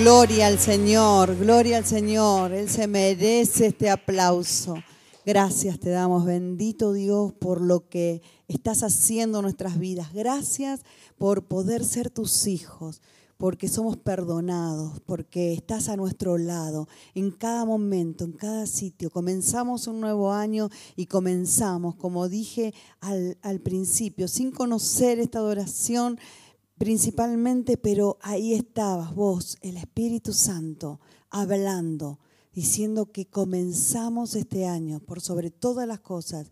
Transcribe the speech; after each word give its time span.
Gloria 0.00 0.46
al 0.46 0.58
Señor, 0.58 1.36
gloria 1.36 1.76
al 1.76 1.84
Señor. 1.84 2.52
Él 2.52 2.70
se 2.70 2.86
merece 2.86 3.66
este 3.66 3.90
aplauso. 3.90 4.76
Gracias 5.26 5.78
te 5.78 5.90
damos, 5.90 6.24
bendito 6.24 6.94
Dios, 6.94 7.34
por 7.34 7.60
lo 7.60 7.86
que 7.90 8.22
estás 8.48 8.82
haciendo 8.82 9.38
en 9.38 9.42
nuestras 9.42 9.78
vidas. 9.78 10.14
Gracias 10.14 10.80
por 11.18 11.44
poder 11.44 11.84
ser 11.84 12.08
tus 12.08 12.46
hijos, 12.46 13.02
porque 13.36 13.68
somos 13.68 13.98
perdonados, 13.98 15.00
porque 15.04 15.52
estás 15.52 15.90
a 15.90 15.96
nuestro 15.96 16.38
lado 16.38 16.88
en 17.14 17.30
cada 17.30 17.66
momento, 17.66 18.24
en 18.24 18.32
cada 18.32 18.66
sitio. 18.66 19.10
Comenzamos 19.10 19.86
un 19.86 20.00
nuevo 20.00 20.32
año 20.32 20.70
y 20.96 21.06
comenzamos, 21.06 21.94
como 21.94 22.30
dije 22.30 22.72
al, 23.02 23.36
al 23.42 23.60
principio, 23.60 24.28
sin 24.28 24.50
conocer 24.50 25.18
esta 25.18 25.40
adoración 25.40 26.18
principalmente, 26.80 27.76
pero 27.76 28.16
ahí 28.22 28.54
estabas 28.54 29.14
vos, 29.14 29.58
el 29.60 29.76
Espíritu 29.76 30.32
Santo, 30.32 30.98
hablando, 31.28 32.20
diciendo 32.54 33.12
que 33.12 33.26
comenzamos 33.26 34.34
este 34.34 34.64
año, 34.64 34.98
por 35.00 35.20
sobre 35.20 35.50
todas 35.50 35.86
las 35.86 36.00
cosas, 36.00 36.50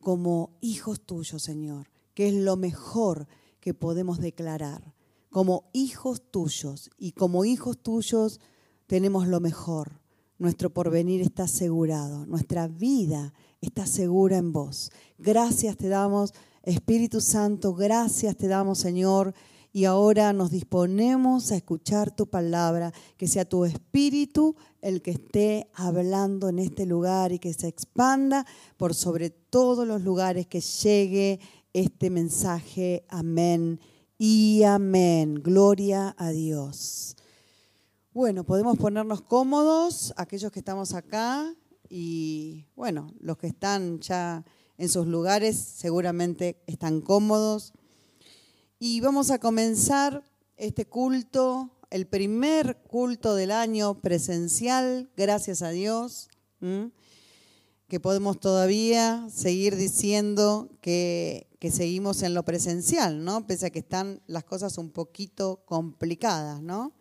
como 0.00 0.58
hijos 0.60 1.02
tuyos, 1.02 1.40
Señor, 1.40 1.86
que 2.14 2.26
es 2.26 2.34
lo 2.34 2.56
mejor 2.56 3.28
que 3.60 3.74
podemos 3.74 4.18
declarar, 4.18 4.92
como 5.30 5.70
hijos 5.72 6.32
tuyos, 6.32 6.90
y 6.98 7.12
como 7.12 7.44
hijos 7.44 7.78
tuyos 7.80 8.40
tenemos 8.88 9.28
lo 9.28 9.38
mejor. 9.38 10.00
Nuestro 10.36 10.74
porvenir 10.74 11.20
está 11.22 11.44
asegurado, 11.44 12.26
nuestra 12.26 12.66
vida 12.66 13.32
está 13.60 13.86
segura 13.86 14.36
en 14.36 14.52
vos. 14.52 14.90
Gracias 15.16 15.76
te 15.76 15.86
damos 15.86 16.34
Espíritu 16.64 17.20
Santo, 17.20 17.74
gracias 17.74 18.36
te 18.38 18.48
damos, 18.48 18.78
Señor. 18.78 19.34
Y 19.70 19.84
ahora 19.84 20.32
nos 20.32 20.50
disponemos 20.50 21.50
a 21.52 21.56
escuchar 21.56 22.14
tu 22.14 22.28
palabra, 22.28 22.92
que 23.16 23.26
sea 23.26 23.44
tu 23.44 23.64
espíritu 23.64 24.56
el 24.80 25.02
que 25.02 25.10
esté 25.10 25.68
hablando 25.74 26.48
en 26.48 26.60
este 26.60 26.86
lugar 26.86 27.32
y 27.32 27.38
que 27.38 27.52
se 27.52 27.68
expanda 27.68 28.46
por 28.76 28.94
sobre 28.94 29.30
todos 29.30 29.86
los 29.86 30.02
lugares, 30.02 30.46
que 30.46 30.60
llegue 30.60 31.40
este 31.72 32.08
mensaje. 32.08 33.04
Amén 33.08 33.80
y 34.16 34.62
amén. 34.62 35.34
Gloria 35.34 36.14
a 36.16 36.30
Dios. 36.30 37.16
Bueno, 38.12 38.44
podemos 38.44 38.78
ponernos 38.78 39.22
cómodos, 39.22 40.14
aquellos 40.16 40.52
que 40.52 40.60
estamos 40.60 40.94
acá 40.94 41.52
y 41.90 42.64
bueno, 42.74 43.12
los 43.20 43.36
que 43.36 43.48
están 43.48 43.98
ya 43.98 44.44
en 44.78 44.88
sus 44.88 45.06
lugares 45.06 45.56
seguramente 45.56 46.56
están 46.66 47.00
cómodos. 47.00 47.72
Y 48.78 49.00
vamos 49.00 49.30
a 49.30 49.38
comenzar 49.38 50.24
este 50.56 50.86
culto, 50.86 51.70
el 51.90 52.06
primer 52.06 52.78
culto 52.88 53.34
del 53.34 53.50
año 53.50 54.00
presencial, 54.00 55.10
gracias 55.16 55.62
a 55.62 55.70
Dios, 55.70 56.28
que 57.88 58.00
podemos 58.00 58.40
todavía 58.40 59.28
seguir 59.30 59.76
diciendo 59.76 60.70
que, 60.80 61.48
seguimos 61.70 62.22
en 62.22 62.34
lo 62.34 62.44
presencial, 62.44 63.24
¿no? 63.24 63.46
Pese 63.46 63.66
a 63.66 63.70
que 63.70 63.78
están 63.78 64.20
las 64.26 64.44
cosas 64.44 64.76
un 64.76 64.90
poquito 64.90 65.62
complicadas, 65.64 66.60
¿no? 66.60 66.92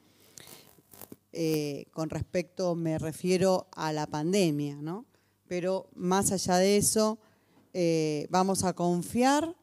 Eh, 1.34 1.88
con 1.92 2.10
respecto, 2.10 2.74
me 2.74 2.98
refiero 2.98 3.67
a 3.73 3.92
la 3.92 4.08
pandemia, 4.08 4.78
¿no? 4.82 5.06
Pero 5.48 5.89
más 5.95 6.32
allá 6.32 6.58
de 6.58 6.78
eso, 6.78 7.20
eh, 7.73 8.28
vamos 8.30 8.64
a 8.64 8.73
confiar 8.73 9.56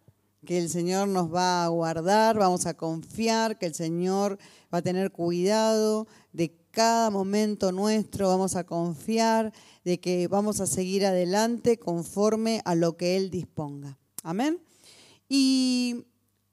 que 0.44 0.58
el 0.58 0.68
Señor 0.68 1.08
nos 1.08 1.32
va 1.32 1.64
a 1.64 1.68
guardar, 1.68 2.38
vamos 2.38 2.66
a 2.66 2.74
confiar 2.74 3.58
que 3.58 3.66
el 3.66 3.74
Señor 3.74 4.38
va 4.72 4.78
a 4.78 4.82
tener 4.82 5.12
cuidado 5.12 6.06
de 6.32 6.56
cada 6.70 7.10
momento 7.10 7.72
nuestro, 7.72 8.28
vamos 8.28 8.56
a 8.56 8.64
confiar 8.64 9.52
de 9.84 10.00
que 10.00 10.28
vamos 10.28 10.60
a 10.60 10.66
seguir 10.66 11.04
adelante 11.04 11.78
conforme 11.78 12.62
a 12.64 12.74
lo 12.74 12.96
que 12.96 13.16
Él 13.16 13.30
disponga. 13.30 13.98
Amén. 14.22 14.60
Y 15.28 16.06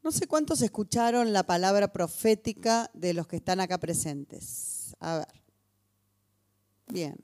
no 0.04 0.12
sé 0.12 0.28
cuántos 0.28 0.62
escucharon 0.62 1.34
la 1.34 1.44
palabra 1.44 1.92
profética 1.92 2.92
de 2.94 3.14
los 3.14 3.28
que 3.28 3.38
están 3.38 3.60
acá 3.60 3.80
presentes. 3.80 4.96
A 5.00 5.18
ver. 5.18 5.44
Bien. 6.88 7.16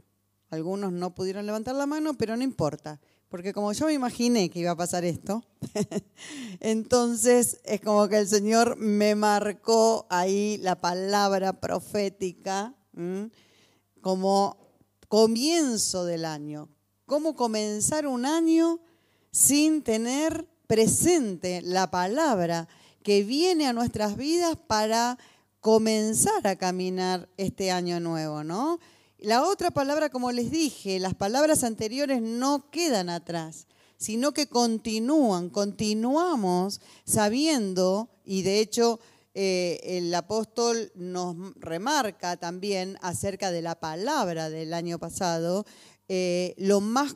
Algunos 0.50 0.92
no 0.92 1.16
pudieron 1.16 1.46
levantar 1.46 1.76
la 1.76 1.88
mano, 1.88 2.14
pero 2.14 2.38
no 2.38 2.44
importa 2.44 3.00
porque 3.34 3.52
como 3.52 3.72
yo 3.72 3.88
me 3.88 3.94
imaginé 3.94 4.52
que 4.52 4.60
iba 4.60 4.70
a 4.70 4.76
pasar 4.76 5.04
esto, 5.04 5.44
entonces 6.60 7.62
es 7.64 7.82
como 7.82 8.08
que 8.08 8.20
el 8.20 8.28
Señor 8.28 8.78
me 8.78 9.16
marcó 9.16 10.06
ahí 10.12 10.60
la 10.62 10.80
palabra 10.80 11.60
profética 11.60 12.76
como 14.02 14.56
comienzo 15.08 16.06
del 16.06 16.26
año. 16.26 16.70
¿Cómo 17.08 17.36
comenzar 17.36 18.06
un 18.06 18.28
año 18.28 18.80
sin 19.32 19.82
tener 19.82 20.48
presente 20.68 21.64
la 21.64 21.90
palabra 21.90 22.68
que 23.02 23.24
viene 23.24 23.66
a 23.66 23.74
nuestras 23.74 24.16
vidas 24.16 24.60
para 24.68 25.18
comenzar 25.60 26.46
a 26.46 26.56
caminar 26.56 27.28
este 27.38 27.72
año 27.72 28.00
nuevo, 28.00 28.44
¿no? 28.44 28.80
La 29.24 29.48
otra 29.48 29.72
palabra, 29.72 30.10
como 30.10 30.34
les 30.34 30.52
dije, 30.52 31.00
las 31.00 31.16
palabras 31.16 31.64
anteriores 31.64 32.22
no 32.22 32.70
quedan 32.72 33.08
atrás, 33.08 33.68
sino 33.96 34.34
que 34.34 34.48
continúan, 34.48 35.50
continuamos 35.50 36.82
sabiendo, 37.06 38.10
y 38.26 38.42
de 38.42 38.60
hecho 38.60 39.00
eh, 39.34 39.80
el 39.82 40.14
apóstol 40.14 40.92
nos 40.96 41.38
remarca 41.56 42.36
también 42.36 42.98
acerca 43.02 43.52
de 43.52 43.62
la 43.62 43.80
palabra 43.80 44.50
del 44.50 44.74
año 44.74 45.00
pasado, 45.00 45.66
eh, 46.10 46.54
lo 46.58 46.82
más, 46.82 47.16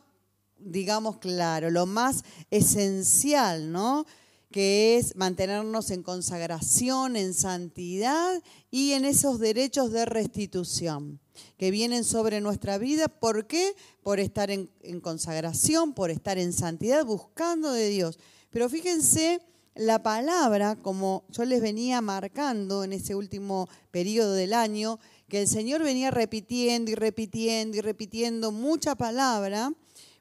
digamos, 0.59 1.17
claro, 1.17 1.71
lo 1.71 1.85
más 1.87 2.23
esencial, 2.51 3.69
¿no? 3.73 4.05
Que 4.51 4.97
es 4.97 5.15
mantenernos 5.15 5.91
en 5.91 6.03
consagración, 6.03 7.15
en 7.15 7.33
santidad 7.33 8.41
y 8.71 8.93
en 8.93 9.05
esos 9.05 9.39
derechos 9.39 9.91
de 9.91 10.05
restitución 10.05 11.19
que 11.57 11.71
vienen 11.71 12.03
sobre 12.03 12.41
nuestra 12.41 12.77
vida. 12.77 13.07
¿Por 13.07 13.47
qué? 13.47 13.75
Por 14.03 14.19
estar 14.19 14.49
en, 14.51 14.69
consagración, 15.01 15.93
por 15.93 16.11
estar 16.11 16.37
en 16.37 16.53
santidad, 16.53 17.05
buscando 17.05 17.71
de 17.71 17.89
Dios. 17.89 18.19
Pero 18.49 18.69
fíjense 18.69 19.41
la 19.75 20.01
palabra, 20.01 20.75
como 20.75 21.25
yo 21.29 21.45
les 21.45 21.61
venía 21.61 22.01
marcando 22.01 22.83
en 22.83 22.93
ese 22.93 23.15
último 23.15 23.67
periodo 23.91 24.33
del 24.33 24.53
año, 24.53 24.99
que 25.27 25.41
el 25.41 25.47
Señor 25.47 25.83
venía 25.83 26.09
repitiendo 26.09 26.89
y 26.89 26.95
repitiendo 26.95 27.77
y 27.77 27.81
repitiendo 27.81 28.51
mucha 28.51 28.95
palabra. 28.95 29.73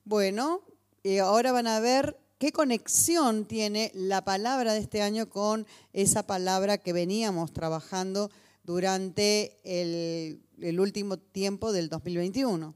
Bueno, 0.05 0.63
eh, 1.05 1.21
ahora 1.21 1.53
van 1.53 1.69
a 1.69 1.81
ver 1.81 2.19
qué 2.39 2.53
conexión 2.53 3.47
tiene 3.47 3.91
la 3.95 4.25
palabra 4.25 4.73
de 4.73 4.81
este 4.81 5.03
año 5.03 5.29
con 5.29 5.67
esa 5.93 6.27
palabra 6.27 6.79
que 6.79 6.93
veníamos 6.93 7.53
trabajando 7.53 8.31
durante 8.65 9.57
el 9.65 10.81
último 10.81 11.19
tiempo 11.19 11.73
del 11.73 11.89
2021. 11.89 12.75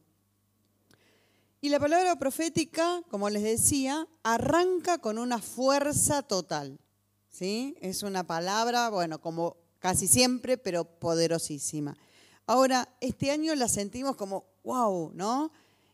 Y 1.63 1.69
la 1.69 1.79
palabra 1.79 2.17
profética, 2.17 3.03
como 3.11 3.29
les 3.29 3.43
decía, 3.43 4.09
arranca 4.23 4.97
con 4.97 5.19
una 5.19 5.39
fuerza 5.39 6.23
total. 6.23 6.79
¿sí? 7.29 7.77
Es 7.83 8.03
una 8.03 8.27
palabra, 8.27 8.89
bueno, 8.89 9.21
como 9.21 9.59
casi 9.79 10.09
siempre, 10.09 10.57
pero 10.57 10.85
poderosísima. 10.85 11.99
Ahora, 12.47 12.89
este 13.01 13.31
año 13.31 13.55
la 13.55 13.69
sentimos 13.69 14.17
como, 14.17 14.47
wow, 14.65 15.13
¿no? 15.15 15.53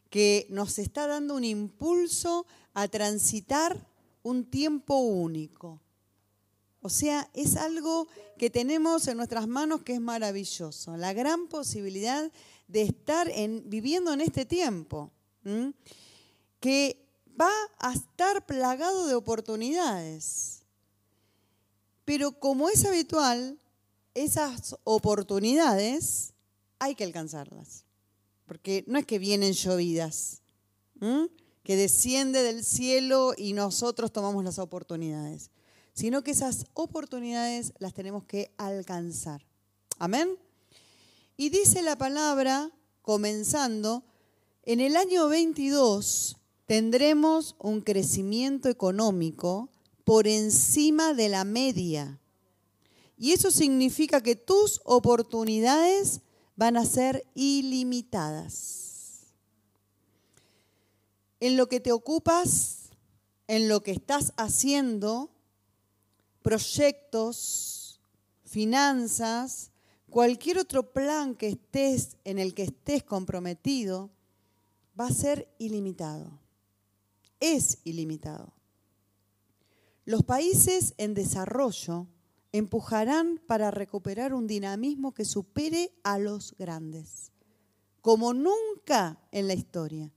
Que 0.09 0.47
nos 0.51 0.79
está 0.79 1.09
dando 1.09 1.35
un 1.35 1.43
impulso 1.43 2.47
a 2.76 2.88
transitar 2.88 3.88
un 4.23 4.44
tiempo 4.44 4.99
único. 4.99 5.81
O 6.82 6.90
sea, 6.90 7.31
es 7.32 7.56
algo 7.56 8.06
que 8.37 8.50
tenemos 8.50 9.08
en 9.08 9.17
nuestras 9.17 9.49
manos 9.49 9.82
que 9.82 9.94
es 9.94 10.00
maravilloso. 10.00 10.94
La 10.99 11.14
gran 11.14 11.49
posibilidad 11.49 12.31
de 12.69 12.82
estar 12.82 13.31
en, 13.31 13.62
viviendo 13.70 14.12
en 14.12 14.20
este 14.20 14.44
tiempo, 14.44 15.11
que 16.61 17.02
va 17.40 17.50
a 17.78 17.94
estar 17.94 18.44
plagado 18.44 19.06
de 19.06 19.14
oportunidades. 19.14 20.61
Pero 22.05 22.38
como 22.38 22.69
es 22.69 22.84
habitual, 22.84 23.58
esas 24.12 24.76
oportunidades 24.84 26.34
hay 26.78 26.94
que 26.94 27.05
alcanzarlas. 27.05 27.87
Porque 28.44 28.84
no 28.87 28.99
es 28.99 29.06
que 29.06 29.19
vienen 29.19 29.55
llovidas, 29.55 30.43
que 31.67 31.75
desciende 31.75 32.45
del 32.45 32.65
cielo 32.65 33.35
y 33.37 33.53
nosotros 33.53 34.13
tomamos 34.13 34.45
las 34.45 34.59
oportunidades 34.59 35.51
sino 35.97 36.23
que 36.23 36.33
esas 36.33 36.67
oportunidades 36.75 37.73
las 37.79 37.95
tenemos 37.95 38.25
que 38.25 38.53
alcanzar. 38.59 39.47
Amén. 39.99 40.29
Y 41.39 41.49
dice 41.49 41.81
la 41.81 41.97
palabra, 41.97 42.71
comenzando, 43.01 44.05
en 44.63 44.81
el 44.81 44.95
año 44.95 45.27
22 45.29 46.37
tendremos 46.67 47.57
un 47.59 47.81
crecimiento 47.81 48.69
económico 48.69 49.71
por 50.05 50.29
encima 50.29 51.15
de 51.15 51.31
la 51.31 51.45
media 51.45 52.21
Y 53.17 53.33
eso 53.33 53.51
significa 53.51 54.23
que 54.23 54.37
tus 54.37 54.83
oportunidades 54.85 56.21
van 56.57 56.77
a 56.77 56.85
ser 56.85 57.27
ilimitadas. 57.35 58.86
En 61.41 61.56
lo 61.56 61.69
que 61.69 61.81
te 61.81 61.93
ocupas, 61.93 62.91
en 63.47 63.69
lo 63.69 63.83
que 63.83 63.93
estás 63.93 64.33
haciendo, 64.37 65.31
proyectos, 66.43 68.00
finanzas, 68.44 69.71
cualquier 70.09 70.59
otro 70.59 70.93
plan 70.93 71.35
que 71.35 71.49
estés 71.49 72.17
en 72.25 72.38
el 72.38 72.55
que 72.55 72.62
estés 72.62 73.03
comprometido, 73.03 74.11
va 74.99 75.09
a 75.09 75.12
ser 75.12 75.49
ilimitado. 75.59 76.41
Es 77.41 77.79
ilimitado. 77.85 78.53
Los 80.06 80.23
países 80.23 80.94
en 80.97 81.15
desarrollo 81.15 82.06
empujarán 82.53 83.41
para 83.47 83.71
recuperar 83.71 84.33
un 84.33 84.47
dinamismo 84.47 85.12
que 85.12 85.25
supere 85.25 85.93
a 86.03 86.19
los 86.19 86.56
grandes, 86.56 87.33
como 88.00 88.33
nunca 88.33 89.21
en 89.33 89.49
la 89.49 89.55
historia. 89.55 90.12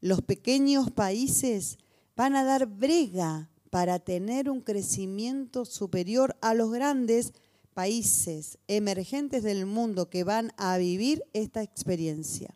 Los 0.00 0.22
pequeños 0.22 0.90
países 0.90 1.78
van 2.16 2.36
a 2.36 2.44
dar 2.44 2.66
brega 2.66 3.50
para 3.70 3.98
tener 3.98 4.50
un 4.50 4.60
crecimiento 4.60 5.64
superior 5.64 6.36
a 6.40 6.54
los 6.54 6.70
grandes 6.70 7.32
países 7.74 8.58
emergentes 8.66 9.42
del 9.42 9.66
mundo 9.66 10.10
que 10.10 10.24
van 10.24 10.52
a 10.56 10.76
vivir 10.78 11.24
esta 11.32 11.62
experiencia 11.62 12.54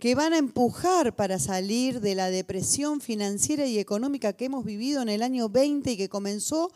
que 0.00 0.14
van 0.14 0.32
a 0.32 0.38
empujar 0.38 1.14
para 1.14 1.38
salir 1.38 2.00
de 2.00 2.14
la 2.14 2.30
depresión 2.30 3.02
financiera 3.02 3.66
y 3.66 3.78
económica 3.78 4.32
que 4.32 4.46
hemos 4.46 4.64
vivido 4.64 5.02
en 5.02 5.10
el 5.10 5.22
año 5.22 5.50
20 5.50 5.92
y 5.92 5.96
que 5.98 6.08
comenzó 6.08 6.72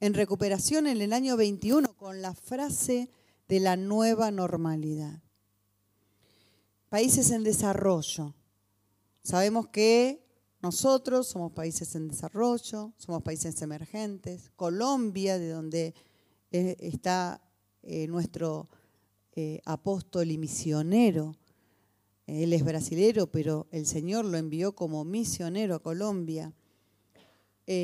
en 0.00 0.14
recuperación 0.14 0.86
en 0.86 1.00
el 1.00 1.12
año 1.12 1.36
21 1.36 1.96
con 1.96 2.22
la 2.22 2.34
frase 2.34 3.10
de 3.48 3.58
la 3.58 3.76
nueva 3.76 4.30
normalidad. 4.30 5.20
Países 6.88 7.32
en 7.32 7.42
desarrollo. 7.42 8.34
Sabemos 9.22 9.68
que 9.68 10.24
nosotros 10.60 11.28
somos 11.28 11.52
países 11.52 11.94
en 11.94 12.08
desarrollo, 12.08 12.92
somos 12.96 13.22
países 13.22 13.62
emergentes. 13.62 14.50
Colombia, 14.56 15.38
de 15.38 15.50
donde 15.50 15.94
eh, 16.50 16.76
está 16.80 17.40
eh, 17.82 18.08
nuestro 18.08 18.68
eh, 19.36 19.60
apóstol 19.64 20.30
y 20.30 20.38
misionero, 20.38 21.36
él 22.26 22.52
es 22.52 22.64
brasilero, 22.64 23.28
pero 23.28 23.68
el 23.70 23.86
Señor 23.86 24.24
lo 24.24 24.36
envió 24.36 24.74
como 24.74 25.04
misionero 25.04 25.76
a 25.76 25.82
Colombia. 25.82 26.52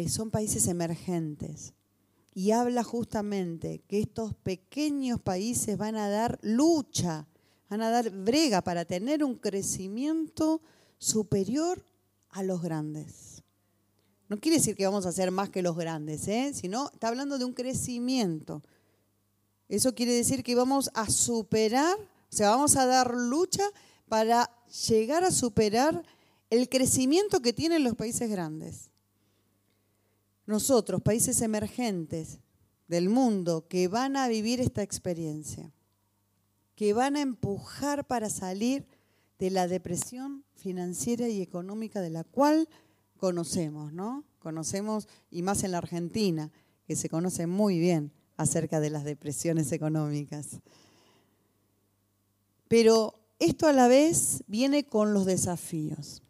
Son 0.07 0.31
países 0.31 0.67
emergentes. 0.67 1.75
Y 2.35 2.51
habla 2.51 2.83
justamente 2.83 3.83
que 3.87 4.01
estos 4.01 4.35
pequeños 4.35 5.21
países 5.21 5.79
van 5.79 5.97
a 5.97 6.09
dar 6.09 6.39
lucha, 6.43 7.27
van 7.71 7.81
a 7.81 7.91
dar 7.91 8.11
brega 8.11 8.61
para 8.61 8.85
tener 8.85 9.25
un 9.25 9.37
crecimiento 9.37 10.61
superior 11.05 11.85
a 12.31 12.43
los 12.43 12.63
grandes. 12.63 13.43
No 14.29 14.39
quiere 14.39 14.57
decir 14.57 14.75
que 14.75 14.87
vamos 14.87 15.05
a 15.05 15.13
ser 15.13 15.31
más 15.31 15.51
que 15.51 15.61
los 15.61 15.77
grandes, 15.77 16.27
¿eh? 16.29 16.53
sino 16.55 16.91
está 16.93 17.09
hablando 17.09 17.37
de 17.37 17.45
un 17.45 17.53
crecimiento. 17.53 18.63
Eso 19.69 19.95
quiere 19.95 20.13
decir 20.13 20.43
que 20.43 20.55
vamos 20.55 20.91
a 20.95 21.11
superar, 21.11 21.97
o 21.99 22.37
sea, 22.37 22.51
vamos 22.51 22.77
a 22.77 22.87
dar 22.87 23.15
lucha 23.15 23.65
para 24.09 24.51
llegar 24.89 25.25
a 25.25 25.31
superar 25.31 26.03
el 26.49 26.69
crecimiento 26.71 27.41
que 27.41 27.53
tienen 27.53 27.85
los 27.85 27.95
países 27.97 28.31
grandes. 28.31 28.91
Nosotros, 30.47 31.03
países 31.03 31.43
emergentes 31.43 32.39
del 32.89 33.11
mundo, 33.11 33.67
que 33.69 33.89
van 33.89 34.17
a 34.17 34.29
vivir 34.29 34.61
esta 34.61 34.83
experiencia, 34.83 35.71
que 36.75 36.95
van 36.95 37.17
a 37.17 37.21
empujar 37.21 38.07
para 38.07 38.31
salir 38.31 38.87
de 39.39 39.51
la 39.51 39.69
depresión 39.69 40.45
financiera 40.65 41.29
y 41.29 41.43
económica 41.43 42.01
de 42.01 42.09
la 42.09 42.25
cual 42.25 42.71
conocemos, 43.19 43.93
¿no? 43.93 44.25
Conocemos, 44.39 45.09
y 45.31 45.43
más 45.43 45.63
en 45.63 45.73
la 45.73 45.79
Argentina, 45.79 46.51
que 46.87 46.97
se 46.97 47.11
conoce 47.11 47.47
muy 47.47 47.79
bien 47.79 48.13
acerca 48.39 48.81
de 48.81 48.89
las 48.89 49.05
depresiones 49.05 49.73
económicas. 49.73 50.63
Pero 52.67 53.21
esto 53.39 53.67
a 53.67 53.75
la 53.75 53.89
vez 53.89 54.43
viene 54.47 54.87
con 54.87 55.13
los 55.13 55.27
desafíos. 55.27 56.23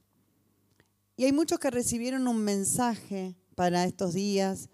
Y 1.16 1.26
hay 1.26 1.32
muchos 1.32 1.60
que 1.60 1.70
recibieron 1.70 2.26
un 2.26 2.38
mensaje 2.38 3.36
para 3.54 3.84
estos 3.84 4.14
días 4.14 4.68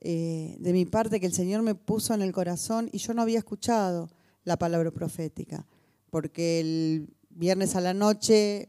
eh, 0.00 0.56
de 0.60 0.72
mi 0.74 0.84
parte 0.84 1.18
que 1.18 1.26
el 1.26 1.32
Señor 1.32 1.62
me 1.62 1.74
puso 1.74 2.12
en 2.12 2.20
el 2.20 2.32
corazón 2.32 2.90
y 2.92 2.98
yo 2.98 3.14
no 3.14 3.22
había 3.22 3.38
escuchado 3.38 4.10
la 4.44 4.58
palabra 4.58 4.90
profética, 4.90 5.66
porque 6.10 6.60
el 6.60 7.08
viernes 7.30 7.74
a 7.74 7.80
la 7.80 7.94
noche, 7.94 8.68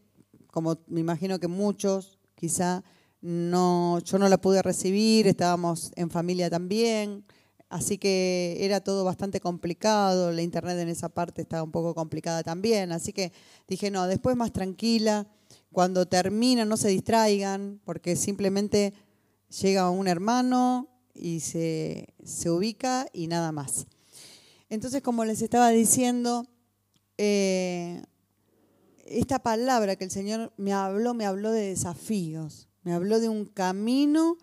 como 0.52 0.78
me 0.88 1.00
imagino 1.00 1.40
que 1.40 1.48
muchos, 1.48 2.20
quizá 2.36 2.84
no, 3.22 4.00
yo 4.00 4.18
no 4.18 4.30
la 4.30 4.40
pude 4.40 4.62
recibir, 4.62 5.28
estábamos 5.28 5.92
en 5.96 6.10
familia 6.10 6.50
también, 6.50 7.26
Así 7.70 8.00
que 8.00 8.58
era 8.62 8.82
todo 8.82 9.04
bastante 9.06 9.40
complicado, 9.40 10.32
la 10.32 10.42
internet 10.42 10.80
en 10.80 10.90
esa 10.90 11.08
parte 11.08 11.44
estaba 11.44 11.62
un 11.62 11.72
poco 11.72 11.94
complicada 11.94 12.42
también, 12.42 12.92
así 12.92 13.14
que 13.14 13.32
dije, 13.68 13.92
no, 13.92 14.08
después 14.08 14.36
más 14.36 14.52
tranquila, 14.52 15.28
cuando 15.72 16.08
termina 16.08 16.66
no 16.66 16.78
se 16.78 16.90
distraigan, 16.90 17.80
porque 17.86 18.16
simplemente 18.16 18.96
llega 19.62 19.92
un 19.92 20.08
hermano 20.08 20.88
y 21.14 21.42
se, 21.42 22.16
ubica 22.48 23.06
y 23.14 23.28
nada 23.28 23.52
más. 23.52 23.86
Entonces, 24.70 25.04
como 25.04 25.24
les 25.24 25.44
estaba 25.44 25.70
diciendo, 25.70 26.48
eh, 27.20 28.02
esta 29.10 29.40
palabra 29.40 29.96
que 29.96 30.06
el 30.06 30.12
Señor 30.12 30.54
me 30.58 30.74
habló, 30.74 31.14
me 31.14 31.26
habló 31.26 31.52
de 31.52 31.68
desafíos, 31.68 32.70
me 32.84 32.94
habló 32.94 33.20
de 33.20 33.30
un 33.30 33.46
camino 33.46 34.38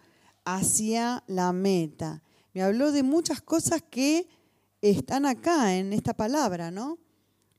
hacia 0.44 1.24
la 1.26 1.52
meta 1.52 2.22
me 2.56 2.62
habló 2.62 2.90
de 2.90 3.02
muchas 3.02 3.42
cosas 3.42 3.82
que 3.82 4.26
están 4.80 5.26
acá 5.26 5.76
en 5.76 5.92
esta 5.92 6.14
palabra, 6.14 6.70
¿no? 6.70 6.98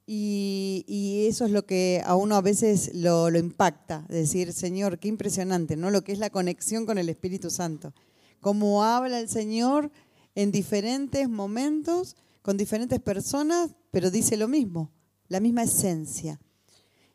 Y, 0.07 1.27
eso 1.29 1.45
es 1.45 1.51
lo 1.51 1.67
que 1.67 2.01
a 2.03 2.15
uno 2.15 2.35
a 2.35 2.41
veces 2.41 2.95
lo, 2.95 3.29
impacta, 3.37 4.07
decir, 4.09 4.53
Señor, 4.53 4.97
qué 4.97 5.07
impresionante, 5.07 5.75
¿no? 5.75 5.91
Lo 5.91 6.03
que 6.03 6.13
es 6.13 6.17
la 6.17 6.31
conexión 6.31 6.87
con 6.87 6.97
el 6.97 7.09
Espíritu 7.09 7.51
Santo. 7.51 7.93
Cómo 8.41 8.83
habla 8.83 9.19
el 9.19 9.29
Señor 9.29 9.91
en 10.33 10.51
diferentes 10.51 11.29
momentos, 11.29 12.15
con 12.41 12.57
diferentes 12.57 12.99
personas, 12.99 13.75
pero 13.91 14.09
dice 14.09 14.35
lo 14.35 14.47
mismo, 14.47 14.89
la 15.27 15.39
misma 15.39 15.61
esencia. 15.61 16.39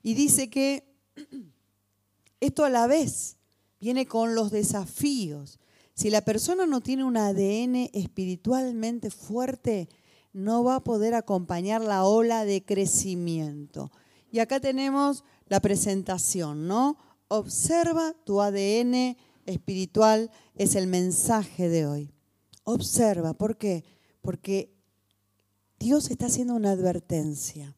Y 0.03 0.15
dice 0.15 0.51
que 0.51 0.85
esto 2.41 2.65
a 2.65 2.71
la 2.71 2.87
vez 2.87 3.37
viene 3.81 4.07
con 4.07 4.35
los 4.35 4.51
desafíos, 4.51 5.59
si 5.95 6.11
la 6.11 6.23
persona 6.23 6.67
no 6.67 6.81
tiene 6.81 7.05
un 7.05 7.17
ADN 7.17 7.91
espiritualmente 7.93 9.11
fuerte, 9.11 9.89
no 10.33 10.65
va 10.65 10.77
a 10.77 10.85
poder 10.85 11.15
acompañar 11.15 11.83
la 11.83 12.05
ola 12.05 12.45
de 12.45 12.65
crecimiento. 12.65 13.93
Y 14.31 14.39
acá 14.39 14.61
tenemos 14.61 15.25
la 15.47 15.61
presentación, 15.61 16.67
¿no? 16.67 16.97
Observa 17.29 18.15
tu 18.25 18.41
ADN 18.41 19.17
espiritual, 19.47 20.31
es 20.55 20.75
el 20.75 20.87
mensaje 20.87 21.69
de 21.69 21.87
hoy. 21.87 22.11
Observa, 22.65 23.35
¿por 23.35 23.59
qué? 23.59 23.85
Porque 24.23 24.73
Dios 25.79 26.11
está 26.11 26.27
haciendo 26.27 26.55
una 26.55 26.71
advertencia. 26.71 27.77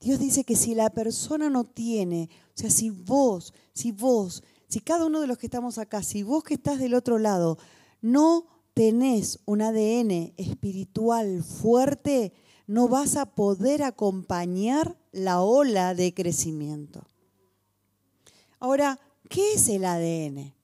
Dios 0.00 0.18
dice 0.18 0.44
que 0.44 0.56
si 0.56 0.74
la 0.74 0.90
persona 0.90 1.50
no 1.50 1.64
tiene, 1.64 2.30
o 2.54 2.58
sea, 2.58 2.70
si 2.70 2.90
vos, 2.90 3.52
si 3.72 3.92
vos 3.92 4.42
si 4.68 4.80
cada 4.80 5.06
uno 5.06 5.20
de 5.20 5.26
los 5.26 5.38
que 5.38 5.46
estamos 5.46 5.78
acá, 5.78 6.02
si 6.02 6.22
vos 6.22 6.44
que 6.44 6.54
estás 6.54 6.78
del 6.78 6.94
otro 6.94 7.18
lado, 7.18 7.58
no 8.02 8.46
tenés 8.74 9.40
un 9.46 9.62
ADN 9.62 10.34
espiritual 10.36 11.42
fuerte, 11.42 12.34
no 12.66 12.86
vas 12.86 13.16
a 13.16 13.34
poder 13.34 13.82
acompañar 13.82 14.98
la 15.10 15.40
ola 15.40 15.94
de 15.94 16.12
crecimiento. 16.12 17.06
Ahora, 18.60 19.00
¿qué 19.30 19.54
es 19.54 19.68
el 19.70 19.86
ADN? 19.86 20.54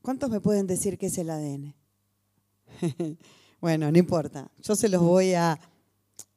¿Cuántos 0.00 0.30
me 0.30 0.40
pueden 0.40 0.68
decir 0.68 0.96
qué 0.96 1.06
es 1.06 1.18
el 1.18 1.28
ADN? 1.28 1.74
bueno, 3.60 3.90
no 3.90 3.98
importa, 3.98 4.48
yo 4.62 4.76
se 4.76 4.88
los 4.88 5.02
voy 5.02 5.34
a, 5.34 5.58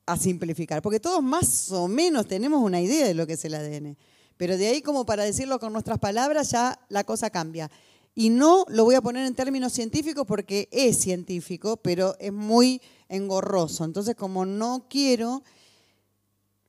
a 0.05 0.17
simplificar, 0.17 0.81
porque 0.81 1.00
todos 1.00 1.24
más 1.24 1.72
o 1.72 1.88
menos 1.88 2.27
tenemos 2.27 2.62
una 2.62 2.81
idea 2.81 3.07
de 3.07 3.13
lo 3.13 3.25
que 3.25 3.33
es 3.33 3.45
el 3.45 3.55
ADN. 3.55 3.98
Pero 4.38 4.57
de 4.57 4.67
ahí 4.67 4.81
como 4.81 5.05
para 5.05 5.24
decirlo 5.24 5.60
con 5.60 5.74
nuestras 5.74 6.00
palabras 6.00 6.51
ya 6.51 6.79
la 6.89 7.03
cosa 7.03 7.29
cambia. 7.29 7.69
Y 8.15 8.29
no 8.29 8.65
lo 8.67 8.83
voy 8.83 8.95
a 8.95 9.01
poner 9.01 9.25
en 9.25 9.33
términos 9.33 9.74
científicos 9.74 10.25
porque 10.27 10.69
es 10.72 10.98
científico, 11.00 11.77
pero 11.77 12.15
es 12.19 12.31
muy 12.31 12.81
engorroso. 13.10 13.86
Entonces 13.86 14.15
como 14.15 14.45
no 14.45 14.88
quiero, 14.89 15.43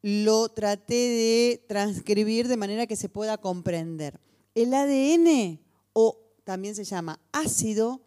lo 0.02 0.48
traté 0.50 0.94
de 0.94 1.64
transcribir 1.66 2.48
de 2.48 2.56
manera 2.56 2.86
que 2.86 2.96
se 2.96 3.08
pueda 3.08 3.38
comprender. 3.38 4.20
El 4.54 4.72
ADN, 4.72 5.60
o 5.92 6.20
también 6.44 6.74
se 6.74 6.84
llama 6.84 7.20
ácido 7.32 8.02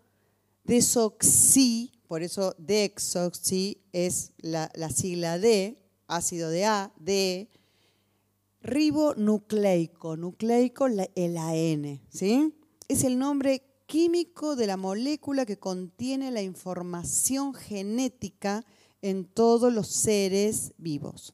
desoxi, 0.64 1.92
por 2.08 2.24
eso 2.24 2.56
dexoxi 2.58 3.82
es 3.92 4.32
la, 4.38 4.72
la 4.76 4.90
sigla 4.90 5.38
D, 5.38 5.78
ácido 6.08 6.50
de 6.50 6.66
A, 6.66 6.94
D, 6.98 7.50
ribonucleico, 8.62 10.18
nucleico 10.18 10.88
el 10.88 11.38
AN, 11.38 12.02
¿sí? 12.10 12.54
Es 12.88 13.04
el 13.04 13.20
nombre 13.20 13.64
químico 13.86 14.56
de 14.56 14.68
la 14.68 14.78
molécula 14.78 15.46
que 15.46 15.58
contiene 15.58 16.32
la 16.32 16.42
información 16.42 17.54
genética 17.54 18.66
en 19.02 19.26
todos 19.26 19.72
los 19.74 19.88
seres 19.88 20.74
vivos. 20.78 21.34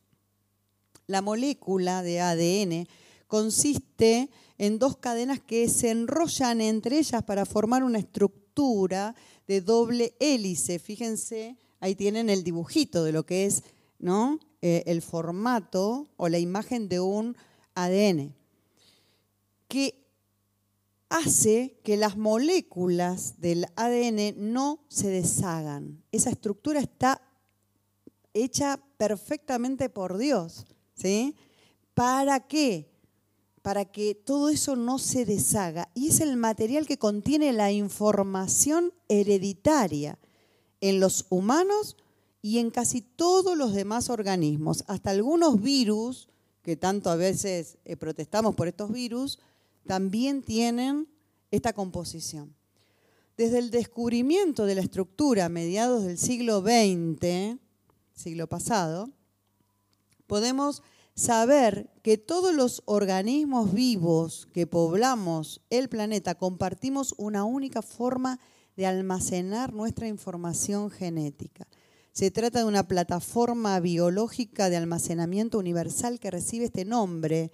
La 1.07 1.21
molécula 1.21 2.03
de 2.03 2.21
ADN 2.21 2.87
consiste 3.27 4.29
en 4.57 4.79
dos 4.79 4.97
cadenas 4.97 5.39
que 5.39 5.67
se 5.67 5.89
enrollan 5.89 6.61
entre 6.61 6.99
ellas 6.99 7.23
para 7.23 7.45
formar 7.45 7.83
una 7.83 7.99
estructura 7.99 8.42
de 8.55 9.61
doble 9.61 10.15
hélice. 10.19 10.79
Fíjense, 10.79 11.57
ahí 11.79 11.95
tienen 11.95 12.29
el 12.29 12.43
dibujito 12.43 13.03
de 13.03 13.11
lo 13.11 13.25
que 13.25 13.45
es 13.45 13.63
¿no? 14.03 14.37
Eh, 14.61 14.83
el 14.85 15.01
formato 15.01 16.09
o 16.17 16.27
la 16.27 16.37
imagen 16.37 16.89
de 16.89 16.99
un 16.99 17.37
ADN, 17.73 18.35
que 19.69 20.05
hace 21.07 21.79
que 21.85 21.95
las 21.95 22.17
moléculas 22.17 23.39
del 23.39 23.65
ADN 23.77 24.33
no 24.53 24.83
se 24.89 25.09
deshagan. 25.09 26.03
Esa 26.11 26.31
estructura 26.31 26.81
está 26.81 27.21
hecha 28.33 28.77
perfectamente 28.97 29.89
por 29.89 30.17
Dios. 30.17 30.65
¿sí? 30.95 31.37
¿Para 31.93 32.41
qué? 32.41 32.92
Para 33.63 33.85
que 33.85 34.13
todo 34.13 34.49
eso 34.49 34.75
no 34.75 34.99
se 34.99 35.25
deshaga. 35.25 35.89
Y 35.95 36.09
es 36.09 36.19
el 36.19 36.37
material 36.37 36.85
que 36.85 36.99
contiene 36.99 37.51
la 37.51 37.71
información 37.71 38.93
hereditaria 39.09 40.19
en 40.81 40.99
los 40.99 41.25
humanos 41.29 41.97
y 42.43 42.59
en 42.59 42.69
casi 42.69 43.01
todos 43.01 43.57
los 43.57 43.73
demás 43.73 44.09
organismos, 44.09 44.83
hasta 44.87 45.09
algunos 45.09 45.61
virus, 45.61 46.27
que 46.61 46.75
tanto 46.75 47.09
a 47.09 47.15
veces 47.15 47.77
eh, 47.85 47.95
protestamos 47.95 48.53
por 48.53 48.67
estos 48.67 48.91
virus, 48.91 49.39
también 49.87 50.43
tienen 50.43 51.07
esta 51.51 51.71
composición. 51.73 52.53
Desde 53.37 53.59
el 53.59 53.71
descubrimiento 53.71 54.65
de 54.65 54.75
la 54.75 54.81
estructura 54.81 55.45
a 55.45 55.49
mediados 55.49 56.03
del 56.03 56.17
siglo 56.17 56.61
XX, 56.61 57.57
siglo 58.13 58.47
pasado, 58.47 59.09
podemos 60.27 60.83
saber 61.15 61.89
que 62.01 62.17
todos 62.17 62.53
los 62.53 62.81
organismos 62.85 63.73
vivos 63.73 64.47
que 64.53 64.67
poblamos 64.67 65.61
el 65.69 65.89
planeta 65.89 66.35
compartimos 66.35 67.13
una 67.17 67.43
única 67.43 67.81
forma 67.81 68.39
de 68.75 68.87
almacenar 68.87 69.73
nuestra 69.73 70.07
información 70.07 70.89
genética. 70.89 71.67
Se 72.11 72.31
trata 72.31 72.59
de 72.59 72.65
una 72.65 72.87
plataforma 72.87 73.79
biológica 73.79 74.69
de 74.69 74.77
almacenamiento 74.77 75.57
universal 75.57 76.19
que 76.19 76.31
recibe 76.31 76.65
este 76.65 76.85
nombre 76.85 77.51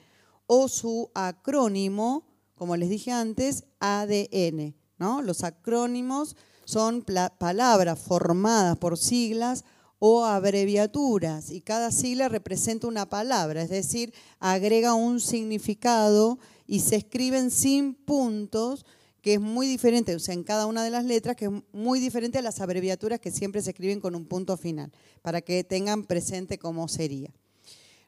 o 0.47 0.67
su 0.67 1.11
acrónimo, 1.13 2.25
como 2.55 2.75
les 2.75 2.89
dije 2.89 3.11
antes, 3.11 3.65
ADN. 3.79 4.75
¿no? 4.97 5.21
Los 5.21 5.43
acrónimos 5.43 6.35
son 6.65 7.05
palabras 7.39 7.99
formadas 7.99 8.77
por 8.77 8.97
siglas 8.97 9.63
o 9.99 10.23
abreviaturas 10.23 11.51
y 11.51 11.61
cada 11.61 11.91
sigla 11.91 12.29
representa 12.29 12.87
una 12.87 13.09
palabra, 13.09 13.61
es 13.61 13.69
decir, 13.69 14.13
agrega 14.39 14.93
un 14.93 15.19
significado 15.19 16.39
y 16.65 16.79
se 16.79 16.95
escriben 16.95 17.51
sin 17.51 17.93
puntos 17.93 18.85
que 19.21 19.33
es 19.33 19.41
muy 19.41 19.67
diferente, 19.67 20.15
o 20.15 20.19
sea, 20.19 20.33
en 20.33 20.43
cada 20.43 20.65
una 20.65 20.83
de 20.83 20.89
las 20.89 21.03
letras, 21.03 21.35
que 21.35 21.45
es 21.45 21.51
muy 21.73 21.99
diferente 21.99 22.37
a 22.37 22.41
las 22.41 22.61
abreviaturas 22.61 23.19
que 23.19 23.31
siempre 23.31 23.61
se 23.61 23.71
escriben 23.71 23.99
con 23.99 24.15
un 24.15 24.25
punto 24.25 24.55
final, 24.55 24.91
para 25.21 25.41
que 25.41 25.65
tengan 25.65 26.05
presente 26.05 26.57
cómo 26.57 26.87
sería. 26.87 27.29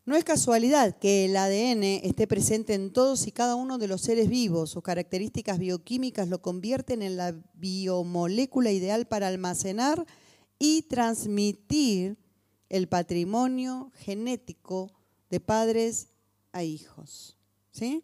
No 0.06 0.16
es 0.16 0.24
casualidad 0.24 0.98
que 0.98 1.26
el 1.26 1.36
ADN 1.36 1.84
esté 1.84 2.26
presente 2.26 2.74
en 2.74 2.92
todos 2.92 3.28
y 3.28 3.32
cada 3.32 3.56
uno 3.56 3.78
de 3.78 3.88
los 3.88 4.02
seres 4.02 4.30
vivos. 4.30 4.72
Sus 4.72 4.82
características 4.82 5.60
bioquímicas 5.60 6.28
lo 6.28 6.42
convierten 6.42 7.04
en 7.04 7.18
la 7.18 7.36
biomolécula 7.54 8.72
ideal 8.72 9.06
para 9.06 9.28
almacenar 9.28 10.08
y 10.63 10.84
transmitir 10.84 12.20
el 12.70 12.88
patrimonio 12.88 13.91
genético 13.96 14.91
de 15.32 15.39
padres 15.39 16.10
a 16.51 16.62
hijos. 16.62 17.36
¿sí? 17.72 18.03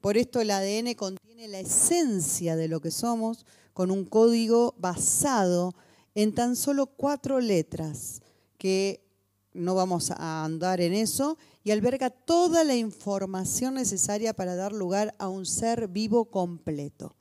Por 0.00 0.16
esto 0.16 0.40
el 0.40 0.50
ADN 0.50 0.94
contiene 0.94 1.46
la 1.46 1.60
esencia 1.60 2.56
de 2.56 2.66
lo 2.66 2.80
que 2.80 2.90
somos 2.90 3.46
con 3.72 3.92
un 3.92 4.04
código 4.04 4.74
basado 4.78 5.76
en 6.16 6.34
tan 6.34 6.56
solo 6.56 6.86
cuatro 6.86 7.38
letras, 7.38 8.20
que 8.58 9.06
no 9.52 9.76
vamos 9.76 10.10
a 10.10 10.42
andar 10.44 10.80
en 10.80 10.94
eso, 10.94 11.38
y 11.62 11.70
alberga 11.70 12.10
toda 12.10 12.64
la 12.64 12.74
información 12.74 13.74
necesaria 13.74 14.34
para 14.34 14.56
dar 14.56 14.72
lugar 14.72 15.14
a 15.20 15.28
un 15.28 15.46
ser 15.46 15.86
vivo 15.86 16.24
completo. 16.24 17.14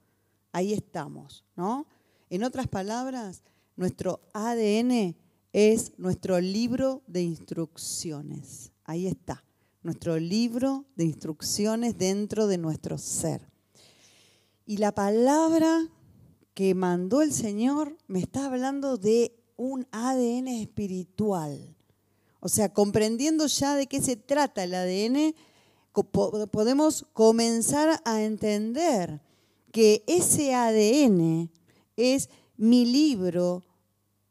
Ahí 0.51 0.73
estamos, 0.73 1.45
¿no? 1.55 1.85
En 2.31 2.43
otras 2.43 2.67
palabras, 2.67 3.43
nuestro 3.75 4.21
ADN 4.33 5.15
es 5.53 5.93
nuestro 5.97 6.39
libro 6.39 7.01
de 7.07 7.23
instrucciones. 7.23 8.71
Ahí 8.85 9.07
está 9.07 9.43
nuestro 9.83 10.19
libro 10.19 10.85
de 10.95 11.05
instrucciones 11.05 11.97
dentro 11.97 12.47
de 12.47 12.57
nuestro 12.57 12.97
ser. 12.97 13.47
Y 14.65 14.77
la 14.77 14.93
palabra 14.93 15.89
que 16.53 16.75
mandó 16.75 17.21
el 17.21 17.33
Señor 17.33 17.97
me 18.07 18.19
está 18.19 18.45
hablando 18.45 18.97
de 18.97 19.35
un 19.57 19.87
ADN 19.91 20.47
espiritual. 20.47 21.75
O 22.39 22.49
sea, 22.49 22.73
comprendiendo 22.73 23.47
ya 23.47 23.75
de 23.75 23.87
qué 23.87 24.01
se 24.01 24.15
trata 24.15 24.63
el 24.63 24.73
ADN, 24.73 25.35
podemos 26.51 27.05
comenzar 27.13 28.01
a 28.05 28.23
entender 28.23 29.21
que 29.71 30.03
ese 30.07 30.53
ADN 30.53 31.51
es 31.95 32.29
mi 32.61 32.85
libro 32.85 33.63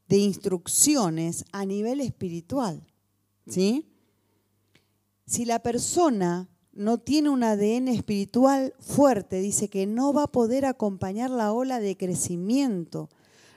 de 0.07 0.17
instrucciones 0.17 1.43
a 1.51 1.65
nivel 1.65 1.99
espiritual. 1.99 2.87
¿Sí? 3.45 3.91
Si 5.25 5.43
la 5.43 5.59
persona 5.59 6.49
no 6.71 6.97
tiene 6.97 7.29
un 7.29 7.43
ADN 7.43 7.89
espiritual 7.89 8.73
fuerte, 8.79 9.41
dice 9.41 9.69
que 9.69 9.85
no 9.85 10.13
va 10.13 10.23
a 10.23 10.31
poder 10.31 10.65
acompañar 10.65 11.29
la 11.29 11.51
ola 11.51 11.81
de 11.81 11.97
crecimiento, 11.97 13.09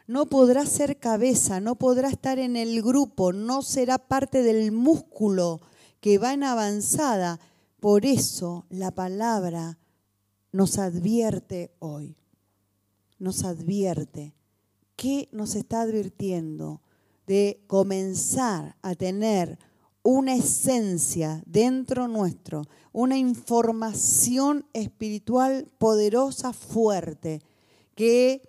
no 0.09 0.27
podrá 0.27 0.67
ser 0.67 0.99
cabeza, 0.99 1.61
no 1.61 1.77
podrá 1.77 2.09
estar 2.09 2.41
en 2.41 2.57
el 2.57 2.83
grupo, 2.83 3.33
no 3.33 3.63
será 3.63 3.99
parte 3.99 4.43
del 4.43 4.73
músculo 4.73 5.61
que 6.01 6.19
va 6.19 6.35
en 6.35 6.43
avanzada. 6.43 7.39
Por 7.79 8.05
eso 8.07 8.67
la 8.71 8.91
palabra 8.91 9.79
nos 10.51 10.79
advierte 10.79 11.77
hoy, 11.79 12.17
nos 13.21 13.45
advierte. 13.45 14.35
¿Qué 14.97 15.29
nos 15.33 15.55
está 15.55 15.83
advirtiendo? 15.83 16.81
De 17.27 17.63
comenzar 17.67 18.77
a 18.83 18.95
tener 18.95 19.59
una 20.03 20.35
esencia 20.35 21.43
dentro 21.47 22.09
nuestro, 22.09 22.63
una 22.93 23.17
información 23.17 24.67
espiritual 24.75 25.67
poderosa, 25.79 26.53
fuerte, 26.53 27.41
que 27.95 28.43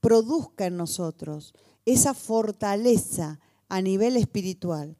produzca 0.00 0.66
en 0.66 0.76
nosotros 0.76 1.52
esa 1.84 2.14
fortaleza 2.14 3.40
a 3.68 3.82
nivel 3.82 4.16
espiritual. 4.16 4.96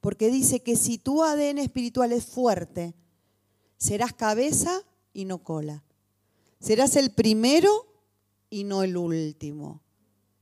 Porque 0.00 0.30
dice 0.30 0.62
que 0.62 0.76
si 0.76 0.98
tu 0.98 1.24
ADN 1.24 1.58
espiritual 1.58 2.12
es 2.12 2.24
fuerte, 2.24 2.94
serás 3.76 4.12
cabeza 4.12 4.82
y 5.12 5.24
no 5.24 5.42
cola. 5.42 5.82
Serás 6.60 6.94
el 6.94 7.10
primero 7.10 7.89
y 8.50 8.64
no 8.64 8.82
el 8.82 8.96
último. 8.96 9.80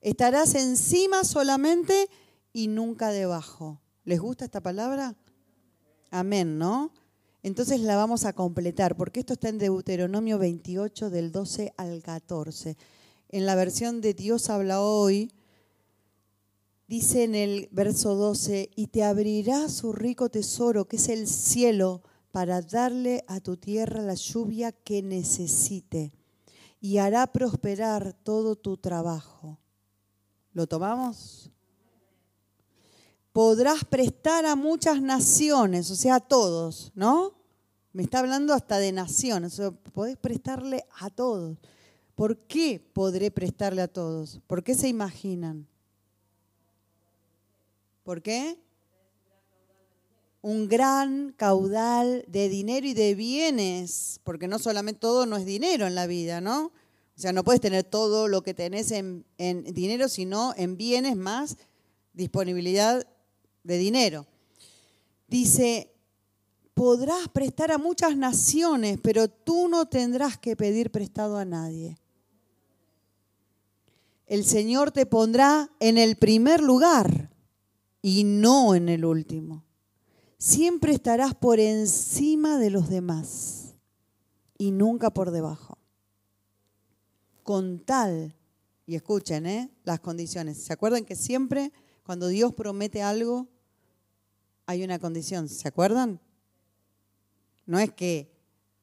Estarás 0.00 0.54
encima 0.54 1.24
solamente 1.24 2.08
y 2.52 2.68
nunca 2.68 3.10
debajo. 3.10 3.80
¿Les 4.04 4.18
gusta 4.20 4.46
esta 4.46 4.62
palabra? 4.62 5.16
Amén, 6.10 6.58
¿no? 6.58 6.92
Entonces 7.42 7.80
la 7.80 7.96
vamos 7.96 8.24
a 8.24 8.32
completar, 8.32 8.96
porque 8.96 9.20
esto 9.20 9.34
está 9.34 9.48
en 9.48 9.58
Deuteronomio 9.58 10.38
28 10.38 11.10
del 11.10 11.30
12 11.30 11.72
al 11.76 12.02
14. 12.02 12.76
En 13.28 13.46
la 13.46 13.54
versión 13.54 14.00
de 14.00 14.14
Dios 14.14 14.50
habla 14.50 14.80
hoy, 14.80 15.30
dice 16.88 17.24
en 17.24 17.34
el 17.34 17.68
verso 17.70 18.14
12, 18.14 18.70
y 18.74 18.88
te 18.88 19.04
abrirá 19.04 19.68
su 19.68 19.92
rico 19.92 20.30
tesoro, 20.30 20.88
que 20.88 20.96
es 20.96 21.08
el 21.08 21.28
cielo, 21.28 22.02
para 22.32 22.60
darle 22.62 23.24
a 23.28 23.40
tu 23.40 23.56
tierra 23.56 24.02
la 24.02 24.14
lluvia 24.14 24.72
que 24.72 25.02
necesite, 25.02 26.12
y 26.80 26.98
hará 26.98 27.26
prosperar 27.26 28.12
todo 28.12 28.56
tu 28.56 28.76
trabajo. 28.76 29.58
¿Lo 30.52 30.66
tomamos? 30.66 31.50
podrás 33.38 33.84
prestar 33.84 34.46
a 34.46 34.56
muchas 34.56 35.00
naciones, 35.00 35.92
o 35.92 35.94
sea, 35.94 36.16
a 36.16 36.20
todos, 36.20 36.90
¿no? 36.96 37.34
Me 37.92 38.02
está 38.02 38.18
hablando 38.18 38.52
hasta 38.52 38.80
de 38.80 38.90
naciones, 38.90 39.60
o 39.60 39.76
podés 39.92 40.16
prestarle 40.16 40.84
a 40.98 41.08
todos. 41.08 41.56
¿Por 42.16 42.36
qué 42.36 42.84
podré 42.92 43.30
prestarle 43.30 43.80
a 43.80 43.86
todos? 43.86 44.40
¿Por 44.48 44.64
qué 44.64 44.74
se 44.74 44.88
imaginan? 44.88 45.68
¿Por 48.02 48.20
qué? 48.20 48.58
Un 50.40 50.68
gran 50.68 51.32
caudal 51.32 52.24
de 52.28 52.48
dinero 52.48 52.86
y 52.86 52.94
de 52.94 53.14
bienes, 53.14 54.20
porque 54.24 54.48
no 54.48 54.58
solamente 54.58 55.00
todo 55.00 55.26
no 55.26 55.36
es 55.36 55.44
dinero 55.44 55.86
en 55.86 55.94
la 55.94 56.06
vida, 56.06 56.40
¿no? 56.40 56.66
O 56.66 57.20
sea, 57.20 57.32
no 57.32 57.42
puedes 57.42 57.60
tener 57.60 57.82
todo 57.82 58.28
lo 58.28 58.42
que 58.42 58.54
tenés 58.54 58.92
en, 58.92 59.26
en 59.38 59.64
dinero, 59.64 60.08
sino 60.08 60.54
en 60.56 60.76
bienes 60.76 61.16
más 61.16 61.56
disponibilidad 62.12 63.06
de 63.64 63.78
dinero. 63.78 64.26
Dice, 65.26 65.92
podrás 66.74 67.28
prestar 67.28 67.72
a 67.72 67.78
muchas 67.78 68.16
naciones, 68.16 69.00
pero 69.02 69.28
tú 69.28 69.68
no 69.68 69.86
tendrás 69.86 70.38
que 70.38 70.54
pedir 70.54 70.92
prestado 70.92 71.36
a 71.36 71.44
nadie. 71.44 71.98
El 74.26 74.44
Señor 74.44 74.92
te 74.92 75.04
pondrá 75.04 75.70
en 75.80 75.98
el 75.98 76.16
primer 76.16 76.62
lugar 76.62 77.30
y 78.00 78.24
no 78.24 78.74
en 78.74 78.88
el 78.88 79.04
último. 79.04 79.64
Siempre 80.38 80.92
estarás 80.92 81.34
por 81.34 81.58
encima 81.58 82.58
de 82.58 82.70
los 82.70 82.88
demás 82.88 83.74
y 84.56 84.70
nunca 84.70 85.10
por 85.10 85.32
debajo. 85.32 85.78
Con 87.42 87.80
tal, 87.80 88.36
y 88.86 88.94
escuchen 88.94 89.46
¿eh? 89.46 89.68
las 89.82 89.98
condiciones, 89.98 90.62
¿se 90.62 90.72
acuerdan 90.72 91.04
que 91.04 91.16
siempre 91.16 91.72
cuando 92.04 92.28
Dios 92.28 92.54
promete 92.54 93.02
algo 93.02 93.48
hay 94.66 94.84
una 94.84 95.00
condición? 95.00 95.48
¿Se 95.48 95.66
acuerdan? 95.66 96.20
No 97.66 97.80
es 97.80 97.92
que, 97.92 98.30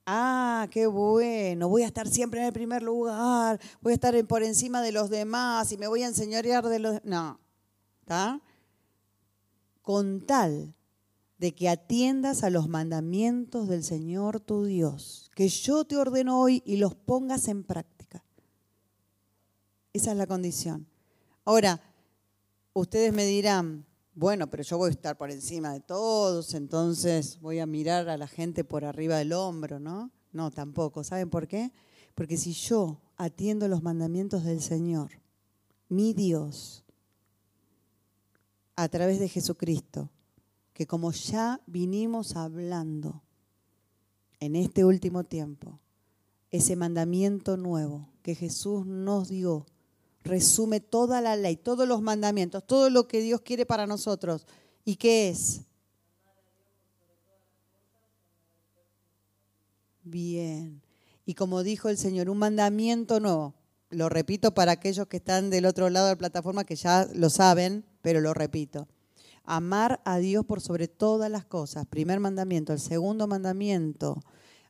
ah, 0.06 0.68
qué 0.72 0.88
bueno, 0.88 1.70
voy 1.70 1.84
a 1.84 1.88
estar 1.88 2.10
siempre 2.10 2.42
en 2.42 2.48
el 2.48 2.54
primer 2.54 2.84
lugar, 2.84 3.62
voy 3.82 3.94
a 3.94 3.96
estar 3.96 4.28
por 4.28 4.44
encima 4.44 4.82
de 4.82 4.92
los 4.92 5.10
demás 5.10 5.72
y 5.72 5.78
me 5.78 5.88
voy 5.88 6.04
a 6.04 6.08
enseñorear 6.08 6.68
de 6.68 6.80
los... 6.80 7.06
No, 7.06 7.40
¿está? 8.02 8.42
Con 9.82 10.26
tal 10.26 10.76
de 11.38 11.54
que 11.54 11.70
atiendas 11.70 12.44
a 12.44 12.50
los 12.50 12.70
mandamientos 12.70 13.68
del 13.68 13.84
Señor 13.84 14.39
tu 14.39 14.65
Dios, 14.65 15.30
que 15.36 15.50
yo 15.50 15.86
te 15.86 15.98
ordeno 15.98 16.39
hoy 16.39 16.63
y 16.65 16.77
los 16.77 16.96
pongas 16.96 17.48
en 17.48 17.63
práctica. 17.63 18.24
Esa 19.94 20.12
es 20.12 20.18
la 20.18 20.27
condición. 20.27 20.88
Ahora, 21.44 21.82
ustedes 22.74 23.13
me 23.13 23.25
dirán, 23.25 23.86
bueno, 24.13 24.50
pero 24.50 24.63
yo 24.63 24.77
voy 24.77 24.89
a 24.89 24.92
estar 24.92 25.18
por 25.18 25.30
encima 25.30 25.74
de 25.74 25.82
todos, 25.82 26.54
entonces 26.54 27.39
voy 27.42 27.60
a 27.60 27.65
mirar 27.65 28.10
a 28.10 28.18
la 28.18 28.27
gente 28.27 28.63
por 28.63 28.86
arriba 28.86 29.18
del 29.18 29.34
hombro, 29.34 29.80
¿no? 29.80 30.12
No, 30.32 30.51
tampoco. 30.51 31.04
¿Saben 31.04 31.30
por 31.30 31.48
qué? 31.48 31.72
Porque 32.13 32.38
si 32.38 32.54
yo 32.54 33.01
atiendo 33.18 33.68
los 33.68 33.84
mandamientos 33.84 34.44
del 34.44 34.62
Señor, 34.62 35.12
mi 35.89 36.13
Dios, 36.13 36.84
a 38.75 38.88
través 38.89 39.20
de 39.20 39.30
Jesucristo, 39.30 40.10
que 40.75 40.86
como 40.86 41.13
ya 41.13 41.62
vinimos 41.67 42.36
hablando 42.36 43.24
en 44.41 44.58
este 44.58 44.84
último 44.84 45.24
tiempo, 45.24 45.79
ese 46.51 46.75
mandamiento 46.75 47.55
nuevo 47.55 48.10
que 48.22 48.36
Jesús 48.36 48.86
nos 48.86 49.29
dio 49.29 49.65
resume 50.25 50.82
toda 50.82 51.22
la 51.22 51.38
ley, 51.38 51.55
todos 51.55 51.88
los 51.88 52.01
mandamientos, 52.01 52.67
todo 52.67 52.89
lo 52.89 53.08
que 53.08 53.22
Dios 53.22 53.39
quiere 53.39 53.65
para 53.65 53.88
nosotros. 53.88 54.46
¿Y 54.83 54.98
qué 54.98 55.29
es? 55.29 55.61
Bien. 60.03 60.81
Y 61.25 61.35
como 61.35 61.64
dijo 61.64 61.88
el 61.88 61.98
Señor, 61.98 62.29
un 62.29 62.40
mandamiento 62.40 63.22
nuevo. 63.22 63.53
Lo 63.92 64.09
repito 64.09 64.53
para 64.53 64.74
aquellos 64.74 65.07
que 65.07 65.18
están 65.18 65.50
del 65.50 65.66
otro 65.66 65.90
lado 65.90 66.07
de 66.07 66.14
la 66.14 66.18
plataforma 66.18 66.66
que 66.66 66.75
ya 66.75 67.07
lo 67.14 67.29
saben, 67.29 67.85
pero 68.01 68.20
lo 68.20 68.33
repito. 68.33 68.90
Amar 69.46 70.01
a 70.05 70.18
Dios 70.18 70.46
por 70.46 70.62
sobre 70.62 70.88
todas 70.88 71.31
las 71.31 71.46
cosas. 71.46 71.86
Primer 71.86 72.20
mandamiento. 72.20 72.74
El 72.74 72.79
segundo 72.79 73.27
mandamiento 73.27 74.22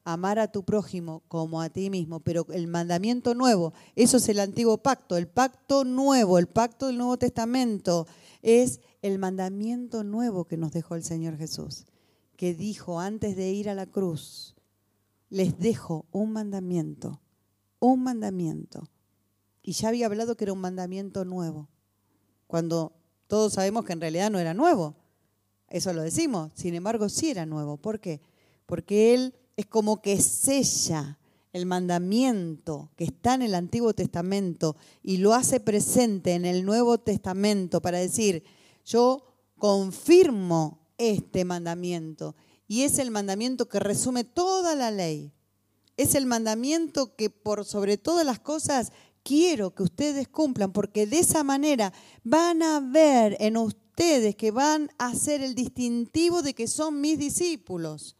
amar 0.05 0.37
a 0.37 0.51
tu 0.51 0.63
prójimo 0.63 1.23
como 1.27 1.61
a 1.61 1.69
ti 1.69 1.89
mismo, 1.89 2.19
pero 2.19 2.45
el 2.51 2.67
mandamiento 2.67 3.33
nuevo, 3.33 3.73
eso 3.95 4.17
es 4.17 4.29
el 4.29 4.39
antiguo 4.39 4.77
pacto, 4.77 5.17
el 5.17 5.27
pacto 5.27 5.83
nuevo, 5.83 6.37
el 6.37 6.47
pacto 6.47 6.85
del 6.87 6.97
Nuevo 6.97 7.17
Testamento, 7.17 8.07
es 8.43 8.79
el 9.01 9.17
mandamiento 9.17 10.03
nuevo 10.03 10.45
que 10.45 10.57
nos 10.57 10.71
dejó 10.71 10.95
el 10.95 11.03
Señor 11.03 11.37
Jesús, 11.37 11.85
que 12.37 12.53
dijo 12.53 12.99
antes 12.99 13.35
de 13.35 13.51
ir 13.51 13.67
a 13.67 13.73
la 13.73 13.87
cruz, 13.87 14.55
les 15.29 15.57
dejo 15.57 16.05
un 16.11 16.31
mandamiento, 16.31 17.19
un 17.79 18.03
mandamiento. 18.03 18.87
Y 19.63 19.71
ya 19.71 19.89
había 19.89 20.05
hablado 20.05 20.37
que 20.37 20.43
era 20.43 20.53
un 20.53 20.61
mandamiento 20.61 21.25
nuevo, 21.25 21.67
cuando 22.45 22.93
todos 23.27 23.53
sabemos 23.53 23.85
que 23.85 23.93
en 23.93 24.01
realidad 24.01 24.29
no 24.29 24.39
era 24.39 24.53
nuevo. 24.53 24.95
Eso 25.67 25.93
lo 25.93 26.01
decimos, 26.01 26.51
sin 26.55 26.75
embargo 26.75 27.09
sí 27.09 27.31
era 27.31 27.45
nuevo. 27.45 27.77
¿Por 27.77 27.99
qué? 27.99 28.21
Porque 28.65 29.13
Él 29.13 29.33
es 29.57 29.65
como 29.65 30.01
que 30.01 30.21
sella 30.21 31.17
el 31.53 31.65
mandamiento 31.65 32.91
que 32.97 33.05
está 33.05 33.33
en 33.35 33.43
el 33.43 33.55
Antiguo 33.55 33.93
Testamento 33.93 34.75
y 35.01 35.17
lo 35.17 35.33
hace 35.33 35.61
presente 35.61 36.33
en 36.33 36.43
el 36.43 36.65
Nuevo 36.65 36.97
Testamento 36.97 37.81
para 37.81 37.97
decir, 37.97 38.43
yo 38.85 39.25
confirmo 39.57 40.79
este 40.97 41.45
mandamiento. 41.45 42.35
Y 42.67 42.81
es 42.81 42.99
el 42.99 43.09
mandamiento 43.09 43.69
que 43.69 43.79
resume 43.79 44.23
toda 44.23 44.75
la 44.75 44.91
ley. 44.91 45.31
Es 45.97 46.15
el 46.15 46.25
mandamiento 46.25 47.15
que 47.15 47.29
por 47.29 47.63
sobre 47.63 47.97
todas 47.97 48.25
las 48.25 48.39
cosas 48.39 48.91
quiero 49.25 49.73
que 49.73 49.83
ustedes 49.83 50.29
cumplan, 50.29 50.71
porque 50.71 51.05
de 51.05 51.19
esa 51.19 51.43
manera 51.43 51.91
van 52.23 52.63
a 52.63 52.79
ver 52.79 53.35
en 53.41 53.57
ustedes 53.57 54.35
que 54.35 54.51
van 54.51 54.89
a 54.97 55.13
ser 55.15 55.41
el 55.41 55.55
distintivo 55.55 56.41
de 56.41 56.53
que 56.53 56.67
son 56.67 57.01
mis 57.01 57.19
discípulos 57.19 58.15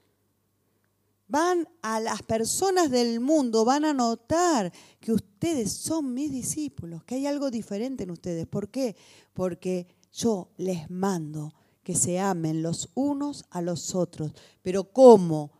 van 1.27 1.67
a 1.81 1.99
las 1.99 2.21
personas 2.21 2.91
del 2.91 3.19
mundo, 3.19 3.65
van 3.65 3.85
a 3.85 3.93
notar 3.93 4.71
que 4.99 5.11
ustedes 5.11 5.71
son 5.71 6.13
mis 6.13 6.31
discípulos, 6.31 7.03
que 7.03 7.15
hay 7.15 7.25
algo 7.25 7.51
diferente 7.51 8.03
en 8.03 8.11
ustedes. 8.11 8.45
¿Por 8.45 8.69
qué? 8.69 8.95
Porque 9.33 9.87
yo 10.13 10.49
les 10.57 10.89
mando 10.89 11.53
que 11.83 11.95
se 11.95 12.19
amen 12.19 12.61
los 12.61 12.89
unos 12.95 13.45
a 13.49 13.61
los 13.61 13.95
otros. 13.95 14.31
Pero 14.61 14.91
¿cómo? 14.91 15.51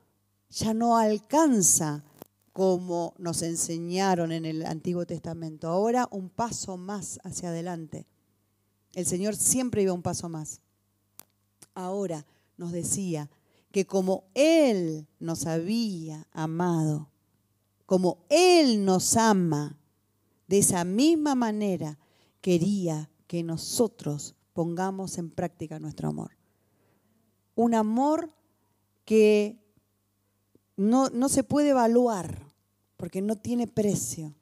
Ya 0.50 0.74
no 0.74 0.98
alcanza 0.98 2.04
como 2.56 3.14
nos 3.18 3.42
enseñaron 3.42 4.32
en 4.32 4.46
el 4.46 4.66
Antiguo 4.66 5.06
Testamento. 5.06 5.68
Ahora 5.68 6.08
un 6.10 6.30
paso 6.30 6.78
más 6.78 7.20
hacia 7.26 7.50
adelante. 7.50 8.08
El 8.94 9.06
Señor 9.06 9.36
siempre 9.36 9.82
iba 9.82 9.92
un 9.92 10.02
paso 10.02 10.30
más. 10.30 10.62
Ahora 11.74 12.26
nos 12.56 12.72
decía, 12.72 13.30
que 13.74 13.86
como 13.86 14.24
Él 14.36 15.06
nos 15.20 15.48
había 15.48 16.30
amado, 16.32 17.10
como 17.86 18.20
Él 18.30 18.86
nos 18.86 19.18
ama, 19.18 19.78
de 20.48 20.60
esa 20.60 20.86
misma 20.86 21.36
manera 21.36 22.00
quería 22.40 23.10
que 23.28 23.44
nosotros 23.44 24.34
pongamos 24.54 25.18
en 25.18 25.30
práctica 25.30 25.78
nuestro 25.78 26.08
amor. 26.08 26.32
Un 27.54 27.76
amor 27.76 28.34
que 29.04 29.60
no, 30.78 31.10
no 31.10 31.28
se 31.28 31.44
puede 31.44 31.72
evaluar 31.72 32.45
porque 33.06 33.22
no 33.22 33.36
tiene 33.36 33.68
precio. 33.68 34.34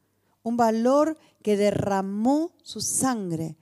Un 0.42 0.56
valor 0.56 1.18
que 1.42 1.58
derramó 1.58 2.54
su 2.64 2.80
sangre 2.80 3.58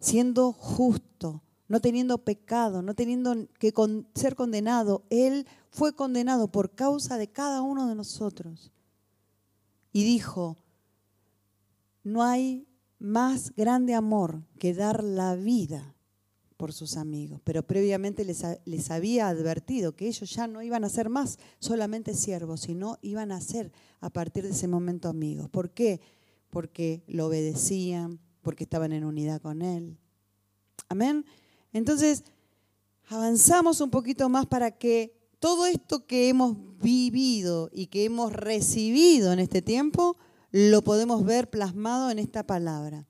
siendo 0.00 0.52
justo, 0.52 1.44
no 1.68 1.78
teniendo 1.78 2.18
pecado, 2.24 2.82
no 2.82 2.94
teniendo 2.94 3.46
que 3.60 3.72
ser 4.16 4.34
condenado. 4.34 5.04
Él 5.08 5.46
fue 5.70 5.94
condenado 5.94 6.48
por 6.48 6.74
causa 6.74 7.16
de 7.16 7.28
cada 7.28 7.62
uno 7.62 7.86
de 7.86 7.94
nosotros. 7.94 8.72
Y 9.92 10.02
dijo, 10.02 10.56
no 12.02 12.24
hay 12.24 12.66
más 12.98 13.54
grande 13.54 13.94
amor 13.94 14.42
que 14.58 14.74
dar 14.74 15.04
la 15.04 15.36
vida 15.36 15.94
por 16.58 16.74
sus 16.74 16.98
amigos. 16.98 17.40
Pero 17.44 17.62
previamente 17.62 18.24
les, 18.24 18.44
les, 18.66 18.90
había 18.90 19.28
advertido 19.28 19.96
que 19.96 20.08
ellos 20.08 20.30
ya 20.30 20.46
no 20.46 20.62
iban 20.62 20.84
a 20.84 20.90
ser 20.90 21.08
más 21.08 21.38
solamente 21.60 22.12
siervos, 22.12 22.60
sino 22.60 22.98
iban 23.00 23.32
a 23.32 23.40
ser 23.40 23.72
a 24.00 24.10
partir 24.10 24.44
de 24.44 24.50
ese 24.50 24.68
momento 24.68 25.08
amigos. 25.08 25.48
¿Por 25.48 25.70
qué? 25.70 26.00
Porque 26.50 27.02
lo 27.06 27.26
obedecían, 27.26 28.20
porque 28.42 28.64
estaban 28.64 28.92
en 28.92 29.04
unidad 29.04 29.40
con 29.40 29.62
Él. 29.62 29.96
Amén. 30.88 31.24
Entonces, 31.72 32.24
avanzamos 33.08 33.80
un 33.80 33.90
poquito 33.90 34.28
más 34.28 34.44
para 34.46 34.72
que 34.72 35.16
todo 35.38 35.66
esto 35.66 36.06
que 36.06 36.28
hemos 36.28 36.56
vivido 36.78 37.70
y 37.72 37.86
que 37.86 38.04
hemos 38.04 38.32
recibido 38.32 39.32
en 39.32 39.38
este 39.38 39.62
tiempo, 39.62 40.16
lo 40.50 40.82
podemos 40.82 41.24
ver 41.24 41.48
plasmado 41.48 42.10
en 42.10 42.18
esta 42.18 42.46
palabra. 42.46 43.07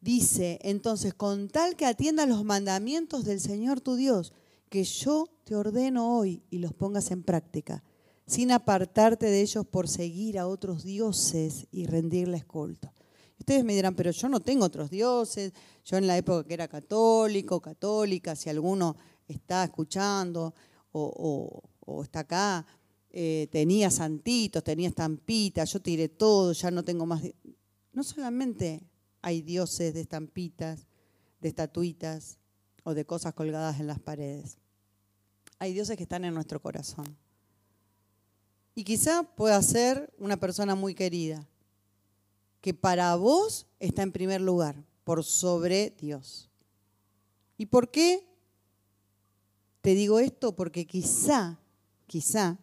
Dice, 0.00 0.60
entonces, 0.62 1.12
con 1.12 1.48
tal 1.48 1.74
que 1.74 1.86
atiendas 1.86 2.28
los 2.28 2.44
mandamientos 2.44 3.24
del 3.24 3.40
Señor 3.40 3.80
tu 3.80 3.96
Dios, 3.96 4.32
que 4.68 4.84
yo 4.84 5.26
te 5.44 5.56
ordeno 5.56 6.16
hoy 6.16 6.42
y 6.50 6.58
los 6.58 6.72
pongas 6.72 7.10
en 7.10 7.24
práctica, 7.24 7.82
sin 8.26 8.52
apartarte 8.52 9.26
de 9.26 9.40
ellos 9.40 9.66
por 9.66 9.88
seguir 9.88 10.38
a 10.38 10.46
otros 10.46 10.84
dioses 10.84 11.66
y 11.72 11.86
rendirles 11.86 12.44
culto. 12.44 12.92
Ustedes 13.38 13.64
me 13.64 13.74
dirán, 13.74 13.94
pero 13.94 14.10
yo 14.10 14.28
no 14.28 14.40
tengo 14.40 14.64
otros 14.64 14.90
dioses, 14.90 15.52
yo 15.84 15.96
en 15.96 16.06
la 16.06 16.16
época 16.16 16.46
que 16.46 16.54
era 16.54 16.68
católico, 16.68 17.60
católica, 17.60 18.36
si 18.36 18.50
alguno 18.50 18.96
está 19.26 19.64
escuchando 19.64 20.54
o, 20.92 21.62
está 22.02 22.20
acá, 22.20 22.66
eh, 23.10 23.48
tenía 23.50 23.90
santitos, 23.90 24.62
tenía 24.62 24.88
estampitas, 24.88 25.72
yo 25.72 25.80
tiré 25.80 26.08
todo, 26.08 26.52
ya 26.52 26.70
no 26.70 26.84
tengo 26.84 27.06
más... 27.06 27.22
No 27.92 28.04
solamente 28.04 28.82
hay 29.22 29.42
dioses 29.42 29.94
de 29.94 30.00
estampitas, 30.00 30.86
de 31.40 31.48
estatuitas 31.48 32.38
o 32.84 32.94
de 32.94 33.04
cosas 33.04 33.34
colgadas 33.34 33.80
en 33.80 33.86
las 33.86 34.00
paredes. 34.00 34.58
Hay 35.58 35.72
dioses 35.72 35.96
que 35.96 36.04
están 36.04 36.24
en 36.24 36.34
nuestro 36.34 36.60
corazón. 36.60 37.16
Y 38.74 38.84
quizá 38.84 39.24
pueda 39.24 39.60
ser 39.62 40.12
una 40.18 40.36
persona 40.36 40.74
muy 40.74 40.94
querida, 40.94 41.48
que 42.60 42.74
para 42.74 43.14
vos 43.16 43.66
está 43.80 44.02
en 44.02 44.12
primer 44.12 44.40
lugar, 44.40 44.84
por 45.02 45.24
sobre 45.24 45.90
Dios. 45.98 46.48
¿Y 47.56 47.66
por 47.66 47.90
qué 47.90 48.24
te 49.80 49.94
digo 49.94 50.20
esto? 50.20 50.54
Porque 50.54 50.86
quizá, 50.86 51.58
quizá, 52.06 52.58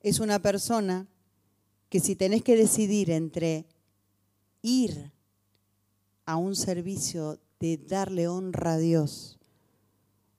es 0.00 0.18
una 0.18 0.40
persona 0.42 1.06
que 1.88 2.00
si 2.00 2.16
tenés 2.16 2.42
que 2.42 2.56
decidir 2.56 3.10
entre 3.10 3.66
ir 4.62 5.13
a 6.26 6.36
un 6.36 6.56
servicio 6.56 7.38
de 7.60 7.76
darle 7.76 8.28
honra 8.28 8.74
a 8.74 8.78
Dios 8.78 9.38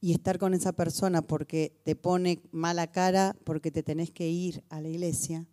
y 0.01 0.11
estar 0.11 0.37
con 0.37 0.53
esa 0.53 0.73
persona 0.73 1.21
porque 1.23 1.79
te 1.83 1.95
pone 1.95 2.43
mala 2.51 2.91
cara, 2.91 3.35
porque 3.43 3.71
te 3.71 3.81
tenés 3.81 4.11
que 4.11 4.29
ir 4.29 4.63
a 4.69 4.79
la 4.81 4.89
iglesia, 4.89 5.47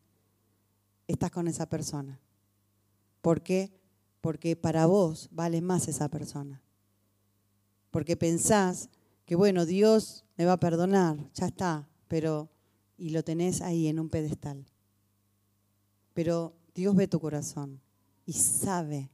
estás 1.06 1.30
con 1.30 1.48
esa 1.48 1.70
persona. 1.70 2.20
¿Por 3.22 3.42
qué? 3.42 3.72
Porque 4.20 4.56
para 4.56 4.86
vos 4.86 5.28
vale 5.32 5.62
más 5.62 5.88
esa 5.88 6.08
persona. 6.08 6.62
Porque 7.90 8.16
pensás 8.16 8.90
que, 9.24 9.36
bueno, 9.36 9.64
Dios 9.64 10.24
me 10.36 10.44
va 10.44 10.54
a 10.54 10.60
perdonar, 10.60 11.16
ya 11.34 11.46
está, 11.46 11.88
pero, 12.08 12.50
y 12.98 13.10
lo 13.10 13.22
tenés 13.22 13.62
ahí 13.62 13.86
en 13.86 14.00
un 14.00 14.10
pedestal. 14.10 14.66
Pero 16.14 16.54
Dios 16.74 16.94
ve 16.94 17.08
tu 17.08 17.20
corazón 17.20 17.80
y 18.26 18.34
sabe 18.34 19.10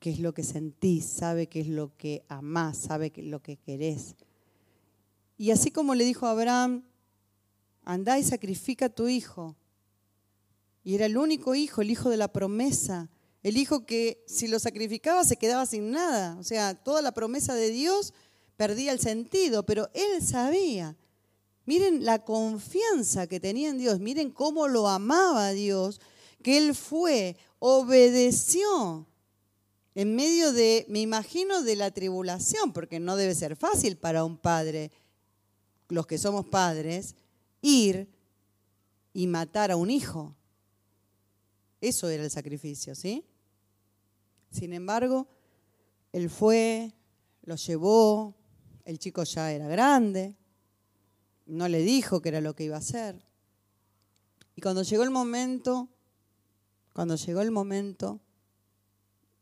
qué 0.00 0.10
es 0.10 0.18
lo 0.18 0.32
que 0.32 0.42
sentís, 0.42 1.04
sabe 1.04 1.46
qué 1.46 1.60
es 1.60 1.68
lo 1.68 1.96
que 1.96 2.24
amás, 2.28 2.78
sabe 2.78 3.10
qué 3.10 3.20
es 3.20 3.26
lo 3.26 3.42
que 3.42 3.58
querés. 3.58 4.16
Y 5.36 5.52
así 5.52 5.70
como 5.70 5.94
le 5.94 6.04
dijo 6.04 6.26
a 6.26 6.30
Abraham, 6.30 6.82
andá 7.84 8.18
y 8.18 8.24
sacrifica 8.24 8.86
a 8.86 8.88
tu 8.94 9.08
hijo. 9.08 9.56
Y 10.82 10.94
era 10.94 11.04
el 11.04 11.18
único 11.18 11.54
hijo, 11.54 11.82
el 11.82 11.90
hijo 11.90 12.08
de 12.08 12.16
la 12.16 12.32
promesa, 12.32 13.10
el 13.42 13.58
hijo 13.58 13.84
que 13.84 14.24
si 14.26 14.48
lo 14.48 14.58
sacrificaba 14.58 15.22
se 15.24 15.36
quedaba 15.36 15.66
sin 15.66 15.90
nada. 15.90 16.36
O 16.38 16.44
sea, 16.44 16.74
toda 16.74 17.02
la 17.02 17.12
promesa 17.12 17.54
de 17.54 17.70
Dios 17.70 18.14
perdía 18.56 18.92
el 18.92 19.00
sentido, 19.00 19.64
pero 19.66 19.90
él 19.92 20.22
sabía. 20.26 20.96
Miren 21.66 22.06
la 22.06 22.24
confianza 22.24 23.26
que 23.26 23.38
tenía 23.38 23.68
en 23.68 23.78
Dios, 23.78 24.00
miren 24.00 24.30
cómo 24.30 24.66
lo 24.66 24.88
amaba 24.88 25.50
Dios, 25.50 26.00
que 26.42 26.56
él 26.56 26.74
fue, 26.74 27.36
obedeció 27.58 29.06
en 30.00 30.16
medio 30.16 30.54
de, 30.54 30.86
me 30.88 31.02
imagino, 31.02 31.60
de 31.62 31.76
la 31.76 31.90
tribulación, 31.90 32.72
porque 32.72 32.98
no 32.98 33.16
debe 33.16 33.34
ser 33.34 33.54
fácil 33.54 33.98
para 33.98 34.24
un 34.24 34.38
padre 34.38 34.90
los 35.90 36.06
que 36.06 36.16
somos 36.16 36.46
padres, 36.46 37.16
ir 37.60 38.08
y 39.12 39.26
matar 39.26 39.70
a 39.70 39.76
un 39.76 39.90
hijo. 39.90 40.34
Eso 41.82 42.08
era 42.08 42.24
el 42.24 42.30
sacrificio, 42.30 42.94
¿sí? 42.94 43.26
Sin 44.50 44.72
embargo, 44.72 45.28
él 46.12 46.30
fue, 46.30 46.94
lo 47.42 47.56
llevó, 47.56 48.34
el 48.86 48.98
chico 48.98 49.22
ya 49.24 49.52
era 49.52 49.68
grande, 49.68 50.34
no 51.44 51.68
le 51.68 51.82
dijo 51.82 52.22
que 52.22 52.30
era 52.30 52.40
lo 52.40 52.56
que 52.56 52.64
iba 52.64 52.76
a 52.76 52.78
hacer. 52.78 53.22
Y 54.56 54.62
cuando 54.62 54.82
llegó 54.82 55.02
el 55.02 55.10
momento, 55.10 55.90
cuando 56.94 57.16
llegó 57.16 57.42
el 57.42 57.50
momento, 57.50 58.18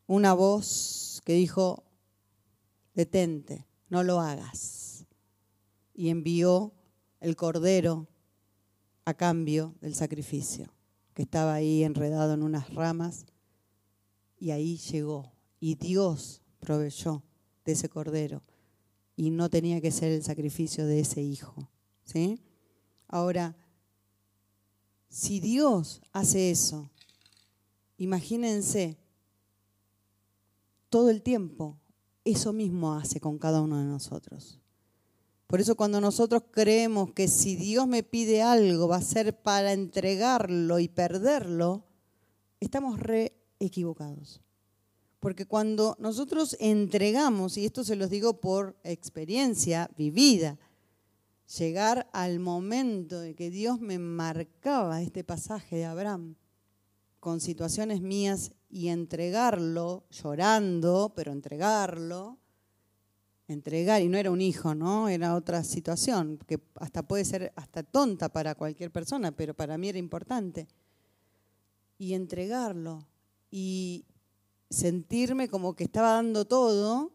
una 0.08 0.34
voz 0.34 1.22
que 1.24 1.34
dijo, 1.34 1.84
detente, 2.94 3.68
no 3.88 4.02
lo 4.02 4.20
hagas 4.20 4.88
y 5.98 6.10
envió 6.10 6.72
el 7.18 7.34
cordero 7.34 8.06
a 9.04 9.14
cambio 9.14 9.74
del 9.80 9.96
sacrificio, 9.96 10.72
que 11.12 11.22
estaba 11.22 11.54
ahí 11.54 11.82
enredado 11.82 12.34
en 12.34 12.44
unas 12.44 12.72
ramas, 12.72 13.26
y 14.38 14.52
ahí 14.52 14.76
llegó. 14.76 15.32
Y 15.58 15.74
Dios 15.74 16.40
proveyó 16.60 17.24
de 17.64 17.72
ese 17.72 17.88
cordero, 17.88 18.44
y 19.16 19.30
no 19.30 19.50
tenía 19.50 19.80
que 19.80 19.90
ser 19.90 20.12
el 20.12 20.22
sacrificio 20.22 20.86
de 20.86 21.00
ese 21.00 21.20
hijo. 21.20 21.68
¿sí? 22.04 22.40
Ahora, 23.08 23.56
si 25.08 25.40
Dios 25.40 26.00
hace 26.12 26.52
eso, 26.52 26.88
imagínense, 27.96 28.96
todo 30.88 31.11
el 31.11 31.22
tiempo, 31.22 31.79
eso 32.24 32.53
mismo 32.53 32.94
hace 32.94 33.20
con 33.20 33.38
cada 33.38 33.61
uno 33.61 33.79
de 33.79 33.85
nosotros. 33.85 34.61
Por 35.46 35.61
eso 35.61 35.77
cuando 35.77 36.01
nosotros 36.01 36.42
creemos 36.51 37.12
que 37.12 37.27
si 37.27 37.57
Dios 37.57 37.87
me 37.87 38.03
pide 38.03 38.42
algo 38.42 38.87
va 38.87 38.96
a 38.96 39.03
ser 39.03 39.40
para 39.40 39.72
entregarlo 39.72 40.79
y 40.79 40.88
perderlo, 40.88 41.87
estamos 42.61 43.01
re 43.01 43.35
equivocados. 43.59 44.42
Porque 45.20 45.46
cuando 45.46 45.96
nosotros 45.98 46.57
entregamos, 46.61 47.57
y 47.57 47.64
esto 47.64 47.83
se 47.83 47.96
los 47.96 48.11
digo 48.11 48.40
por 48.40 48.77
experiencia 48.85 49.90
vivida, 49.96 50.59
llegar 51.57 52.09
al 52.12 52.40
momento 52.40 53.18
de 53.18 53.35
que 53.35 53.51
Dios 53.51 53.81
me 53.81 53.98
marcaba 53.98 55.01
este 55.01 55.24
pasaje 55.24 55.77
de 55.77 55.87
Abraham 55.87 56.37
con 57.20 57.40
situaciones 57.40 58.03
mías 58.03 58.53
y 58.70 58.88
entregarlo, 58.88 60.04
llorando, 60.11 61.12
pero 61.14 61.33
entregarlo, 61.33 62.38
entregar, 63.48 64.02
y 64.02 64.09
no 64.09 64.18
era 64.18 64.31
un 64.31 64.40
hijo, 64.40 64.74
¿no? 64.74 65.09
Era 65.09 65.35
otra 65.35 65.64
situación, 65.64 66.38
que 66.46 66.61
hasta 66.74 67.02
puede 67.02 67.24
ser 67.24 67.52
hasta 67.57 67.83
tonta 67.83 68.28
para 68.28 68.54
cualquier 68.54 68.90
persona, 68.90 69.33
pero 69.33 69.54
para 69.54 69.78
mí 69.78 69.88
era 69.88 69.98
importante. 69.98 70.68
Y 71.96 72.14
entregarlo 72.14 73.09
y 73.50 74.04
sentirme 74.70 75.48
como 75.48 75.74
que 75.74 75.85
estaba 75.85 76.12
dando 76.12 76.44
todo 76.44 77.12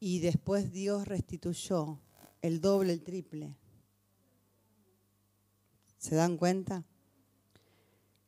y 0.00 0.20
después 0.20 0.72
Dios 0.72 1.06
restituyó 1.06 2.00
el 2.40 2.60
doble, 2.60 2.94
el 2.94 3.02
triple. 3.02 3.56
¿Se 5.98 6.16
dan 6.16 6.36
cuenta? 6.36 6.84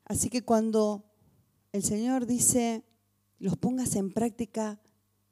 Así 0.04 0.30
que 0.30 0.44
cuando 0.44 1.04
el 1.74 1.82
Señor 1.82 2.26
dice, 2.26 2.84
los 3.40 3.56
pongas 3.56 3.96
en 3.96 4.12
práctica 4.12 4.80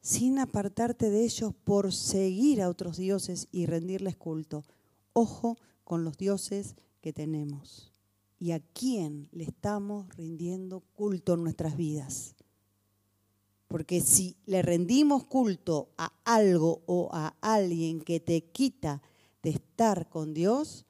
sin 0.00 0.40
apartarte 0.40 1.08
de 1.08 1.24
ellos 1.24 1.54
por 1.62 1.92
seguir 1.92 2.60
a 2.60 2.68
otros 2.68 2.96
dioses 2.96 3.46
y 3.52 3.66
rendirles 3.66 4.16
culto. 4.16 4.64
Ojo 5.12 5.56
con 5.84 6.02
los 6.02 6.18
dioses 6.18 6.74
que 7.00 7.12
tenemos 7.12 7.92
y 8.40 8.50
a 8.50 8.58
quién 8.58 9.28
le 9.30 9.44
estamos 9.44 10.12
rindiendo 10.16 10.80
culto 10.96 11.34
en 11.34 11.44
nuestras 11.44 11.76
vidas. 11.76 12.34
Porque 13.68 14.00
si 14.00 14.36
le 14.44 14.62
rendimos 14.62 15.22
culto 15.22 15.90
a 15.96 16.12
algo 16.24 16.82
o 16.86 17.08
a 17.12 17.36
alguien 17.40 18.00
que 18.00 18.18
te 18.18 18.42
quita 18.50 19.00
de 19.44 19.50
estar 19.50 20.08
con 20.08 20.34
Dios, 20.34 20.86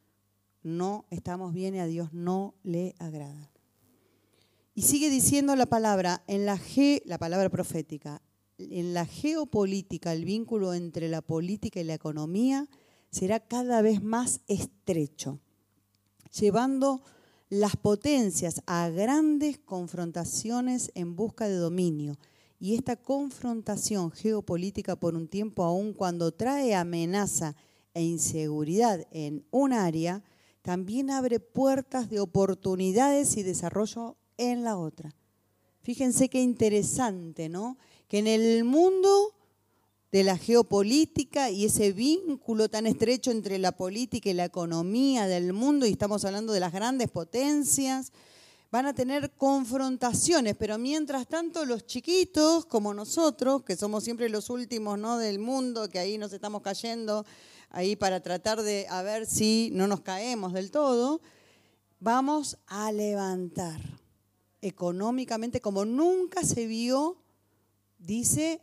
no 0.63 1.05
estamos 1.11 1.53
bien 1.53 1.75
y 1.75 1.81
a 1.81 1.87
Dios 1.87 2.15
no 2.15 2.55
le 2.63 2.95
agrada. 2.99 3.52
Y 4.75 4.83
sigue 4.83 5.11
diciendo 5.11 5.55
la 5.55 5.67
palabra 5.67 6.25
en 6.27 6.47
la 6.47 6.57
G, 6.57 7.03
la 7.05 7.19
palabra 7.19 7.51
profética, 7.51 8.23
en 8.57 8.95
la 8.95 9.05
geopolítica, 9.05 10.13
el 10.13 10.25
vínculo 10.25 10.73
entre 10.73 11.09
la 11.09 11.21
política 11.21 11.81
y 11.81 11.85
la 11.85 11.95
economía 11.95 12.69
será 13.11 13.41
cada 13.41 13.83
vez 13.83 14.03
más 14.03 14.41
estrecho, 14.47 15.41
llevando 16.33 17.03
las 17.51 17.77
potencias 17.77 18.63
a 18.65 18.89
grandes 18.89 19.59
confrontaciones 19.59 20.91
en 20.95 21.17
busca 21.17 21.49
de 21.49 21.57
dominio. 21.57 22.19
Y 22.59 22.75
esta 22.75 22.97
confrontación 22.97 24.11
geopolítica 24.11 24.97
por 24.97 25.15
un 25.17 25.29
tiempo, 25.29 25.65
aun 25.65 25.93
cuando 25.93 26.33
trae 26.33 26.75
amenaza 26.75 27.57
e 27.93 28.03
inseguridad 28.05 29.07
en 29.11 29.45
un 29.51 29.75
área, 29.75 30.25
también 30.63 31.11
abre 31.11 31.41
puertas 31.41 32.09
de 32.09 32.21
oportunidades 32.21 33.37
y 33.37 33.43
desarrollo 33.43 34.17
en 34.51 34.65
la 34.65 34.77
otra. 34.77 35.15
Fíjense 35.83 36.29
qué 36.29 36.41
interesante, 36.41 37.49
¿no? 37.49 37.77
que 38.13 38.19
en 38.19 38.27
el 38.27 38.65
mundo 38.65 39.35
de 40.11 40.23
la 40.23 40.37
geopolítica 40.37 41.49
y 41.49 41.65
ese 41.65 41.93
vínculo 41.93 42.69
tan 42.69 42.87
estrecho 42.87 43.31
entre 43.31 43.59
la 43.59 43.73
política 43.73 44.29
y 44.29 44.35
la 44.35 44.45
economía 44.45 45.27
del 45.27 45.55
mundo, 45.55 45.87
y 45.87 45.93
estamos 45.93 46.23
hablando 46.27 46.53
de 46.53 46.61
las 46.61 46.75
grandes 46.75 47.11
potencias, 47.11 48.13
van 48.71 48.85
a 48.85 48.95
tener 48.95 49.31
confrontaciones, 49.33 50.57
pero 50.59 50.77
mientras 50.77 51.27
tanto 51.27 51.65
los 51.65 51.87
chiquitos, 51.87 52.67
como 52.67 52.93
nosotros, 52.93 53.63
que 53.63 53.77
somos 53.77 54.05
siempre 54.05 54.29
los 54.29 54.51
últimos 54.51 54.99
¿no? 54.99 55.17
del 55.17 55.39
mundo, 55.39 55.89
que 55.89 55.99
ahí 55.99 56.19
nos 56.19 56.35
estamos 56.35 56.61
cayendo, 56.61 57.25
ahí 57.71 57.97
para 57.97 58.21
tratar 58.21 58.61
de 58.61 58.87
a 58.91 59.01
ver 59.01 59.25
si 59.25 59.71
no 59.73 59.87
nos 59.87 60.03
caemos 60.03 60.53
del 60.53 60.71
todo, 60.71 61.23
vamos 61.99 62.59
a 62.67 62.93
levantar 62.93 64.02
económicamente 64.63 65.61
como 65.61 65.85
nunca 65.85 66.45
se 66.45 66.67
vio, 66.67 67.19
dice 67.99 68.63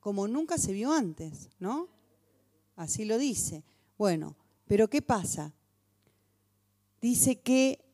como 0.00 0.26
nunca 0.26 0.58
se 0.58 0.72
vio 0.72 0.92
antes, 0.92 1.50
¿no? 1.58 1.88
Así 2.74 3.04
lo 3.04 3.18
dice. 3.18 3.64
Bueno, 3.98 4.36
pero 4.66 4.88
¿qué 4.88 5.02
pasa? 5.02 5.52
Dice 7.00 7.40
que 7.40 7.84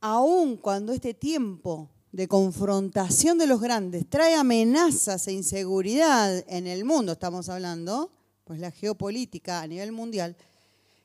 aun 0.00 0.56
cuando 0.56 0.92
este 0.92 1.14
tiempo 1.14 1.88
de 2.10 2.28
confrontación 2.28 3.38
de 3.38 3.46
los 3.46 3.60
grandes 3.60 4.08
trae 4.08 4.34
amenazas 4.34 5.26
e 5.28 5.32
inseguridad 5.32 6.44
en 6.48 6.66
el 6.66 6.84
mundo, 6.84 7.12
estamos 7.12 7.48
hablando, 7.48 8.10
pues 8.44 8.60
la 8.60 8.70
geopolítica 8.70 9.62
a 9.62 9.66
nivel 9.66 9.92
mundial, 9.92 10.36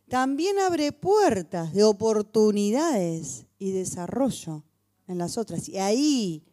también 0.10 0.60
abre 0.60 0.92
puertas 0.92 1.74
de 1.74 1.84
oportunidades 1.84 3.46
y 3.60 3.72
desarrollo 3.72 4.63
en 5.08 5.17
las 5.17 5.38
otras. 5.38 5.67
Y 5.70 5.78
ahí 5.78 6.43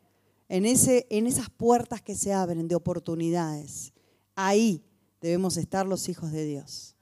en, 0.49 0.67
ese, 0.67 1.07
en 1.11 1.27
esas 1.27 1.51
puertas 1.51 2.03
que 2.03 2.15
se 2.15 2.33
abren 2.33 2.69
de 2.69 2.75
oportunidades. 2.75 3.93
Ahí 4.35 4.85
debemos 5.21 5.57
estar 5.57 5.87
los 5.87 6.09
hijos 6.09 6.33
de 6.33 6.45
Dios. 6.45 6.95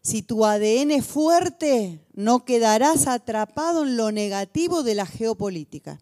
Si 0.00 0.22
tu 0.22 0.44
ADN 0.44 0.92
es 0.92 1.04
fuerte, 1.04 2.00
no 2.14 2.44
quedarás 2.44 3.06
atrapado 3.06 3.82
en 3.84 3.96
lo 3.96 4.10
negativo 4.10 4.82
de 4.82 4.94
la 4.94 5.06
geopolítica, 5.06 6.00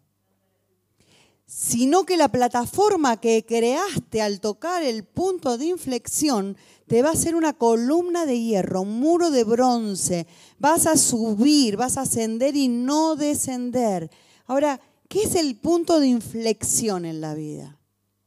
sino 1.47 2.05
que 2.05 2.17
la 2.17 2.29
plataforma 2.29 3.19
que 3.19 3.45
creaste 3.45 4.21
al 4.21 4.39
tocar 4.39 4.83
el 4.83 5.03
punto 5.03 5.57
de 5.57 5.65
inflexión 5.65 6.55
te 6.85 7.01
va 7.01 7.09
a 7.09 7.15
ser 7.15 7.35
una 7.35 7.53
columna 7.53 8.25
de 8.25 8.39
hierro, 8.39 8.81
un 8.81 8.99
muro 8.99 9.31
de 9.31 9.43
bronce. 9.43 10.27
Vas 10.59 10.85
a 10.85 10.95
subir, 10.97 11.77
vas 11.77 11.97
a 11.97 12.01
ascender 12.01 12.55
y 12.55 12.67
no 12.67 13.15
descender. 13.15 14.11
Ahora, 14.45 14.79
¿Qué 15.07 15.23
es 15.23 15.35
el 15.35 15.55
punto 15.55 15.99
de 15.99 16.07
inflexión 16.07 17.05
en 17.05 17.21
la 17.21 17.33
vida? 17.33 17.79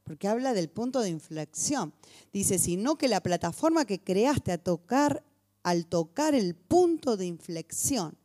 Porque 0.03 0.27
habla 0.27 0.53
del 0.53 0.69
punto 0.69 1.01
de 1.01 1.09
inflexión. 1.09 1.93
Dice, 2.33 2.57
sino 2.57 2.97
que 2.97 3.07
la 3.07 3.21
plataforma 3.21 3.85
que 3.85 4.01
creaste 4.01 4.51
a 4.51 4.57
tocar, 4.57 5.23
al 5.61 5.85
tocar 5.85 6.33
el 6.33 6.55
punto 6.55 7.17
de 7.17 7.27
inflexión, 7.27 8.17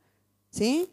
¿sí? 0.50 0.90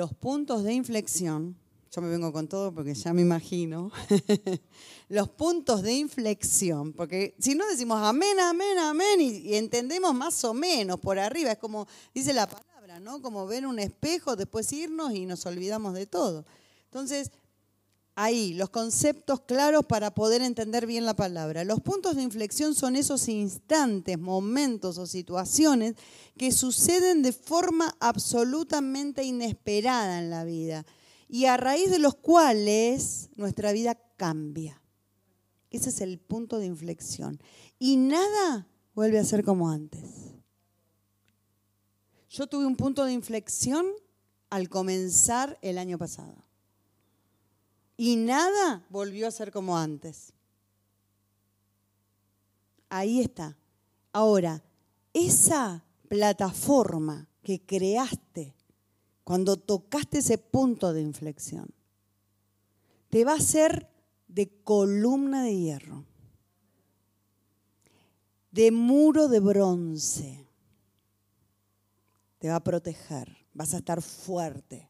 Los 0.00 0.14
puntos 0.14 0.64
de 0.64 0.72
inflexión, 0.72 1.54
yo 1.94 2.00
me 2.00 2.08
vengo 2.08 2.32
con 2.32 2.48
todo 2.48 2.72
porque 2.72 2.94
ya 2.94 3.12
me 3.12 3.20
imagino, 3.20 3.92
los 5.10 5.28
puntos 5.28 5.82
de 5.82 5.92
inflexión, 5.92 6.94
porque 6.94 7.34
si 7.38 7.54
no 7.54 7.68
decimos 7.68 8.00
amén, 8.02 8.40
amén, 8.40 8.78
amén, 8.78 9.20
y, 9.20 9.28
y 9.40 9.56
entendemos 9.56 10.14
más 10.14 10.42
o 10.44 10.54
menos 10.54 10.98
por 11.00 11.18
arriba, 11.18 11.52
es 11.52 11.58
como 11.58 11.86
dice 12.14 12.32
la 12.32 12.48
palabra 12.48 12.98
¿no? 12.98 13.20
Como 13.20 13.46
ver 13.46 13.66
un 13.66 13.78
espejo, 13.78 14.36
después 14.36 14.72
irnos 14.72 15.14
y 15.14 15.26
nos 15.26 15.44
olvidamos 15.44 15.92
de 15.92 16.06
todo. 16.06 16.46
Entonces, 16.86 17.30
ahí, 18.22 18.54
los 18.54 18.70
conceptos 18.70 19.40
claros 19.40 19.86
para 19.86 20.12
poder 20.12 20.42
entender 20.42 20.86
bien 20.86 21.04
la 21.04 21.14
palabra. 21.14 21.64
Los 21.64 21.80
puntos 21.80 22.16
de 22.16 22.22
inflexión 22.22 22.74
son 22.74 22.96
esos 22.96 23.28
instantes, 23.28 24.18
momentos 24.18 24.98
o 24.98 25.06
situaciones 25.06 25.94
que 26.36 26.52
suceden 26.52 27.22
de 27.22 27.32
forma 27.32 27.96
absolutamente 27.98 29.24
inesperada 29.24 30.18
en 30.18 30.30
la 30.30 30.44
vida 30.44 30.84
y 31.28 31.46
a 31.46 31.56
raíz 31.56 31.90
de 31.90 31.98
los 31.98 32.14
cuales 32.14 33.30
nuestra 33.36 33.72
vida 33.72 33.94
cambia. 34.16 34.82
Ese 35.70 35.88
es 35.90 36.00
el 36.00 36.18
punto 36.18 36.58
de 36.58 36.66
inflexión. 36.66 37.40
Y 37.78 37.96
nada 37.96 38.68
vuelve 38.94 39.18
a 39.18 39.24
ser 39.24 39.44
como 39.44 39.70
antes. 39.70 40.34
Yo 42.28 42.46
tuve 42.48 42.66
un 42.66 42.76
punto 42.76 43.04
de 43.04 43.12
inflexión 43.12 43.86
al 44.50 44.68
comenzar 44.68 45.58
el 45.62 45.78
año 45.78 45.96
pasado. 45.96 46.49
Y 48.00 48.16
nada 48.16 48.82
volvió 48.88 49.28
a 49.28 49.30
ser 49.30 49.52
como 49.52 49.76
antes. 49.76 50.32
Ahí 52.88 53.20
está. 53.20 53.58
Ahora, 54.14 54.64
esa 55.12 55.84
plataforma 56.08 57.28
que 57.42 57.60
creaste 57.60 58.54
cuando 59.22 59.58
tocaste 59.58 60.20
ese 60.20 60.38
punto 60.38 60.94
de 60.94 61.02
inflexión, 61.02 61.68
te 63.10 63.22
va 63.26 63.34
a 63.34 63.40
ser 63.40 63.90
de 64.28 64.48
columna 64.64 65.42
de 65.42 65.58
hierro, 65.58 66.06
de 68.50 68.70
muro 68.70 69.28
de 69.28 69.40
bronce 69.40 70.46
te 72.38 72.48
va 72.48 72.56
a 72.56 72.64
proteger, 72.64 73.36
vas 73.52 73.74
a 73.74 73.76
estar 73.76 74.00
fuerte. 74.00 74.88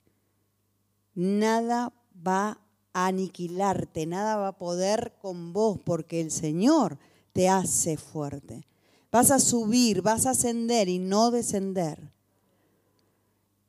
Nada 1.17 1.93
va 2.25 2.70
aniquilarte, 2.93 4.07
nada 4.07 4.37
va 4.37 4.49
a 4.49 4.59
poder 4.59 5.15
con 5.21 5.53
vos 5.53 5.79
porque 5.85 6.21
el 6.21 6.31
Señor 6.31 6.99
te 7.33 7.49
hace 7.49 7.97
fuerte. 7.97 8.67
Vas 9.13 9.31
a 9.31 9.39
subir, 9.39 10.03
vas 10.03 10.27
a 10.27 10.31
ascender 10.31 10.89
y 10.89 10.99
no 10.99 11.31
descender. 11.31 12.13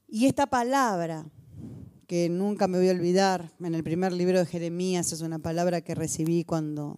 Y 0.07 0.25
esta 0.25 0.45
palabra, 0.47 1.25
que 2.05 2.29
nunca 2.29 2.67
me 2.67 2.77
voy 2.77 2.89
a 2.89 2.91
olvidar, 2.91 3.51
en 3.59 3.73
el 3.73 3.83
primer 3.83 4.11
libro 4.11 4.39
de 4.39 4.45
Jeremías 4.45 5.13
es 5.13 5.21
una 5.21 5.39
palabra 5.39 5.81
que 5.81 5.95
recibí 5.95 6.43
cuando 6.43 6.97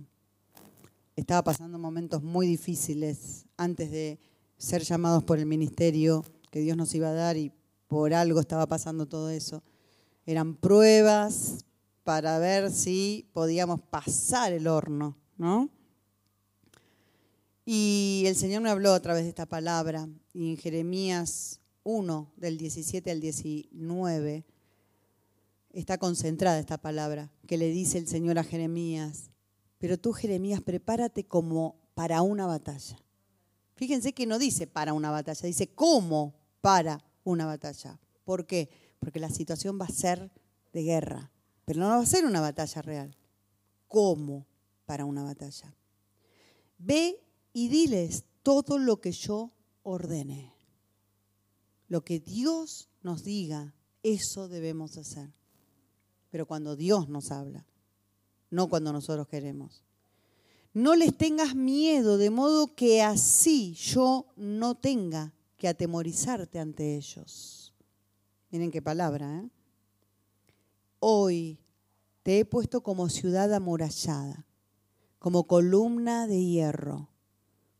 estaba 1.16 1.44
pasando 1.44 1.78
momentos 1.78 2.24
muy 2.24 2.48
difíciles 2.48 3.46
antes 3.56 3.92
de 3.92 4.20
ser 4.58 4.82
llamados 4.84 5.24
por 5.24 5.38
el 5.38 5.46
ministerio 5.46 6.24
que 6.50 6.60
Dios 6.60 6.76
nos 6.76 6.96
iba 6.96 7.10
a 7.10 7.14
dar 7.14 7.38
y 7.38 7.52
por 7.88 8.14
algo 8.14 8.40
estaba 8.40 8.66
pasando 8.66 9.06
todo 9.06 9.30
eso. 9.30 9.62
Eran 10.26 10.56
pruebas 10.56 11.66
para 12.04 12.38
ver 12.40 12.72
si 12.72 13.30
podíamos 13.34 13.82
pasar 13.82 14.54
el 14.54 14.68
horno, 14.68 15.18
¿no? 15.38 15.70
Y 17.66 18.24
el 18.28 18.36
Señor 18.36 18.62
me 18.62 18.70
habló 18.70 18.94
a 18.94 19.02
través 19.02 19.24
de 19.24 19.30
esta 19.30 19.46
palabra 19.46 20.10
y 20.34 20.52
en 20.52 20.58
Jeremías 20.58 21.62
1, 21.84 22.34
del 22.36 22.58
17 22.58 23.10
al 23.10 23.22
19, 23.22 24.46
está 25.72 25.98
concentrada 25.98 26.60
esta 26.60 26.78
palabra 26.78 27.32
que 27.48 27.58
le 27.58 27.70
dice 27.70 27.98
el 27.98 28.08
Señor 28.08 28.38
a 28.38 28.44
Jeremías, 28.44 29.32
pero 29.78 29.98
tú 29.98 30.14
Jeremías 30.14 30.62
prepárate 30.62 31.26
como 31.26 31.78
para 31.94 32.22
una 32.22 32.46
batalla. 32.46 32.98
Fíjense 33.76 34.14
que 34.14 34.28
no 34.28 34.40
dice 34.40 34.68
para 34.68 34.94
una 34.94 35.12
batalla, 35.12 35.48
dice 35.48 35.68
cómo 35.68 36.36
para 36.62 37.04
una 37.24 37.46
batalla. 37.46 38.00
¿Por 38.24 38.46
qué? 38.46 38.70
Porque 39.00 39.20
la 39.20 39.30
situación 39.30 39.80
va 39.80 39.86
a 39.86 39.90
ser 39.90 40.32
de 40.72 40.84
guerra, 40.84 41.32
pero 41.66 41.80
no 41.80 41.88
va 41.88 42.00
a 42.00 42.06
ser 42.06 42.26
una 42.26 42.42
batalla 42.42 42.82
real. 42.82 43.18
¿Cómo 43.88 44.46
para 44.86 45.06
una 45.06 45.24
batalla? 45.24 45.76
Ve 46.78 47.20
y 47.54 47.70
diles 47.70 48.26
todo 48.42 48.78
lo 48.78 49.00
que 49.00 49.12
yo 49.12 49.52
ordene. 49.84 50.54
Lo 51.88 52.04
que 52.04 52.20
Dios 52.20 52.90
nos 53.02 53.24
diga, 53.24 53.76
eso 54.02 54.48
debemos 54.48 54.98
hacer. 54.98 55.32
Pero 56.30 56.48
cuando 56.48 56.76
Dios 56.76 57.08
nos 57.10 57.32
habla, 57.32 57.68
no 58.50 58.68
cuando 58.68 58.92
nosotros 58.92 59.28
queremos. 59.28 59.84
No 60.74 60.96
les 60.96 61.16
tengas 61.16 61.56
miedo, 61.56 62.18
de 62.18 62.32
modo 62.32 62.74
que 62.76 63.04
así 63.04 63.74
yo 63.74 64.26
no 64.36 64.76
tenga 64.76 65.34
que 65.56 65.68
atemorizarte 65.68 66.60
ante 66.60 66.96
ellos. 66.96 67.74
Miren 68.50 68.72
qué 68.72 68.82
palabra, 68.82 69.40
¿eh? 69.40 69.50
Hoy 71.06 71.60
te 72.24 72.40
he 72.40 72.46
puesto 72.46 72.82
como 72.82 73.10
ciudad 73.10 73.54
amurallada, 73.54 74.48
como 75.20 75.48
columna 75.48 76.28
de 76.28 76.46
hierro, 76.46 77.10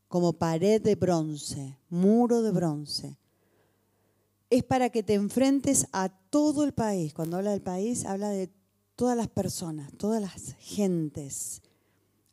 como 0.08 0.34
pared 0.34 0.82
de 0.82 0.94
bronce, 0.94 1.78
muro 1.88 2.42
de 2.42 2.50
bronce. 2.50 3.16
Es 4.50 4.62
para 4.62 4.90
que 4.90 5.02
te 5.02 5.14
enfrentes 5.14 5.86
a 5.92 6.10
todo 6.10 6.64
el 6.64 6.74
país. 6.74 7.14
Cuando 7.14 7.38
habla 7.38 7.52
del 7.52 7.62
país, 7.62 8.04
habla 8.04 8.28
de 8.28 8.52
todas 8.94 9.16
las 9.16 9.28
personas, 9.28 9.90
todas 9.96 10.20
las 10.20 10.56
gentes, 10.58 11.62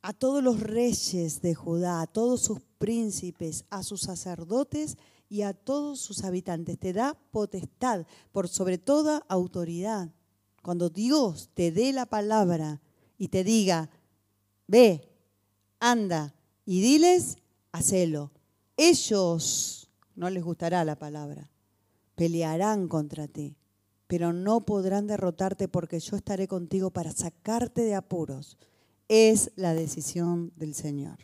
a 0.01 0.11
todos 0.11 0.43
los 0.43 0.59
reyes 0.59 1.41
de 1.41 1.55
Judá, 1.55 2.01
a 2.01 2.07
todos 2.07 2.41
sus 2.41 2.59
príncipes, 2.79 3.63
a 3.69 3.83
sus 3.83 4.01
sacerdotes 4.01 4.97
y 5.29 5.43
a 5.43 5.53
todos 5.53 6.01
sus 6.01 6.25
habitantes. 6.25 6.77
Te 6.77 6.91
da 6.91 7.17
potestad 7.31 8.05
por 8.33 8.49
sobre 8.49 8.77
toda 8.77 9.23
autoridad. 9.29 10.11
Cuando 10.61 10.89
Dios 10.89 11.49
te 11.53 11.71
dé 11.71 11.91
la 11.93 12.05
palabra 12.05 12.81
y 13.17 13.29
te 13.29 13.43
diga, 13.43 13.89
Ve, 14.71 15.05
anda 15.81 16.33
y 16.65 16.79
diles, 16.79 17.39
hacelo. 17.73 18.31
Ellos, 18.77 19.89
no 20.15 20.29
les 20.29 20.43
gustará 20.43 20.85
la 20.85 20.97
palabra, 20.97 21.51
pelearán 22.15 22.87
contra 22.87 23.27
ti, 23.27 23.57
pero 24.07 24.31
no 24.31 24.65
podrán 24.65 25.07
derrotarte 25.07 25.67
porque 25.67 25.99
yo 25.99 26.15
estaré 26.15 26.47
contigo 26.47 26.89
para 26.89 27.11
sacarte 27.11 27.81
de 27.81 27.95
apuros. 27.95 28.57
Es 29.09 29.51
la 29.57 29.73
decisión 29.73 30.53
del 30.55 30.73
Señor. 30.73 31.17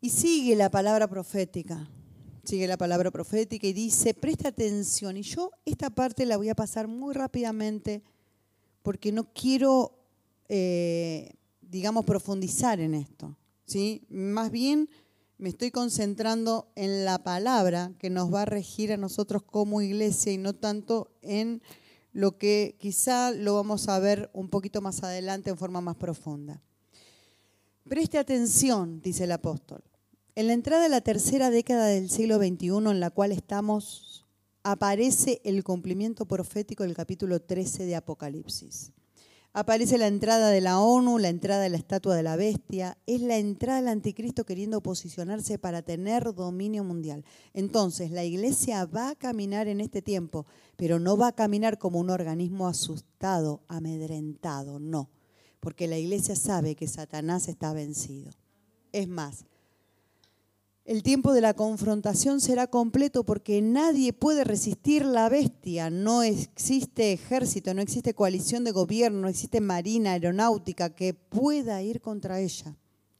Y 0.00 0.10
sigue 0.10 0.54
la 0.54 0.70
palabra 0.70 1.08
profética, 1.08 1.90
sigue 2.48 2.66
la 2.66 2.78
palabra 2.78 3.10
profética 3.10 3.66
y 3.66 3.74
dice, 3.74 4.14
presta 4.14 4.48
atención. 4.48 5.18
Y 5.18 5.22
yo 5.22 5.50
esta 5.66 5.90
parte 5.90 6.24
la 6.24 6.38
voy 6.38 6.48
a 6.48 6.54
pasar 6.54 6.88
muy 6.88 7.12
rápidamente 7.12 8.02
porque 8.82 9.12
no 9.12 9.32
quiero, 9.34 9.98
eh, 10.48 11.34
digamos, 11.60 12.06
profundizar 12.06 12.80
en 12.80 12.94
esto. 12.94 13.36
¿sí? 13.66 14.06
Más 14.08 14.50
bien 14.50 14.88
me 15.36 15.50
estoy 15.50 15.70
concentrando 15.70 16.72
en 16.74 17.04
la 17.04 17.22
palabra 17.22 17.92
que 17.98 18.08
nos 18.08 18.32
va 18.32 18.42
a 18.42 18.46
regir 18.46 18.92
a 18.92 18.96
nosotros 18.96 19.42
como 19.42 19.82
iglesia 19.82 20.32
y 20.32 20.38
no 20.38 20.54
tanto 20.54 21.12
en 21.20 21.60
lo 22.14 22.38
que 22.38 22.76
quizá 22.80 23.30
lo 23.30 23.56
vamos 23.56 23.88
a 23.88 23.98
ver 23.98 24.30
un 24.32 24.48
poquito 24.48 24.80
más 24.80 25.02
adelante 25.02 25.50
en 25.50 25.58
forma 25.58 25.82
más 25.82 25.96
profunda. 25.96 26.62
Preste 27.86 28.16
atención, 28.16 29.02
dice 29.02 29.24
el 29.24 29.32
apóstol. 29.32 29.82
En 30.38 30.46
la 30.46 30.52
entrada 30.52 30.84
de 30.84 30.88
la 30.88 31.00
tercera 31.00 31.50
década 31.50 31.86
del 31.86 32.10
siglo 32.10 32.36
XXI 32.36 32.68
en 32.68 33.00
la 33.00 33.10
cual 33.10 33.32
estamos, 33.32 34.24
aparece 34.62 35.40
el 35.42 35.64
cumplimiento 35.64 36.26
profético 36.26 36.84
del 36.84 36.94
capítulo 36.94 37.42
13 37.42 37.86
de 37.86 37.96
Apocalipsis. 37.96 38.92
Aparece 39.52 39.98
la 39.98 40.06
entrada 40.06 40.50
de 40.50 40.60
la 40.60 40.78
ONU, 40.78 41.18
la 41.18 41.28
entrada 41.28 41.62
de 41.62 41.70
la 41.70 41.76
estatua 41.76 42.14
de 42.14 42.22
la 42.22 42.36
bestia, 42.36 42.96
es 43.06 43.20
la 43.20 43.36
entrada 43.36 43.80
del 43.80 43.88
anticristo 43.88 44.46
queriendo 44.46 44.80
posicionarse 44.80 45.58
para 45.58 45.82
tener 45.82 46.32
dominio 46.32 46.84
mundial. 46.84 47.24
Entonces, 47.52 48.12
la 48.12 48.22
iglesia 48.22 48.86
va 48.86 49.10
a 49.10 49.16
caminar 49.16 49.66
en 49.66 49.80
este 49.80 50.02
tiempo, 50.02 50.46
pero 50.76 51.00
no 51.00 51.16
va 51.16 51.26
a 51.26 51.34
caminar 51.34 51.78
como 51.78 51.98
un 51.98 52.10
organismo 52.10 52.68
asustado, 52.68 53.64
amedrentado, 53.66 54.78
no, 54.78 55.10
porque 55.58 55.88
la 55.88 55.98
iglesia 55.98 56.36
sabe 56.36 56.76
que 56.76 56.86
Satanás 56.86 57.48
está 57.48 57.72
vencido. 57.72 58.30
Es 58.92 59.08
más, 59.08 59.44
el 60.88 61.02
tiempo 61.02 61.34
de 61.34 61.42
la 61.42 61.52
confrontación 61.52 62.40
será 62.40 62.66
completo 62.66 63.22
porque 63.22 63.60
nadie 63.60 64.14
puede 64.14 64.42
resistir 64.42 65.04
la 65.04 65.28
bestia. 65.28 65.90
No 65.90 66.22
existe 66.22 67.12
ejército, 67.12 67.74
no 67.74 67.82
existe 67.82 68.14
coalición 68.14 68.64
de 68.64 68.70
gobierno, 68.70 69.20
no 69.20 69.28
existe 69.28 69.60
marina 69.60 70.12
aeronáutica 70.12 70.94
que 70.94 71.12
pueda 71.12 71.82
ir 71.82 72.00
contra 72.00 72.40
ella. 72.40 72.74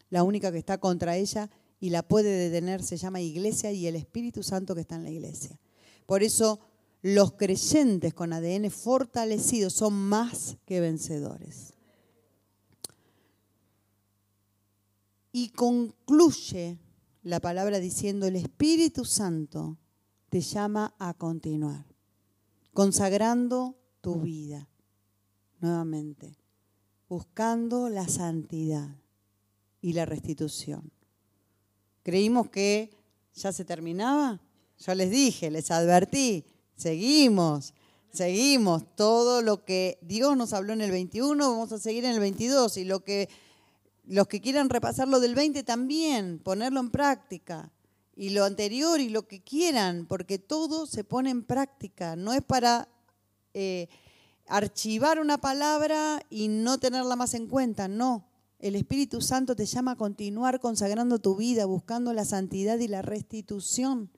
La 0.09 0.23
única 0.23 0.51
que 0.51 0.57
está 0.57 0.79
contra 0.79 1.19
ella 1.19 1.51
y 1.79 1.91
la 1.91 2.03
puede 2.03 2.31
detener 2.49 2.83
se 2.83 2.97
llama 2.97 3.21
iglesia 3.21 3.71
y 3.71 3.87
el 3.87 3.97
Espíritu 3.97 4.43
Santo 4.43 4.75
que 4.75 4.81
está 4.81 4.95
en 4.95 5.05
la 5.05 5.11
iglesia. 5.11 5.61
Por 6.07 6.23
eso 6.23 6.61
los 7.03 7.33
creyentes 7.33 8.15
con 8.15 8.33
ADN 8.33 8.71
fortalecido 8.71 9.69
son 9.69 9.93
más 9.93 10.57
que 10.65 10.81
vencedores. 10.81 11.75
Y 15.33 15.51
concluye 15.51 16.79
la 17.29 17.41
palabra 17.41 17.79
diciendo, 17.79 18.27
el 18.27 18.37
Espíritu 18.37 19.05
Santo 19.05 19.77
te 20.31 20.41
llama 20.41 20.95
a 20.99 21.13
continuar, 21.13 21.85
consagrando 22.73 23.77
tu 24.01 24.23
vida 24.23 24.67
nuevamente, 25.61 26.39
buscando 27.07 27.91
la 27.91 28.09
santidad 28.09 28.97
y 29.83 29.93
la 29.93 30.07
restitución. 30.07 30.91
Creímos 32.03 32.49
que 32.49 32.97
ya 33.35 33.53
se 33.53 33.67
terminaba. 33.67 34.41
Yo 34.79 34.95
les 34.95 35.11
dije, 35.11 35.51
les 35.51 35.71
advertí, 35.71 36.47
seguimos, 36.77 37.75
seguimos. 38.11 38.85
Todo 38.97 39.43
lo 39.43 39.67
que 39.67 39.99
Dios 40.01 40.35
nos 40.35 40.55
habló 40.55 40.73
en 40.73 40.81
el 40.81 40.93
21, 40.93 41.51
vamos 41.51 41.73
a 41.73 41.79
seguir 41.79 42.07
en 42.07 42.13
el 42.13 42.21
22. 42.21 42.79
Y 42.79 42.85
lo 42.85 43.05
que 43.05 43.29
los 44.09 44.27
que 44.27 44.41
quieran 44.41 44.71
repasar 44.71 45.07
lo 45.07 45.21
del 45.21 45.35
20 45.35 45.63
también, 45.65 46.39
ponerlo 46.39 46.81
en 46.81 46.91
práctica. 46.91 47.71
Y 48.17 48.31
lo 48.31 48.45
anterior 48.45 49.01
y 49.01 49.11
lo 49.11 49.29
que 49.29 49.43
quieran, 49.43 50.07
porque 50.07 50.39
todo 50.39 50.87
se 50.87 51.05
pone 51.05 51.31
en 51.31 51.45
práctica. 51.45 52.17
No 52.17 52.33
es 52.33 52.43
para 52.43 52.89
eh, 53.55 53.89
archivar 54.47 55.21
una 55.21 55.39
palabra 55.39 56.21
y 56.29 56.49
no 56.49 56.79
tenerla 56.79 57.15
más 57.15 57.35
en 57.35 57.47
cuenta, 57.47 57.87
no. 57.87 58.27
El 58.59 58.75
Espíritu 58.75 59.21
Santo 59.21 59.55
te 59.55 59.67
llama 59.67 59.93
a 59.93 59.97
continuar 59.97 60.59
consagrando 60.59 61.21
tu 61.21 61.37
vida, 61.37 61.65
buscando 61.67 62.13
la 62.13 62.25
santidad 62.25 62.79
y 62.81 62.89
la 62.89 63.03
restitución. 63.03 64.11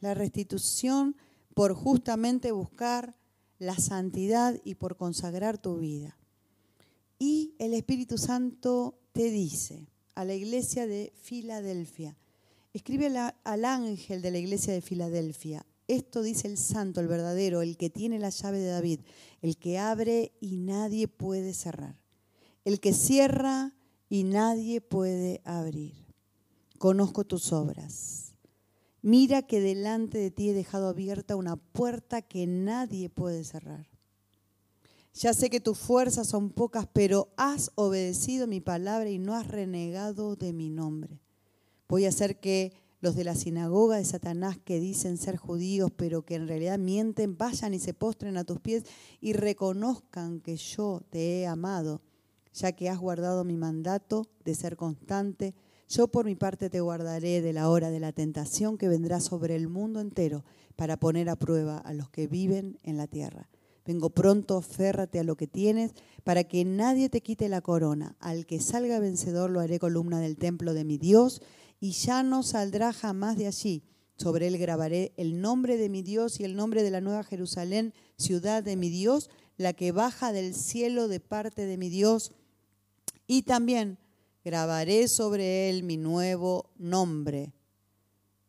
La 0.00 0.12
restitución 0.12 1.16
por 1.54 1.72
justamente 1.72 2.52
buscar 2.52 3.16
la 3.58 3.76
santidad 3.76 4.60
y 4.64 4.74
por 4.74 4.96
consagrar 4.96 5.56
tu 5.56 5.78
vida. 5.78 6.18
Y 7.18 7.54
el 7.58 7.74
Espíritu 7.74 8.18
Santo 8.18 8.99
te 9.12 9.30
dice 9.30 9.88
a 10.14 10.24
la 10.24 10.34
iglesia 10.34 10.86
de 10.86 11.12
Filadelfia, 11.20 12.16
escribe 12.72 13.06
al 13.44 13.64
ángel 13.64 14.22
de 14.22 14.30
la 14.30 14.38
iglesia 14.38 14.72
de 14.72 14.80
Filadelfia, 14.80 15.64
esto 15.88 16.22
dice 16.22 16.46
el 16.46 16.56
santo, 16.56 17.00
el 17.00 17.08
verdadero, 17.08 17.62
el 17.62 17.76
que 17.76 17.90
tiene 17.90 18.20
la 18.20 18.30
llave 18.30 18.60
de 18.60 18.68
David, 18.68 19.00
el 19.42 19.56
que 19.56 19.78
abre 19.78 20.32
y 20.40 20.56
nadie 20.56 21.08
puede 21.08 21.52
cerrar, 21.52 21.96
el 22.64 22.78
que 22.78 22.92
cierra 22.92 23.74
y 24.08 24.22
nadie 24.22 24.80
puede 24.80 25.40
abrir. 25.44 25.94
Conozco 26.78 27.24
tus 27.24 27.52
obras. 27.52 28.34
Mira 29.02 29.42
que 29.42 29.60
delante 29.60 30.18
de 30.18 30.30
ti 30.30 30.50
he 30.50 30.54
dejado 30.54 30.88
abierta 30.88 31.34
una 31.34 31.56
puerta 31.56 32.22
que 32.22 32.46
nadie 32.46 33.10
puede 33.10 33.42
cerrar. 33.42 33.89
Ya 35.12 35.34
sé 35.34 35.50
que 35.50 35.60
tus 35.60 35.78
fuerzas 35.78 36.28
son 36.28 36.50
pocas, 36.50 36.86
pero 36.92 37.32
has 37.36 37.72
obedecido 37.74 38.46
mi 38.46 38.60
palabra 38.60 39.10
y 39.10 39.18
no 39.18 39.34
has 39.34 39.48
renegado 39.48 40.36
de 40.36 40.52
mi 40.52 40.70
nombre. 40.70 41.20
Voy 41.88 42.04
a 42.04 42.10
hacer 42.10 42.38
que 42.38 42.72
los 43.00 43.16
de 43.16 43.24
la 43.24 43.34
sinagoga 43.34 43.96
de 43.96 44.04
Satanás 44.04 44.58
que 44.64 44.78
dicen 44.78 45.16
ser 45.16 45.36
judíos, 45.36 45.90
pero 45.96 46.22
que 46.22 46.36
en 46.36 46.46
realidad 46.46 46.78
mienten, 46.78 47.36
vayan 47.36 47.74
y 47.74 47.78
se 47.78 47.94
postren 47.94 48.36
a 48.36 48.44
tus 48.44 48.60
pies 48.60 48.84
y 49.20 49.32
reconozcan 49.32 50.40
que 50.40 50.56
yo 50.56 51.02
te 51.10 51.40
he 51.40 51.46
amado, 51.46 52.02
ya 52.52 52.72
que 52.72 52.88
has 52.88 52.98
guardado 52.98 53.44
mi 53.44 53.56
mandato 53.56 54.26
de 54.44 54.54
ser 54.54 54.76
constante. 54.76 55.54
Yo 55.88 56.08
por 56.08 56.26
mi 56.26 56.36
parte 56.36 56.70
te 56.70 56.80
guardaré 56.80 57.40
de 57.40 57.52
la 57.52 57.68
hora 57.68 57.90
de 57.90 58.00
la 58.00 58.12
tentación 58.12 58.78
que 58.78 58.88
vendrá 58.88 59.18
sobre 59.18 59.56
el 59.56 59.68
mundo 59.68 60.00
entero 60.00 60.44
para 60.76 60.98
poner 60.98 61.28
a 61.28 61.36
prueba 61.36 61.78
a 61.78 61.92
los 61.94 62.10
que 62.10 62.28
viven 62.28 62.78
en 62.84 62.96
la 62.96 63.08
tierra. 63.08 63.48
Vengo 63.90 64.10
pronto, 64.10 64.60
férrate 64.60 65.18
a 65.18 65.24
lo 65.24 65.36
que 65.36 65.48
tienes, 65.48 65.94
para 66.22 66.44
que 66.44 66.64
nadie 66.64 67.08
te 67.08 67.22
quite 67.22 67.48
la 67.48 67.60
corona. 67.60 68.14
Al 68.20 68.46
que 68.46 68.60
salga 68.60 69.00
vencedor 69.00 69.50
lo 69.50 69.58
haré 69.58 69.80
columna 69.80 70.20
del 70.20 70.36
templo 70.36 70.74
de 70.74 70.84
mi 70.84 70.96
Dios, 70.96 71.42
y 71.80 71.90
ya 71.90 72.22
no 72.22 72.44
saldrá 72.44 72.92
jamás 72.92 73.36
de 73.36 73.48
allí. 73.48 73.82
Sobre 74.16 74.46
él 74.46 74.58
grabaré 74.58 75.12
el 75.16 75.40
nombre 75.40 75.76
de 75.76 75.88
mi 75.88 76.02
Dios 76.02 76.38
y 76.38 76.44
el 76.44 76.54
nombre 76.54 76.84
de 76.84 76.92
la 76.92 77.00
nueva 77.00 77.24
Jerusalén, 77.24 77.92
ciudad 78.16 78.62
de 78.62 78.76
mi 78.76 78.90
Dios, 78.90 79.28
la 79.56 79.72
que 79.72 79.90
baja 79.90 80.32
del 80.32 80.54
cielo 80.54 81.08
de 81.08 81.18
parte 81.18 81.66
de 81.66 81.76
mi 81.76 81.88
Dios. 81.88 82.30
Y 83.26 83.42
también 83.42 83.98
grabaré 84.44 85.08
sobre 85.08 85.68
él 85.68 85.82
mi 85.82 85.96
nuevo 85.96 86.70
nombre. 86.78 87.54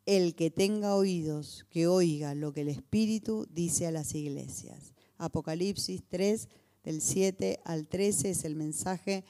El 0.06 0.36
que 0.36 0.52
tenga 0.52 0.94
oídos, 0.94 1.66
que 1.68 1.88
oiga 1.88 2.36
lo 2.36 2.52
que 2.52 2.60
el 2.60 2.68
Espíritu 2.68 3.48
dice 3.50 3.88
a 3.88 3.90
las 3.90 4.14
iglesias. 4.14 4.91
Apocalipsis 5.24 6.02
3, 6.08 6.48
del 6.84 7.00
7 7.00 7.60
al 7.64 7.86
13, 7.86 8.30
es 8.30 8.44
el 8.44 8.56
mensaje 8.56 9.24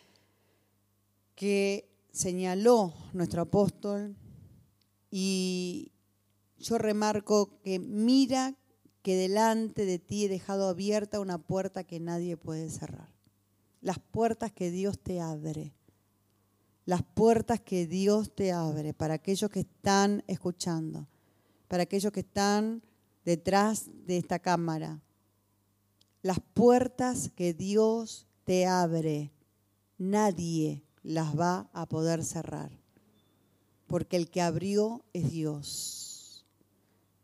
que 1.35 1.89
señaló 2.13 2.95
nuestro 3.13 3.43
apóstol 3.43 4.17
y 5.11 5.93
yo 6.59 6.79
remarco 6.79 7.61
que 7.63 7.79
mira 7.79 8.57
que 9.03 9.17
delante 9.17 9.85
de 9.85 9.99
ti 9.99 10.25
he 10.25 10.29
dejado 10.29 10.69
abierta 10.69 11.21
una 11.21 11.39
puerta 11.39 11.85
que 11.85 12.01
nadie 12.01 12.37
puede 12.37 12.71
cerrar. 12.71 13.13
Las 13.81 13.99
puertas 13.99 14.53
que 14.53 14.71
Dios 14.71 14.99
te 15.01 15.21
abre. 15.21 15.75
Las 16.85 17.03
puertas 17.03 17.61
que 17.61 17.87
Dios 17.87 18.35
te 18.35 18.53
abre 18.53 18.95
para 18.95 19.15
aquellos 19.15 19.51
que 19.51 19.61
están 19.61 20.25
escuchando, 20.27 21.09
para 21.69 21.85
aquellos 21.85 22.13
que 22.13 22.21
están 22.21 22.83
detrás 23.25 23.91
de 24.07 24.19
esta 24.19 24.39
cámara, 24.39 25.01
las 26.23 26.39
puertas 26.55 27.31
que 27.35 27.53
Dios 27.53 28.27
te 28.45 28.67
abre, 28.67 29.33
nadie 29.99 30.85
las 31.03 31.39
va 31.39 31.69
a 31.73 31.87
poder 31.87 32.25
cerrar, 32.25 32.71
porque 33.89 34.17
el 34.17 34.31
que 34.31 34.41
abrió 34.41 35.05
es 35.13 35.31
Dios. 35.31 36.47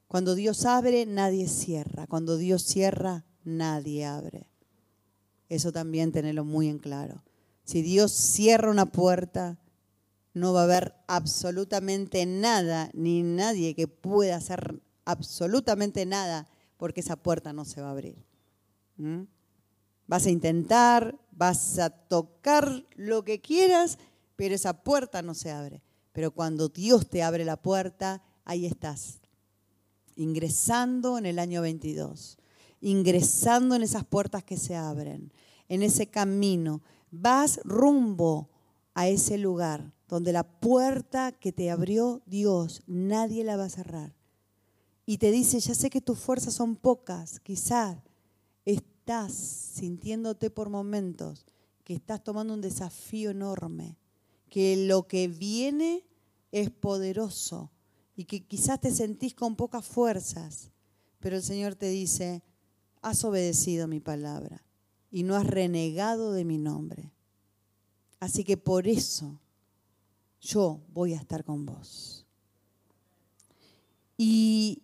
Cuando 0.09 0.35
Dios 0.35 0.65
abre, 0.65 1.07
nadie 1.07 1.49
cierra. 1.49 2.07
Cuando 2.07 2.39
Dios 2.39 2.63
cierra, 2.63 3.27
nadie 3.45 4.07
abre. 4.07 4.49
Eso 5.49 5.71
también 5.71 6.13
tenerlo 6.13 6.45
muy 6.45 6.69
en 6.69 6.79
claro. 6.79 7.23
Si 7.65 7.83
Dios 7.83 8.13
cierra 8.13 8.71
una 8.71 8.87
puerta, 8.87 9.59
no 10.33 10.53
va 10.55 10.63
a 10.63 10.65
haber 10.65 10.95
absolutamente 11.07 12.25
nada, 12.25 12.91
ni 12.95 13.23
nadie 13.23 13.75
que 13.75 13.87
pueda 13.87 14.37
hacer 14.37 14.81
absolutamente 15.05 16.07
nada, 16.07 16.49
porque 16.79 17.01
esa 17.01 17.17
puerta 17.17 17.53
no 17.53 17.65
se 17.65 17.83
va 17.83 17.89
a 17.89 17.93
abrir. 17.93 18.28
¿Mm? 18.99 19.23
Vas 20.07 20.27
a 20.27 20.31
intentar, 20.31 21.19
vas 21.33 21.79
a 21.79 21.91
tocar 21.91 22.87
lo 22.97 23.25
que 23.25 23.41
quieras, 23.41 23.99
pero 24.37 24.55
esa 24.55 24.83
puerta 24.83 25.23
no 25.23 25.35
se 25.35 25.51
abre. 25.51 25.83
Pero 26.13 26.33
cuando 26.33 26.69
Dios 26.69 27.09
te 27.09 27.23
abre 27.23 27.45
la 27.45 27.57
puerta, 27.61 28.23
ahí 28.45 28.67
estás, 28.67 29.21
ingresando 30.17 31.19
en 31.19 31.27
el 31.27 31.39
año 31.39 31.63
22, 31.63 32.39
ingresando 32.81 33.75
en 33.75 33.83
esas 33.83 34.05
puertas 34.05 34.43
que 34.43 34.57
se 34.57 34.75
abren, 34.75 35.33
en 35.69 35.83
ese 35.83 36.09
camino. 36.09 36.83
Vas 37.11 37.61
rumbo 37.65 38.51
a 38.95 39.09
ese 39.09 39.39
lugar 39.39 39.93
donde 40.09 40.33
la 40.33 40.45
puerta 40.45 41.33
que 41.33 41.53
te 41.53 41.71
abrió 41.71 42.23
Dios, 42.27 42.83
nadie 42.87 43.45
la 43.45 43.57
va 43.57 43.65
a 43.65 43.71
cerrar. 43.71 44.15
Y 45.05 45.19
te 45.19 45.31
dice, 45.31 45.61
ya 45.61 45.75
sé 45.75 45.91
que 45.91 46.01
tus 46.01 46.19
fuerzas 46.19 46.55
son 46.55 46.77
pocas, 46.77 47.41
quizás 47.41 47.99
estás 49.09 49.33
sintiéndote 49.33 50.51
por 50.51 50.69
momentos 50.69 51.47
que 51.83 51.95
estás 51.95 52.23
tomando 52.23 52.53
un 52.53 52.61
desafío 52.61 53.31
enorme, 53.31 53.97
que 54.51 54.87
lo 54.87 55.09
que 55.09 55.29
viene 55.29 56.05
es 56.53 56.69
poderoso 56.69 57.71
y 58.17 58.25
que 58.25 58.45
quizás 58.45 58.83
te 58.83 58.91
sentís 58.91 59.33
con 59.33 59.57
pocas 59.57 59.87
fuerzas, 59.87 60.71
pero 61.21 61.37
el 61.37 61.43
Señor 61.43 61.75
te 61.75 61.89
dice, 61.89 62.43
has 63.01 63.25
obedecido 63.25 63.89
mi 63.89 63.99
palabra 63.99 64.63
y 65.11 65.23
no 65.23 65.37
has 65.37 65.47
renegado 65.47 66.33
de 66.33 66.45
mi 66.45 66.59
nombre. 66.59 67.11
Así 68.21 68.45
que 68.45 68.59
por 68.59 68.87
eso 68.87 69.41
yo 70.39 70.83
voy 70.93 71.15
a 71.15 71.17
estar 71.17 71.45
con 71.45 71.65
vos. 71.65 72.27
Y 74.19 74.83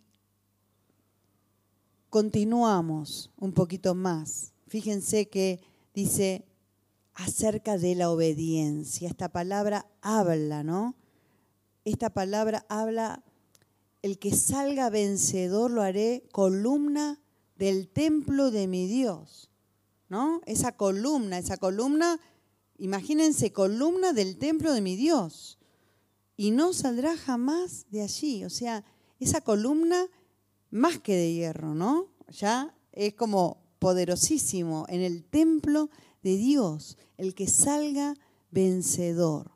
continuamos 2.14 3.32
un 3.40 3.52
poquito 3.54 3.96
más. 3.96 4.52
Fíjense 4.68 5.28
que 5.28 5.60
dice 5.94 6.44
acerca 7.12 7.76
de 7.76 7.96
la 7.96 8.08
obediencia. 8.08 9.08
Esta 9.08 9.30
palabra 9.30 9.88
habla, 10.00 10.62
¿no? 10.62 10.94
Esta 11.84 12.10
palabra 12.10 12.66
habla, 12.68 13.24
el 14.00 14.20
que 14.20 14.32
salga 14.32 14.90
vencedor 14.90 15.72
lo 15.72 15.82
haré 15.82 16.22
columna 16.30 17.20
del 17.56 17.88
templo 17.88 18.52
de 18.52 18.68
mi 18.68 18.86
Dios, 18.86 19.50
¿no? 20.08 20.40
Esa 20.46 20.76
columna, 20.76 21.38
esa 21.38 21.56
columna 21.56 22.20
Imagínense, 22.78 23.52
columna 23.52 24.12
del 24.12 24.36
templo 24.38 24.72
de 24.72 24.82
mi 24.82 24.94
Dios. 24.94 25.58
Y 26.36 26.52
no 26.52 26.74
saldrá 26.74 27.16
jamás 27.16 27.86
de 27.90 28.02
allí. 28.02 28.44
O 28.44 28.50
sea, 28.50 28.84
esa 29.18 29.40
columna 29.40 30.08
más 30.74 30.98
que 30.98 31.14
de 31.14 31.32
hierro, 31.32 31.72
¿no? 31.72 32.08
Ya 32.28 32.74
es 32.90 33.14
como 33.14 33.62
poderosísimo 33.78 34.86
en 34.88 35.02
el 35.02 35.24
templo 35.24 35.88
de 36.24 36.36
Dios, 36.36 36.98
el 37.16 37.36
que 37.36 37.46
salga 37.46 38.14
vencedor. 38.50 39.52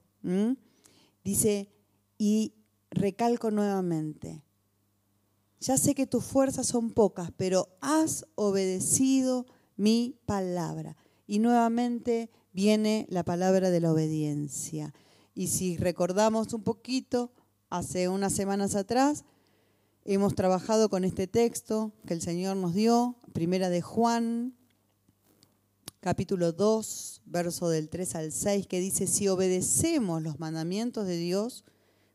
Dice, 1.25 1.73
y 2.19 2.55
recalco 2.91 3.51
nuevamente, 3.51 4.45
ya 5.59 5.77
sé 5.77 5.97
que 5.97 6.07
tus 6.07 6.25
fuerzas 6.25 6.69
son 6.69 6.93
pocas, 6.93 7.33
pero 7.37 7.77
has 7.81 8.25
obedecido 8.37 9.47
mi 9.77 10.21
palabra. 10.25 10.97
Y 11.27 11.41
nuevamente 11.41 12.31
viene 12.53 13.07
la 13.11 13.25
palabra 13.25 13.71
de 13.71 13.81
la 13.81 13.91
obediencia. 13.91 14.95
Y 15.35 15.49
si 15.49 15.77
recordamos 15.79 16.53
un 16.53 16.63
poquito, 16.63 17.33
hace 17.71 18.09
unas 18.09 18.35
semanas 18.35 18.77
atrás, 18.77 19.25
hemos 20.15 20.35
trabajado 20.35 20.89
con 20.89 21.05
este 21.05 21.27
texto 21.27 21.93
que 22.07 22.15
el 22.15 22.23
Señor 22.23 22.57
nos 22.57 22.73
dio, 22.73 23.17
primera 23.35 23.69
de 23.69 23.83
Juan, 23.83 24.57
capítulo 26.01 26.53
2, 26.53 27.23
verso 27.27 27.69
del 27.69 27.91
3 27.91 28.15
al 28.15 28.33
6, 28.33 28.67
que 28.69 28.81
dice, 28.81 29.07
si 29.07 29.29
obedecemos 29.29 30.23
los 30.23 30.41
mandamientos 30.41 31.07
de 31.07 31.19
Dios, 31.19 31.65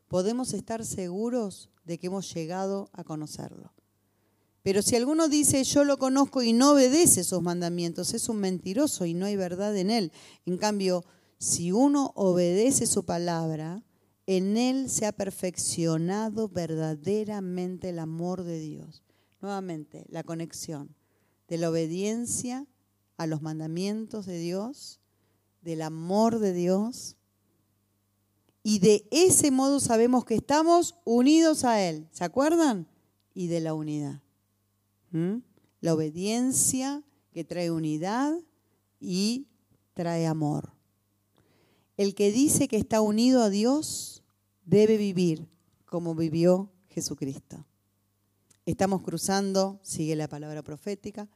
podemos 0.08 0.54
estar 0.54 0.84
seguros 0.84 1.70
de 1.84 1.98
que 1.98 2.08
hemos 2.08 2.34
llegado 2.34 2.90
a 2.94 3.04
conocerlo. 3.04 3.72
Pero 4.64 4.82
si 4.82 4.96
alguno 4.96 5.28
dice 5.28 5.62
yo 5.62 5.84
lo 5.84 5.96
conozco 5.96 6.42
y 6.42 6.52
no 6.52 6.72
obedece 6.72 7.22
sus 7.22 7.42
mandamientos, 7.42 8.12
es 8.12 8.28
un 8.28 8.38
mentiroso 8.38 9.04
y 9.04 9.14
no 9.14 9.26
hay 9.26 9.36
verdad 9.36 9.76
en 9.76 9.92
él. 9.92 10.10
En 10.46 10.56
cambio, 10.56 11.04
si 11.38 11.70
uno 11.70 12.10
obedece 12.16 12.86
su 12.86 13.04
palabra, 13.04 13.84
en 14.26 14.56
él 14.56 14.88
se 14.88 15.06
ha 15.06 15.12
perfeccionado 15.12 16.48
verdaderamente 16.48 17.90
el 17.90 17.98
amor 17.98 18.42
de 18.42 18.58
Dios. 18.58 19.02
Nuevamente, 19.40 20.06
la 20.08 20.22
conexión 20.22 20.94
de 21.48 21.58
la 21.58 21.70
obediencia 21.70 22.66
a 23.16 23.26
los 23.26 23.42
mandamientos 23.42 24.26
de 24.26 24.38
Dios, 24.38 25.00
del 25.60 25.82
amor 25.82 26.38
de 26.38 26.52
Dios. 26.52 27.16
Y 28.62 28.78
de 28.78 29.06
ese 29.10 29.50
modo 29.50 29.80
sabemos 29.80 30.24
que 30.24 30.34
estamos 30.34 30.96
unidos 31.04 31.64
a 31.64 31.82
Él. 31.82 32.08
¿Se 32.10 32.24
acuerdan? 32.24 32.88
Y 33.34 33.48
de 33.48 33.60
la 33.60 33.74
unidad. 33.74 34.22
La 35.80 35.94
obediencia 35.94 37.04
que 37.30 37.44
trae 37.44 37.70
unidad 37.70 38.34
y 38.98 39.46
trae 39.92 40.26
amor. 40.26 40.72
El 41.96 42.14
que 42.14 42.32
dice 42.32 42.68
que 42.68 42.76
está 42.76 43.00
unido 43.00 43.42
a 43.42 43.50
Dios 43.50 44.22
debe 44.64 44.96
vivir 44.96 45.48
como 45.84 46.14
vivió 46.14 46.72
Jesucristo. 46.88 47.64
Estamos 48.66 49.02
cruzando, 49.02 49.78
sigue 49.82 50.16
la 50.16 50.28
palabra 50.28 50.62
profética, 50.62 51.28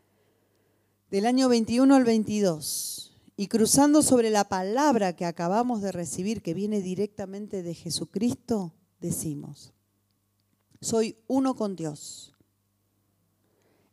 del 1.11 1.27
año 1.27 1.49
21 1.49 1.95
al 1.95 2.05
22 2.05 3.13
y 3.37 3.47
cruzando 3.47 4.03
sobre 4.03 4.31
la 4.31 4.49
palabra 4.49 5.15
que 5.15 5.25
acabamos 5.25 5.81
de 5.81 5.93
recibir, 5.93 6.43
que 6.43 6.55
viene 6.55 6.81
directamente 6.81 7.63
de 7.63 7.75
Jesucristo, 7.75 8.75
decimos, 9.01 9.73
soy 10.81 11.17
uno 11.29 11.55
con 11.55 11.77
Dios. 11.77 12.35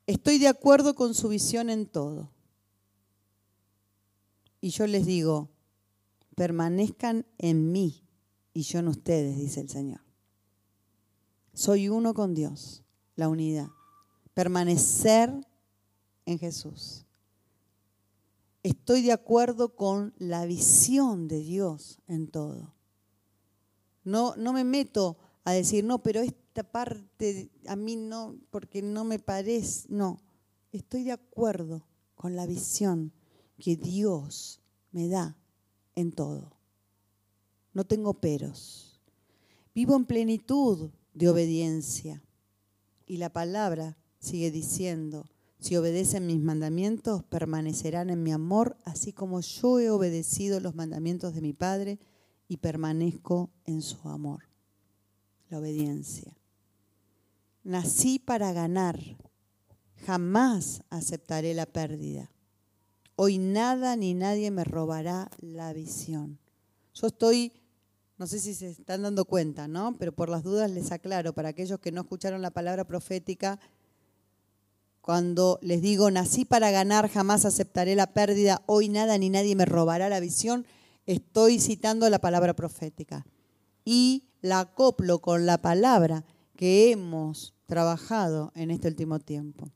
Estoy 0.08 0.40
de 0.40 0.48
acuerdo 0.48 0.96
con 0.96 1.14
su 1.14 1.30
visión 1.30 1.70
en 1.70 1.86
todo. 1.86 2.32
Y 4.62 4.70
yo 4.70 4.88
les 4.88 5.06
digo, 5.06 5.50
permanezcan 6.36 7.26
en 7.38 7.72
mí 7.72 8.08
y 8.54 8.62
yo 8.62 8.80
en 8.80 8.88
ustedes, 8.88 9.38
dice 9.38 9.62
el 9.62 9.70
Señor. 9.70 10.02
Soy 11.54 11.90
uno 11.90 12.14
con 12.14 12.34
Dios, 12.34 12.84
la 13.16 13.30
unidad. 13.30 13.70
Permanecer 14.34 15.34
en 16.26 16.40
Jesús. 16.40 17.06
Estoy 18.64 19.02
de 19.04 19.14
acuerdo 19.14 19.76
con 19.76 20.14
la 20.18 20.46
visión 20.46 21.28
de 21.28 21.40
Dios 21.40 22.00
en 22.08 22.28
todo. 22.28 22.76
No, 24.04 24.36
no 24.36 24.54
me 24.54 24.64
meto 24.64 25.18
a 25.44 25.54
decir, 25.54 25.84
no, 25.84 26.04
pero 26.04 26.22
es 26.22 26.34
esta 26.56 26.72
parte 26.72 27.52
a 27.68 27.76
mí 27.76 27.98
no, 27.98 28.38
porque 28.50 28.82
no 28.82 29.04
me 29.04 29.20
parece, 29.20 29.88
no, 29.90 30.22
estoy 30.72 31.04
de 31.04 31.12
acuerdo 31.12 31.86
con 32.16 32.38
la 32.38 32.46
visión 32.46 33.12
que 33.58 33.76
Dios 33.76 34.62
me 34.94 35.10
da 35.10 35.38
en 35.96 36.12
todo. 36.12 36.52
No 37.74 37.86
tengo 37.86 38.14
peros. 38.14 39.02
Vivo 39.74 39.96
en 39.96 40.06
plenitud 40.06 40.92
de 41.14 41.30
obediencia. 41.30 42.22
Y 43.06 43.18
la 43.18 43.32
palabra 43.32 43.98
sigue 44.20 44.52
diciendo, 44.52 45.26
si 45.60 45.76
obedecen 45.76 46.28
mis 46.28 46.40
mandamientos, 46.40 47.24
permanecerán 47.24 48.10
en 48.10 48.24
mi 48.24 48.32
amor, 48.32 48.78
así 48.84 49.14
como 49.14 49.42
yo 49.42 49.80
he 49.80 49.90
obedecido 49.90 50.60
los 50.60 50.76
mandamientos 50.76 51.34
de 51.34 51.42
mi 51.42 51.54
Padre 51.54 52.00
y 52.48 52.58
permanezco 52.58 53.50
en 53.66 53.82
su 53.82 54.08
amor. 54.08 54.44
La 55.50 55.60
obediencia. 55.60 56.38
Nací 57.64 58.20
para 58.20 58.54
ganar. 58.54 59.00
Jamás 60.06 60.84
aceptaré 60.90 61.54
la 61.54 61.66
pérdida. 61.66 62.32
Hoy 63.18 63.38
nada 63.38 63.96
ni 63.96 64.14
nadie 64.14 64.52
me 64.52 64.64
robará 64.64 65.30
la 65.40 65.72
visión. 65.72 66.38
Yo 66.94 67.08
estoy, 67.08 67.54
no 68.18 68.28
sé 68.28 68.40
si 68.40 68.54
se 68.54 68.70
están 68.70 69.04
dando 69.04 69.26
cuenta, 69.26 69.68
¿no? 69.68 69.96
Pero 69.98 70.12
por 70.12 70.30
las 70.30 70.44
dudas 70.44 70.70
les 70.70 70.92
aclaro, 70.92 71.34
para 71.34 71.50
aquellos 71.50 71.80
que 71.80 71.92
no 71.92 72.02
escucharon 72.02 72.42
la 72.42 72.52
palabra 72.52 72.86
profética, 72.86 73.60
cuando 75.00 75.60
les 75.62 75.82
digo, 75.82 76.10
nací 76.12 76.46
para 76.46 76.72
ganar, 76.72 77.10
jamás 77.10 77.46
aceptaré 77.46 77.96
la 77.96 78.14
pérdida, 78.14 78.64
hoy 78.66 78.90
nada 78.90 79.18
ni 79.18 79.30
nadie 79.30 79.56
me 79.56 79.66
robará 79.66 80.10
la 80.10 80.20
visión, 80.20 80.66
estoy 81.06 81.60
citando 81.60 82.10
la 82.10 82.20
palabra 82.20 82.54
profética. 82.56 83.26
Y 83.86 84.30
la 84.42 84.62
acoplo 84.62 85.20
con 85.20 85.46
la 85.46 85.62
palabra 85.62 86.26
que 86.56 86.92
hemos 86.92 87.54
trabajado 87.66 88.52
en 88.56 88.72
este 88.72 88.88
último 88.88 89.20
tiempo. 89.20 89.70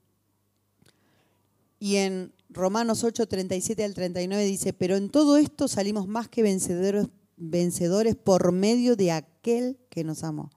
Y 1.80 1.96
en 1.96 2.34
Romanos 2.50 3.04
8, 3.04 3.28
37 3.28 3.84
al 3.84 3.94
39 3.94 4.44
dice, 4.46 4.74
pero 4.74 4.98
en 4.98 5.10
todo 5.10 5.38
esto 5.38 5.68
salimos 5.68 6.08
más 6.08 6.28
que 6.28 6.44
vencedores, 6.44 7.08
vencedores 7.38 8.16
por 8.16 8.52
medio 8.52 8.96
de 8.96 9.12
aquel 9.12 9.80
que 9.90 10.04
nos 10.04 10.24
amó. 10.24 10.50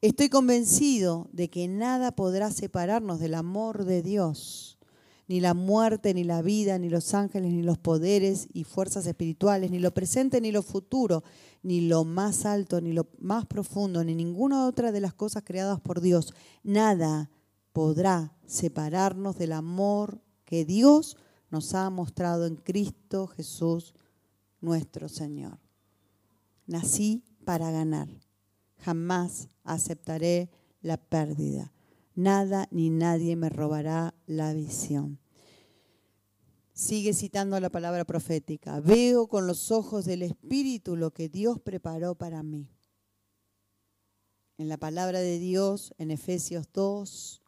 Estoy 0.00 0.28
convencido 0.28 1.28
de 1.32 1.48
que 1.48 1.68
nada 1.68 2.10
podrá 2.10 2.50
separarnos 2.50 3.20
del 3.20 3.34
amor 3.34 3.84
de 3.84 4.02
Dios, 4.02 4.78
ni 5.28 5.38
la 5.38 5.54
muerte, 5.54 6.12
ni 6.12 6.24
la 6.24 6.42
vida, 6.42 6.76
ni 6.78 6.88
los 6.88 7.14
ángeles, 7.14 7.52
ni 7.52 7.62
los 7.62 7.78
poderes 7.78 8.48
y 8.52 8.64
fuerzas 8.64 9.06
espirituales, 9.06 9.70
ni 9.70 9.78
lo 9.78 9.94
presente, 9.94 10.40
ni 10.40 10.50
lo 10.50 10.64
futuro, 10.64 11.22
ni 11.62 11.82
lo 11.82 12.04
más 12.04 12.44
alto, 12.46 12.80
ni 12.80 12.92
lo 12.92 13.06
más 13.20 13.46
profundo, 13.46 14.02
ni 14.02 14.16
ninguna 14.16 14.66
otra 14.66 14.90
de 14.90 15.00
las 15.00 15.14
cosas 15.14 15.44
creadas 15.46 15.80
por 15.80 16.00
Dios. 16.00 16.34
Nada 16.64 17.30
podrá 17.72 18.36
separarnos 18.44 19.38
del 19.38 19.52
amor 19.52 20.20
que 20.52 20.66
Dios 20.66 21.16
nos 21.48 21.72
ha 21.72 21.88
mostrado 21.88 22.44
en 22.44 22.56
Cristo 22.56 23.26
Jesús 23.26 23.94
nuestro 24.60 25.08
Señor. 25.08 25.58
Nací 26.66 27.24
para 27.46 27.70
ganar. 27.70 28.10
Jamás 28.76 29.48
aceptaré 29.64 30.50
la 30.82 30.98
pérdida. 30.98 31.72
Nada 32.14 32.68
ni 32.70 32.90
nadie 32.90 33.34
me 33.34 33.48
robará 33.48 34.12
la 34.26 34.52
visión. 34.52 35.18
Sigue 36.74 37.14
citando 37.14 37.58
la 37.58 37.70
palabra 37.70 38.04
profética. 38.04 38.78
Veo 38.80 39.28
con 39.28 39.46
los 39.46 39.70
ojos 39.70 40.04
del 40.04 40.20
Espíritu 40.20 40.96
lo 40.96 41.14
que 41.14 41.30
Dios 41.30 41.60
preparó 41.60 42.14
para 42.14 42.42
mí. 42.42 42.68
En 44.58 44.68
la 44.68 44.76
palabra 44.76 45.20
de 45.20 45.38
Dios, 45.38 45.94
en 45.96 46.10
Efesios 46.10 46.66
2, 46.74 47.42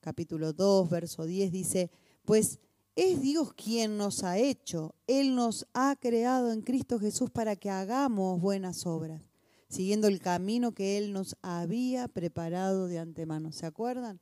capítulo 0.00 0.54
2, 0.54 0.88
verso 0.88 1.26
10, 1.26 1.52
dice, 1.52 1.90
pues 2.26 2.58
es 2.96 3.22
Dios 3.22 3.54
quien 3.54 3.96
nos 3.96 4.24
ha 4.24 4.36
hecho. 4.36 4.94
Él 5.06 5.34
nos 5.34 5.66
ha 5.72 5.96
creado 5.96 6.52
en 6.52 6.60
Cristo 6.60 6.98
Jesús 6.98 7.30
para 7.30 7.56
que 7.56 7.70
hagamos 7.70 8.40
buenas 8.40 8.84
obras, 8.84 9.22
siguiendo 9.68 10.08
el 10.08 10.20
camino 10.20 10.72
que 10.72 10.98
Él 10.98 11.12
nos 11.12 11.36
había 11.40 12.08
preparado 12.08 12.88
de 12.88 12.98
antemano. 12.98 13.52
¿Se 13.52 13.64
acuerdan? 13.64 14.20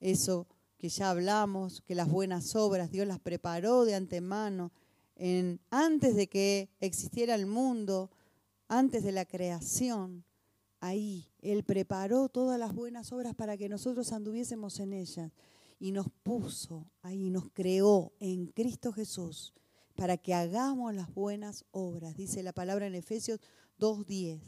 Eso 0.00 0.46
que 0.78 0.88
ya 0.88 1.10
hablamos, 1.10 1.82
que 1.82 1.94
las 1.94 2.08
buenas 2.08 2.56
obras 2.56 2.90
Dios 2.90 3.06
las 3.06 3.18
preparó 3.18 3.84
de 3.84 3.94
antemano, 3.94 4.72
antes 5.70 6.14
de 6.14 6.28
que 6.28 6.70
existiera 6.80 7.34
el 7.34 7.46
mundo, 7.46 8.10
antes 8.68 9.02
de 9.02 9.12
la 9.12 9.24
creación. 9.24 10.24
Ahí 10.80 11.26
Él 11.42 11.64
preparó 11.64 12.28
todas 12.28 12.58
las 12.58 12.72
buenas 12.72 13.12
obras 13.12 13.34
para 13.34 13.56
que 13.56 13.68
nosotros 13.68 14.12
anduviésemos 14.12 14.78
en 14.78 14.92
ellas 14.92 15.32
y 15.78 15.92
nos 15.92 16.08
puso 16.22 16.90
ahí, 17.02 17.30
nos 17.30 17.50
creó 17.52 18.12
en 18.20 18.46
Cristo 18.46 18.92
Jesús 18.92 19.54
para 19.94 20.16
que 20.16 20.34
hagamos 20.34 20.94
las 20.94 21.12
buenas 21.12 21.64
obras, 21.70 22.16
dice 22.16 22.42
la 22.42 22.52
palabra 22.52 22.86
en 22.86 22.94
Efesios 22.94 23.40
2.10. 23.80 24.40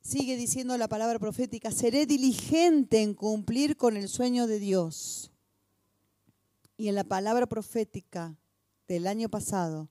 Sigue 0.00 0.36
diciendo 0.36 0.76
la 0.78 0.88
palabra 0.88 1.18
profética, 1.18 1.70
seré 1.70 2.06
diligente 2.06 3.02
en 3.02 3.14
cumplir 3.14 3.76
con 3.76 3.96
el 3.96 4.08
sueño 4.08 4.46
de 4.46 4.58
Dios. 4.58 5.32
Y 6.76 6.88
en 6.88 6.94
la 6.94 7.04
palabra 7.04 7.46
profética 7.46 8.38
del 8.86 9.06
año 9.06 9.28
pasado 9.28 9.88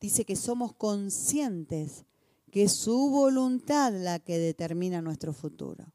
dice 0.00 0.24
que 0.24 0.36
somos 0.36 0.74
conscientes 0.74 2.04
que 2.50 2.64
es 2.64 2.72
su 2.72 3.10
voluntad 3.10 3.92
la 3.92 4.18
que 4.18 4.38
determina 4.38 5.00
nuestro 5.00 5.32
futuro. 5.32 5.92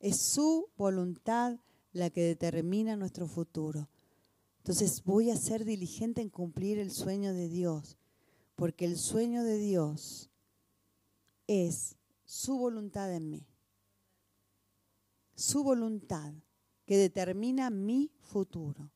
Es 0.00 0.16
su 0.16 0.68
voluntad 0.76 1.58
la 1.98 2.10
que 2.10 2.22
determina 2.22 2.96
nuestro 2.96 3.26
futuro. 3.26 3.88
Entonces 4.58 5.02
voy 5.04 5.30
a 5.30 5.36
ser 5.36 5.64
diligente 5.64 6.20
en 6.20 6.30
cumplir 6.30 6.78
el 6.78 6.90
sueño 6.90 7.32
de 7.32 7.48
Dios, 7.48 7.98
porque 8.54 8.84
el 8.84 8.96
sueño 8.96 9.44
de 9.44 9.58
Dios 9.58 10.30
es 11.46 11.96
su 12.24 12.58
voluntad 12.58 13.12
en 13.14 13.30
mí. 13.30 13.46
Su 15.34 15.62
voluntad 15.62 16.34
que 16.84 16.96
determina 16.96 17.70
mi 17.70 18.10
futuro. 18.20 18.90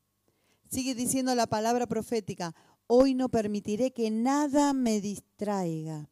Sigue 0.69 0.95
diciendo 0.95 1.35
la 1.35 1.47
palabra 1.47 1.87
profética, 1.87 2.55
hoy 2.87 3.13
no 3.13 3.29
permitiré 3.29 3.91
que 3.91 4.09
nada 4.11 4.73
me 4.73 4.99
distraiga. 4.99 6.09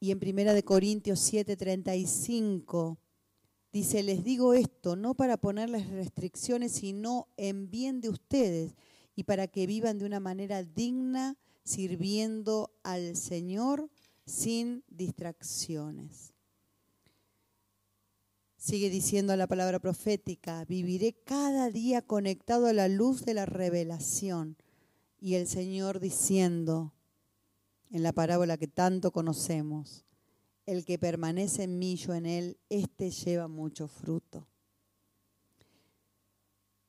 Y 0.00 0.10
en 0.10 0.20
Primera 0.20 0.52
de 0.52 0.64
Corintios 0.64 1.20
7:35 1.20 2.98
Dice, 3.72 4.02
les 4.02 4.22
digo 4.22 4.52
esto 4.52 4.96
no 4.96 5.14
para 5.14 5.38
ponerles 5.38 5.88
restricciones, 5.88 6.72
sino 6.72 7.28
en 7.38 7.70
bien 7.70 8.02
de 8.02 8.10
ustedes 8.10 8.74
y 9.16 9.24
para 9.24 9.48
que 9.48 9.66
vivan 9.66 9.98
de 9.98 10.04
una 10.04 10.20
manera 10.20 10.62
digna, 10.62 11.36
sirviendo 11.64 12.70
al 12.82 13.16
Señor 13.16 13.88
sin 14.26 14.84
distracciones. 14.88 16.32
Sigue 18.56 18.90
diciendo 18.90 19.34
la 19.36 19.46
palabra 19.46 19.80
profética, 19.80 20.64
viviré 20.66 21.14
cada 21.24 21.70
día 21.70 22.02
conectado 22.02 22.66
a 22.66 22.72
la 22.72 22.88
luz 22.88 23.24
de 23.24 23.34
la 23.34 23.46
revelación. 23.46 24.56
Y 25.18 25.34
el 25.34 25.48
Señor 25.48 25.98
diciendo, 25.98 26.92
en 27.90 28.02
la 28.02 28.12
parábola 28.12 28.58
que 28.58 28.68
tanto 28.68 29.12
conocemos, 29.12 30.04
el 30.66 30.84
que 30.84 30.98
permanece 30.98 31.64
en 31.64 31.78
mí, 31.78 31.96
yo 31.96 32.14
en 32.14 32.26
él, 32.26 32.58
éste 32.68 33.10
lleva 33.10 33.48
mucho 33.48 33.88
fruto. 33.88 34.46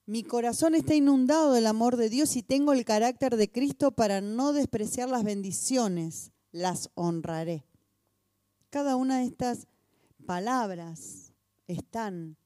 Mi 0.05 0.24
corazón 0.24 0.76
está 0.76 0.95
inundado 0.95 1.53
del 1.53 1.65
amor 1.65 1.95
de 1.95 2.09
Dios 2.09 2.36
y 2.36 2.43
tengo 2.43 2.74
el 2.74 2.84
carácter 2.84 3.38
de 3.38 3.49
Cristo 3.49 3.91
para 3.91 4.19
no 4.19 4.51
despreciar 4.51 5.07
las 5.07 5.24
bendiciones, 5.24 6.34
las 6.51 6.89
honraré. 6.95 7.65
Cada 8.69 8.97
una 8.97 9.19
de 9.19 9.26
estas 9.26 9.67
palabras 10.26 11.34
están 11.67 12.38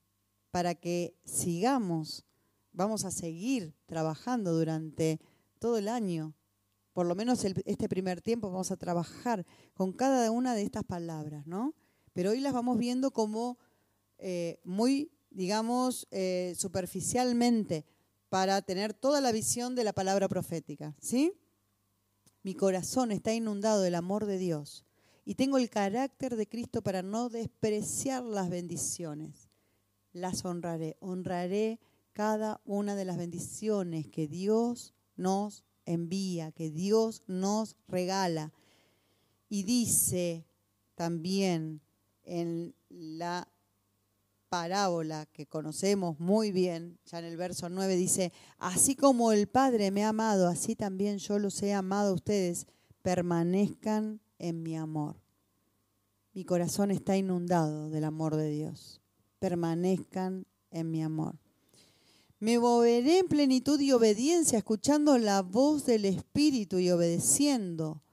para 0.52 0.76
que 0.76 1.16
sigamos, 1.26 2.26
vamos 2.74 3.06
a 3.06 3.12
seguir 3.12 3.74
trabajando 3.88 4.54
durante 4.54 5.20
todo 5.60 5.78
el 5.78 5.88
año 5.88 6.36
por 6.98 7.06
lo 7.06 7.14
menos 7.14 7.46
este 7.46 7.88
primer 7.88 8.22
tiempo 8.22 8.50
vamos 8.50 8.72
a 8.72 8.76
trabajar 8.76 9.46
con 9.76 9.94
cada 9.94 10.32
una 10.32 10.56
de 10.56 10.64
estas 10.64 10.84
palabras, 10.84 11.46
¿no? 11.46 11.76
Pero 12.14 12.32
hoy 12.32 12.40
las 12.40 12.54
vamos 12.54 12.80
viendo 12.80 13.12
como 13.12 13.60
eh, 14.18 14.60
muy, 14.64 15.12
digamos, 15.30 16.08
eh, 16.10 16.56
superficialmente 16.58 17.86
para 18.30 18.60
tener 18.64 18.96
toda 18.96 19.22
la 19.22 19.32
visión 19.32 19.76
de 19.76 19.84
la 19.84 19.94
palabra 19.94 20.28
profética, 20.28 20.96
¿sí? 21.00 21.34
Mi 22.42 22.56
corazón 22.56 23.12
está 23.12 23.32
inundado 23.32 23.84
del 23.84 23.94
amor 23.94 24.26
de 24.26 24.40
Dios 24.40 24.84
y 25.24 25.36
tengo 25.36 25.60
el 25.60 25.70
carácter 25.70 26.36
de 26.36 26.48
Cristo 26.48 26.82
para 26.82 27.04
no 27.04 27.30
despreciar 27.30 28.24
las 28.24 28.50
bendiciones. 28.50 29.52
Las 30.14 30.44
honraré, 30.46 30.98
honraré 31.00 31.80
cada 32.14 32.60
una 32.66 32.96
de 32.96 33.06
las 33.06 33.18
bendiciones 33.18 34.08
que 34.08 34.28
Dios 34.28 34.96
nos 35.16 35.67
envía, 35.88 36.52
que 36.52 36.70
Dios 36.70 37.24
nos 37.26 37.76
regala. 37.88 38.54
Y 39.50 39.64
dice 39.64 40.46
también 40.96 41.82
en 42.24 42.76
la 42.90 43.48
parábola 44.50 45.26
que 45.26 45.46
conocemos 45.46 46.20
muy 46.20 46.52
bien, 46.52 47.00
ya 47.06 47.20
en 47.20 47.26
el 47.26 47.38
verso 47.38 47.70
9 47.70 47.96
dice, 47.96 48.32
así 48.58 48.96
como 48.96 49.32
el 49.32 49.48
Padre 49.48 49.92
me 49.92 50.04
ha 50.04 50.10
amado, 50.10 50.48
así 50.48 50.76
también 50.76 51.18
yo 51.18 51.40
los 51.40 51.62
he 51.64 51.74
amado 51.74 52.12
a 52.12 52.16
ustedes, 52.16 52.68
permanezcan 53.02 54.22
en 54.40 54.64
mi 54.64 54.78
amor. 54.78 55.22
Mi 56.34 56.46
corazón 56.46 56.92
está 56.92 57.18
inundado 57.18 57.90
del 57.90 58.04
amor 58.04 58.36
de 58.36 58.50
Dios. 58.50 59.02
Permanezcan 59.40 60.46
en 60.70 60.92
mi 60.92 61.02
amor. 61.02 61.40
Me 62.40 62.60
moveré 62.60 63.20
en 63.20 63.28
plenitud 63.28 63.80
y 63.80 63.92
obediencia, 63.92 64.60
escuchando 64.60 65.18
la 65.18 65.42
voz 65.42 65.86
del 65.86 66.06
Espíritu 66.06 66.78
y 66.78 66.92
obedeciendo. 66.92 68.04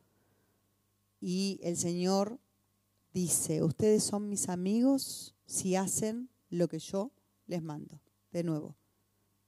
Y 1.20 1.60
el 1.62 1.76
Señor 1.76 2.40
dice, 3.12 3.62
ustedes 3.62 4.02
son 4.02 4.30
mis 4.30 4.48
amigos 4.48 5.34
si 5.44 5.76
hacen 5.76 6.30
lo 6.48 6.68
que 6.68 6.78
yo 6.78 7.12
les 7.46 7.62
mando. 7.62 8.00
De 8.32 8.44
nuevo, 8.44 8.76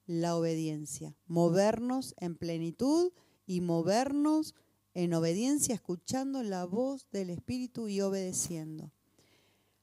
la 0.04 0.36
obediencia. 0.36 1.16
Movernos 1.26 2.14
en 2.18 2.36
plenitud 2.36 3.12
y 3.46 3.62
movernos 3.62 4.54
en 4.92 5.14
obediencia, 5.14 5.74
escuchando 5.74 6.42
la 6.42 6.66
voz 6.66 7.08
del 7.10 7.30
Espíritu 7.30 7.88
y 7.88 8.02
obedeciendo. 8.02 8.92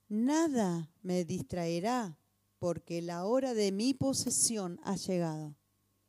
Nada 0.07 0.91
me 1.01 1.25
distraerá 1.25 2.19
porque 2.63 3.01
la 3.01 3.25
hora 3.25 3.53
de 3.53 3.73
mi 3.73 3.93
posesión 3.93 4.79
ha 4.85 4.95
llegado. 4.95 5.53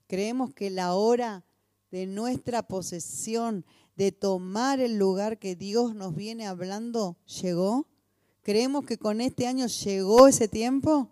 Creemos 0.07 0.55
que 0.55 0.71
la 0.71 0.95
hora 0.95 1.45
de 1.91 2.07
nuestra 2.07 2.63
posesión, 2.69 3.65
de 3.97 4.13
tomar 4.13 4.79
el 4.79 4.97
lugar 4.97 5.41
que 5.41 5.57
Dios 5.57 5.97
nos 5.97 6.15
viene 6.15 6.47
hablando, 6.47 7.17
llegó. 7.43 7.89
¿Creemos 8.43 8.85
que 8.85 8.99
con 8.99 9.21
este 9.21 9.49
año 9.49 9.67
llegó 9.67 10.29
ese 10.29 10.47
tiempo? 10.47 11.11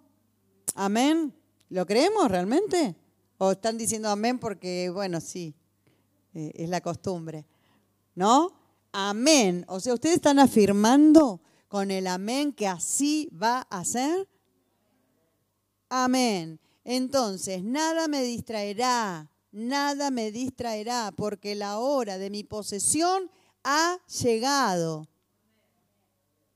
Amén. 0.77 1.35
¿Lo 1.71 1.87
creemos 1.87 2.31
realmente? 2.31 2.95
O 3.39 3.51
están 3.51 3.77
diciendo 3.77 4.11
amén 4.11 4.39
porque, 4.39 4.91
bueno, 4.91 5.21
sí, 5.21 5.57
eh, 6.35 6.53
es 6.55 6.69
la 6.69 6.81
costumbre. 6.81 7.47
¿No? 8.15 8.53
Amén. 8.93 9.65
O 9.67 9.81
sea, 9.81 9.95
ustedes 9.95 10.15
están 10.15 10.39
afirmando 10.39 11.41
con 11.67 11.91
el 11.91 12.07
amén 12.07 12.53
que 12.53 12.69
así 12.69 13.29
va 13.35 13.63
a 13.63 13.85
ser. 13.85 14.29
Amén. 15.95 16.59
Entonces, 16.85 17.63
nada 17.63 18.09
me 18.09 18.23
distraerá, 18.23 19.29
nada 19.51 20.11
me 20.11 20.33
distraerá, 20.33 21.13
porque 21.15 21.55
la 21.55 21.81
hora 21.81 22.17
de 22.17 22.31
mi 22.31 22.45
posesión 22.45 23.31
ha 23.63 23.99
llegado. 24.23 25.07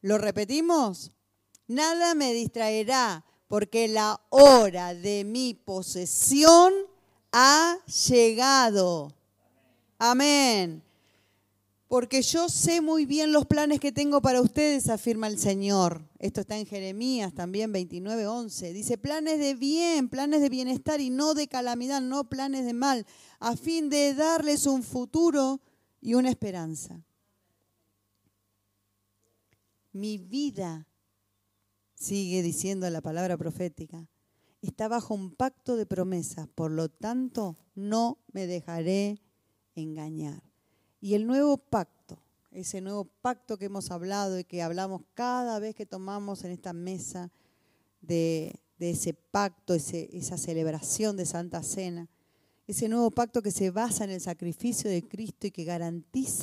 ¿Lo 0.01 0.16
repetimos? 0.16 1.12
Nada 1.66 2.14
me 2.14 2.32
distraerá, 2.32 3.26
porque 3.47 3.89
la 3.89 4.22
hora 4.30 4.95
de 4.95 5.24
mi 5.24 5.53
posesión 5.53 6.72
ha 7.30 7.76
llegado. 8.09 9.12
Amén. 9.99 10.82
Porque 11.89 12.22
yo 12.22 12.49
sé 12.49 12.80
muy 12.80 13.07
bien 13.07 13.30
los 13.30 13.47
planes 13.47 13.78
que 13.78 13.93
tengo 13.93 14.20
para 14.20 14.43
ustedes, 14.43 14.89
afirma 14.89 15.28
el 15.28 15.39
Señor. 15.39 16.09
Esto 16.18 16.41
está 16.41 16.59
en 16.59 16.66
Jeremías 16.66 17.32
también 17.32 17.70
29, 17.70 18.26
11. 18.26 18.72
Dice, 18.72 18.99
planes 18.99 19.39
de 19.39 19.55
bien, 19.55 20.09
planes 20.09 20.41
de 20.41 20.49
bienestar 20.49 21.01
y 21.01 21.11
no 21.11 21.34
de 21.34 21.47
calamidad, 21.47 22.01
no 22.01 22.28
planes 22.28 22.64
de 22.64 22.72
mal, 22.72 23.07
a 23.39 23.57
fin 23.57 23.89
de 23.89 24.14
darles 24.14 24.66
un 24.66 24.82
futuro 24.82 25.61
y 26.01 26.14
una 26.14 26.28
esperanza. 26.28 27.05
Mi 29.93 30.18
vida, 30.18 30.89
sigue 31.95 32.43
diciendo 32.43 32.91
la 32.91 33.01
palabra 33.01 33.37
profética, 33.37 34.09
está 34.61 34.89
bajo 34.89 35.14
un 35.14 35.34
pacto 35.37 35.76
de 35.76 35.87
promesas, 35.87 36.49
por 36.49 36.72
lo 36.72 36.89
tanto 36.89 37.57
no 37.76 38.18
me 38.32 38.49
dejaré 38.49 39.20
engañar. 39.76 40.45
Y 41.07 41.14
el 41.14 41.24
nuevo 41.24 41.57
pacto, 41.57 42.18
ese 42.50 42.80
nuevo 42.80 43.04
pacto 43.04 43.59
que 43.59 43.66
hemos 43.66 43.92
hablado 43.92 44.40
y 44.40 44.42
que 44.42 44.61
hablamos 44.61 45.02
cada 45.14 45.61
vez 45.61 45.76
que 45.76 45.86
tomamos 45.86 46.42
en 46.42 46.50
esta 46.50 46.72
mesa 46.72 47.30
de, 48.00 48.59
ese 48.80 49.14
pacto, 49.14 49.74
esa 49.74 50.36
celebración 50.36 51.16
de 51.16 51.24
Santa 51.24 51.62
Cena, 51.62 52.09
ese 52.66 52.88
nuevo 52.88 53.12
pacto 53.12 53.40
que 53.40 53.52
se 53.52 53.70
basa 53.70 54.02
en 54.02 54.11
el 54.11 54.20
sacrificio 54.20 54.90
de 54.90 55.07
Cristo 55.07 55.46
y 55.46 55.52
que 55.52 55.62
garantiza 55.62 56.42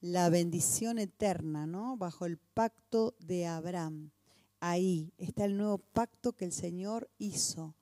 la 0.00 0.30
bendición 0.30 1.00
eterna, 1.00 1.66
¿no? 1.66 1.96
Bajo 1.96 2.24
el 2.24 2.38
pacto 2.38 3.16
de 3.18 3.48
Abraham. 3.48 4.12
Ahí 4.60 5.12
está 5.18 5.44
el 5.44 5.56
nuevo 5.56 5.78
pacto 5.78 6.34
que 6.34 6.44
el 6.44 6.52
Señor 6.52 7.10
hizo 7.18 7.74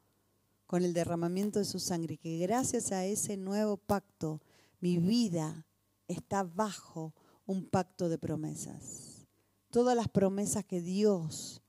con 0.67 0.83
el 0.83 0.95
derramamiento 0.95 1.59
de 1.59 1.67
su 1.67 1.79
sangre, 1.79 2.17
que 2.17 2.39
gracias 2.39 2.91
a 2.91 3.05
ese 3.05 3.37
nuevo 3.37 3.77
pacto 3.77 4.41
mi 4.81 4.97
vida 4.97 5.67
está 6.09 6.43
bajo 6.43 7.15
un 7.47 7.67
pacto 7.67 8.09
de 8.09 8.19
promesas. 8.19 9.27
Todas 9.71 9.97
las 9.97 10.09
promesas 10.09 10.65
que 10.65 10.81
Dios 10.81 11.63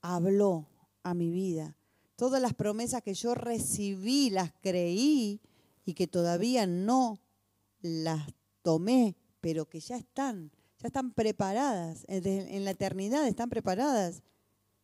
habló 0.00 0.68
a 1.02 1.14
mi 1.14 1.30
vida, 1.30 1.76
todas 2.16 2.40
las 2.40 2.54
promesas 2.54 3.02
que 3.02 3.14
yo 3.14 3.34
recibí, 3.34 4.30
las 4.30 4.52
creí 4.60 5.40
y 5.84 5.94
que 5.94 6.06
todavía 6.06 6.66
no 6.66 7.20
las 7.80 8.34
tomé, 8.62 9.16
pero 9.40 9.68
que 9.68 9.80
ya 9.80 9.96
están, 9.96 10.52
ya 10.78 10.88
están 10.88 11.12
preparadas, 11.12 12.04
en 12.08 12.64
la 12.64 12.72
eternidad 12.72 13.26
están 13.26 13.48
preparadas. 13.48 14.22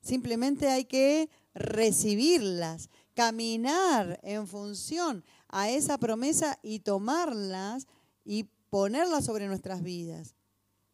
Simplemente 0.01 0.69
hay 0.69 0.85
que 0.85 1.29
recibirlas, 1.55 2.91
caminar 3.15 4.21
en 4.23 4.47
función 4.47 5.25
a 5.49 5.71
esa 5.71 5.99
promesa 5.99 6.59
y 6.63 6.81
tomarlas 6.81 7.87
y 8.25 8.49
ponerla 8.77 9.23
sobre 9.23 9.47
nuestras 9.47 9.83
vidas. 9.83 10.35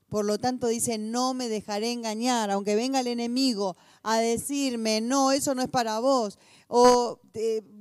Por 0.08 0.24
lo 0.24 0.38
tanto 0.38 0.68
dice, 0.68 0.98
no 0.98 1.34
me 1.34 1.48
dejaré 1.48 1.90
engañar, 1.90 2.48
aunque 2.52 2.76
venga 2.76 3.00
el 3.00 3.08
enemigo 3.08 3.76
a 4.04 4.18
decirme, 4.18 5.00
no, 5.00 5.32
eso 5.32 5.52
no 5.56 5.62
es 5.62 5.68
para 5.68 5.98
vos, 5.98 6.38
o 6.68 7.18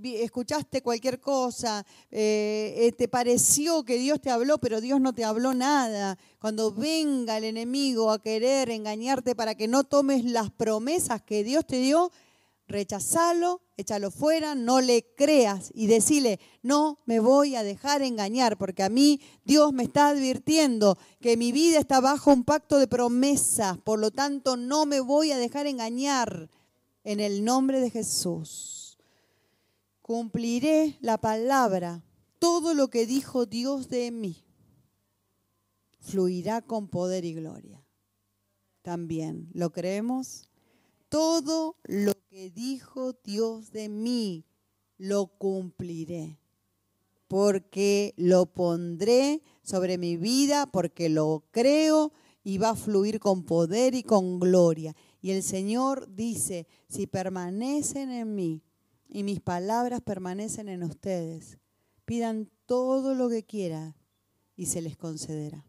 escuchaste 0.01 0.81
cualquier 0.81 1.19
cosa, 1.19 1.85
eh, 2.09 2.73
eh, 2.77 2.91
te 2.93 3.07
pareció 3.07 3.83
que 3.83 3.99
Dios 3.99 4.19
te 4.19 4.31
habló, 4.31 4.57
pero 4.57 4.81
Dios 4.81 4.99
no 4.99 5.13
te 5.13 5.23
habló 5.23 5.53
nada. 5.53 6.17
Cuando 6.39 6.71
venga 6.71 7.37
el 7.37 7.43
enemigo 7.43 8.09
a 8.09 8.19
querer 8.19 8.71
engañarte 8.71 9.35
para 9.35 9.53
que 9.53 9.67
no 9.67 9.83
tomes 9.83 10.25
las 10.25 10.49
promesas 10.49 11.21
que 11.21 11.43
Dios 11.43 11.63
te 11.67 11.77
dio, 11.77 12.11
rechazalo, 12.71 13.61
échalo 13.77 14.11
fuera, 14.11 14.55
no 14.55 14.81
le 14.81 15.13
creas 15.15 15.71
y 15.73 15.87
decile, 15.87 16.39
no 16.63 16.99
me 17.05 17.19
voy 17.19 17.55
a 17.55 17.63
dejar 17.63 18.01
engañar, 18.01 18.57
porque 18.57 18.83
a 18.83 18.89
mí 18.89 19.21
Dios 19.45 19.73
me 19.73 19.83
está 19.83 20.09
advirtiendo 20.09 20.97
que 21.19 21.37
mi 21.37 21.51
vida 21.51 21.79
está 21.79 21.99
bajo 21.99 22.31
un 22.31 22.43
pacto 22.43 22.77
de 22.77 22.87
promesas, 22.87 23.77
por 23.77 23.99
lo 23.99 24.11
tanto 24.11 24.57
no 24.57 24.85
me 24.85 24.99
voy 24.99 25.31
a 25.31 25.37
dejar 25.37 25.67
engañar 25.67 26.49
en 27.03 27.19
el 27.19 27.43
nombre 27.43 27.79
de 27.79 27.89
Jesús. 27.89 28.97
Cumpliré 30.01 30.97
la 31.01 31.19
palabra, 31.19 32.03
todo 32.39 32.73
lo 32.73 32.89
que 32.89 33.05
dijo 33.05 33.45
Dios 33.45 33.89
de 33.89 34.11
mí 34.11 34.43
fluirá 35.99 36.61
con 36.61 36.87
poder 36.87 37.25
y 37.25 37.33
gloria. 37.33 37.85
También, 38.81 39.47
¿lo 39.53 39.71
creemos? 39.71 40.47
todo 41.11 41.75
lo 41.83 42.13
que 42.31 42.49
dijo 42.49 43.11
Dios 43.25 43.73
de 43.73 43.89
mí, 43.89 44.45
lo 44.97 45.27
cumpliré, 45.27 46.39
porque 47.27 48.13
lo 48.15 48.45
pondré 48.45 49.43
sobre 49.63 49.97
mi 49.97 50.15
vida, 50.15 50.65
porque 50.65 51.09
lo 51.09 51.43
creo 51.51 52.13
y 52.41 52.57
va 52.57 52.69
a 52.69 52.75
fluir 52.77 53.19
con 53.19 53.43
poder 53.43 53.95
y 53.95 54.03
con 54.03 54.39
gloria. 54.39 54.95
Y 55.21 55.31
el 55.31 55.43
Señor 55.43 56.07
dice, 56.15 56.67
si 56.87 57.05
permanecen 57.05 58.09
en 58.11 58.33
mí 58.33 58.63
y 59.09 59.23
mis 59.23 59.41
palabras 59.41 59.99
permanecen 59.99 60.69
en 60.69 60.83
ustedes, 60.83 61.57
pidan 62.05 62.49
todo 62.65 63.13
lo 63.13 63.27
que 63.27 63.43
quieran 63.43 63.93
y 64.55 64.67
se 64.67 64.81
les 64.81 64.95
concederá. 64.95 65.65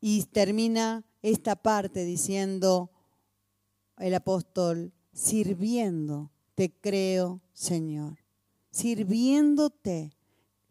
Y 0.00 0.22
termina 0.26 1.04
esta 1.20 1.56
parte 1.56 2.04
diciendo 2.04 2.92
el 3.98 4.14
apóstol, 4.14 4.92
sirviendo, 5.12 6.30
te 6.54 6.70
creo, 6.70 7.40
Señor. 7.52 8.18
Sirviéndote, 8.70 10.12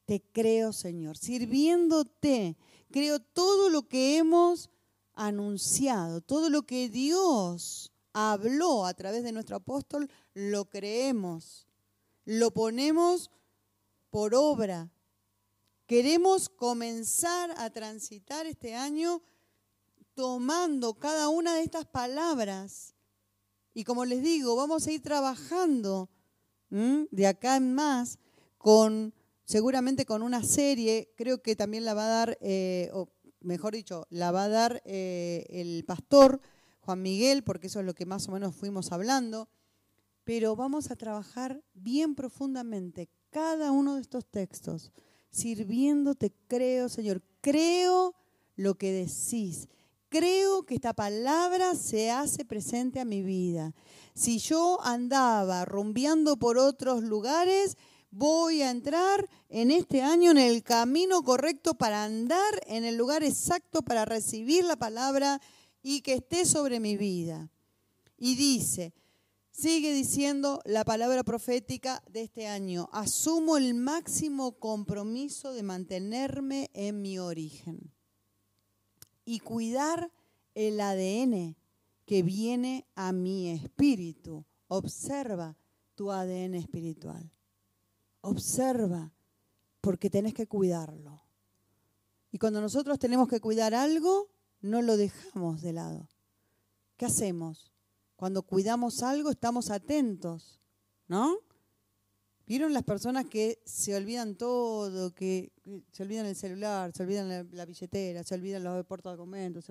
te 0.05 0.21
creo, 0.31 0.73
Señor. 0.73 1.17
Sirviéndote, 1.17 2.57
creo 2.91 3.19
todo 3.19 3.69
lo 3.69 3.87
que 3.87 4.17
hemos 4.17 4.69
anunciado, 5.13 6.21
todo 6.21 6.49
lo 6.49 6.63
que 6.63 6.89
Dios 6.89 7.91
habló 8.13 8.85
a 8.85 8.93
través 8.93 9.23
de 9.23 9.31
nuestro 9.31 9.57
apóstol, 9.57 10.09
lo 10.33 10.65
creemos, 10.65 11.67
lo 12.25 12.51
ponemos 12.51 13.31
por 14.09 14.33
obra. 14.35 14.91
Queremos 15.85 16.49
comenzar 16.49 17.51
a 17.57 17.69
transitar 17.69 18.45
este 18.45 18.75
año 18.75 19.21
tomando 20.15 20.95
cada 20.95 21.29
una 21.29 21.55
de 21.55 21.61
estas 21.61 21.85
palabras. 21.85 22.96
Y 23.77 23.83
como 23.83 24.05
les 24.05 24.23
digo, 24.23 24.55
vamos 24.55 24.87
a 24.87 24.91
ir 24.91 25.03
trabajando 25.03 26.09
de 26.71 27.27
acá 27.27 27.57
en 27.57 27.75
más 27.75 28.17
con, 28.57 29.13
seguramente 29.43 30.03
con 30.03 30.23
una 30.23 30.41
serie, 30.41 31.13
creo 31.15 31.43
que 31.43 31.55
también 31.55 31.85
la 31.85 31.93
va 31.93 32.05
a 32.05 32.09
dar, 32.09 32.37
eh, 32.41 32.89
o 32.91 33.13
mejor 33.39 33.75
dicho, 33.75 34.07
la 34.09 34.31
va 34.31 34.45
a 34.45 34.49
dar 34.49 34.81
eh, 34.83 35.45
el 35.49 35.85
pastor 35.85 36.41
Juan 36.79 37.03
Miguel, 37.03 37.43
porque 37.43 37.67
eso 37.67 37.79
es 37.79 37.85
lo 37.85 37.93
que 37.93 38.07
más 38.07 38.27
o 38.27 38.31
menos 38.31 38.55
fuimos 38.55 38.91
hablando. 38.91 39.47
Pero 40.23 40.55
vamos 40.55 40.89
a 40.89 40.95
trabajar 40.95 41.63
bien 41.75 42.15
profundamente 42.15 43.11
cada 43.29 43.71
uno 43.71 43.93
de 43.93 44.01
estos 44.01 44.25
textos, 44.25 44.91
sirviéndote, 45.29 46.33
creo, 46.47 46.89
Señor, 46.89 47.21
creo 47.41 48.15
lo 48.55 48.73
que 48.73 48.91
decís 48.91 49.69
creo 50.09 50.63
que 50.63 50.75
esta 50.75 50.93
palabra 50.93 51.75
se 51.75 52.11
hace 52.11 52.45
presente 52.45 52.99
a 52.99 53.05
mi 53.05 53.21
vida. 53.21 53.73
Si 54.13 54.39
yo 54.39 54.79
andaba 54.83 55.65
rumbeando 55.65 56.37
por 56.37 56.57
otros 56.57 57.03
lugares, 57.03 57.77
voy 58.09 58.61
a 58.61 58.71
entrar 58.71 59.29
en 59.49 59.71
este 59.71 60.01
año 60.01 60.31
en 60.31 60.37
el 60.37 60.63
camino 60.63 61.23
correcto 61.23 61.75
para 61.75 62.03
andar 62.03 62.61
en 62.67 62.85
el 62.85 62.97
lugar 62.97 63.23
exacto 63.23 63.81
para 63.81 64.05
recibir 64.05 64.63
la 64.63 64.75
palabra 64.75 65.41
y 65.83 66.01
que 66.01 66.13
esté 66.15 66.45
sobre 66.45 66.79
mi 66.79 66.97
vida. 66.97 67.51
Y 68.17 68.35
dice, 68.35 68.93
sigue 69.51 69.93
diciendo 69.93 70.61
la 70.65 70.83
palabra 70.83 71.23
profética 71.23 72.03
de 72.09 72.23
este 72.23 72.47
año, 72.47 72.89
asumo 72.91 73.57
el 73.57 73.73
máximo 73.75 74.59
compromiso 74.59 75.53
de 75.53 75.63
mantenerme 75.63 76.71
en 76.73 77.01
mi 77.01 77.19
origen 77.19 77.96
y 79.27 79.41
cuidar 79.41 80.09
el 80.55 80.79
ADN 80.79 81.57
que 82.05 82.23
viene 82.23 82.87
a 82.95 83.11
mi 83.11 83.49
espíritu. 83.49 84.45
Observa 84.69 85.57
tu 85.95 86.13
ADN 86.13 86.55
espiritual. 86.55 87.29
Observa, 88.21 89.11
porque 89.81 90.09
tenés 90.09 90.33
que 90.33 90.47
cuidarlo. 90.47 91.21
Y 92.31 92.37
cuando 92.37 92.61
nosotros 92.61 92.99
tenemos 92.99 93.27
que 93.27 93.41
cuidar 93.41 93.75
algo, 93.75 94.29
no 94.61 94.81
lo 94.81 94.95
dejamos 94.95 95.61
de 95.61 95.73
lado. 95.73 96.07
¿Qué 96.95 97.05
hacemos? 97.05 97.73
Cuando 98.15 98.43
cuidamos 98.43 99.03
algo, 99.03 99.29
estamos 99.29 99.71
atentos, 99.71 100.61
¿no? 101.09 101.39
¿Vieron 102.47 102.71
las 102.71 102.83
personas 102.83 103.25
que 103.25 103.61
se 103.65 103.93
olvidan 103.93 104.35
todo, 104.35 105.13
que 105.13 105.51
se 105.91 106.03
olvidan 106.03 106.25
el 106.27 106.35
celular, 106.35 106.93
se 106.95 107.03
olvidan 107.03 107.27
la, 107.51 107.65
billetera, 107.65 108.23
se 108.23 108.35
olvidan 108.35 108.63
los 108.63 108.85
portadocumentos? 108.85 109.69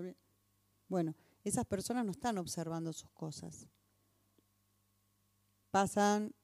Bueno, 0.86 1.16
esas 1.42 1.64
personas 1.64 2.04
no 2.04 2.12
están 2.12 2.36
observando 2.36 2.92
sus 2.92 3.10
cosas. 3.12 3.66
Pasan 5.70 6.34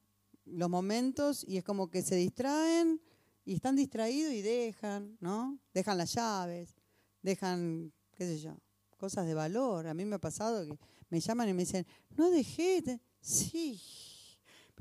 los 0.45 0.71
momentos 0.71 1.45
y 1.47 1.57
es 1.57 1.63
como 1.63 1.91
que 1.91 2.01
se 2.01 2.15
distraen 2.15 2.99
y 3.45 3.53
están 3.53 3.75
distraídos 3.75 4.33
y 4.33 4.41
dejan, 4.41 5.15
¿no? 5.19 5.59
Dejan 5.71 5.99
las 5.99 6.15
llaves, 6.15 6.73
dejan, 7.21 7.93
qué 8.11 8.25
sé 8.25 8.39
yo, 8.39 8.57
cosas 8.97 9.27
de 9.27 9.35
valor. 9.35 9.85
A 9.85 9.93
mí 9.93 10.03
me 10.03 10.15
ha 10.15 10.19
pasado 10.19 10.65
que 10.65 10.79
me 11.09 11.19
llaman 11.19 11.49
y 11.49 11.53
me 11.53 11.61
dicen, 11.61 11.85
no 12.17 12.31
dejé, 12.31 12.99
sí, 13.21 13.79